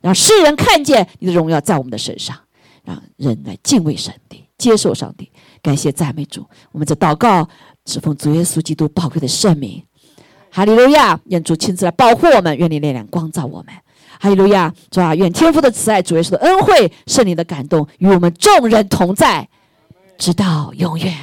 [0.01, 2.35] 让世人看见你的荣耀在我们的身上，
[2.83, 5.31] 让人来敬畏上帝，接受上帝。
[5.61, 7.47] 感谢赞美主，我们在祷告。
[7.85, 9.83] 侍奉主耶稣基督宝贵的圣名，
[10.51, 11.19] 哈利路亚！
[11.25, 13.73] 愿主亲自来保护我们，愿你力量光照我们，
[14.19, 14.73] 哈利路亚！
[14.89, 19.47] 主啊，愿天父的慈爱、主耶稣的恩惠、圣灵的感动与我们众人同在，
[20.17, 21.13] 直到永远。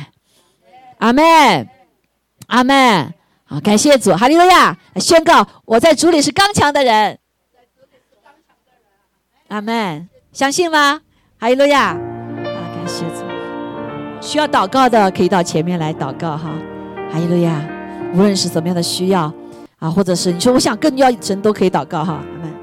[0.99, 1.69] 阿门，
[2.47, 3.13] 阿门。
[3.45, 4.79] 好，感谢主，哈利路亚！
[4.97, 7.19] 宣告我在主里是刚强的人。
[9.49, 11.01] 阿门，相信吗？
[11.39, 11.89] 哈利路亚！
[11.89, 11.99] 啊，
[12.77, 13.22] 感谢主。
[14.23, 16.51] 需要祷告的可以到前面来祷告哈，
[17.11, 17.61] 哈利路亚！
[18.15, 19.31] 无论是怎么样的需要
[19.81, 22.62] 啊，或者是你说我想更要神都可以祷告哈，阿门。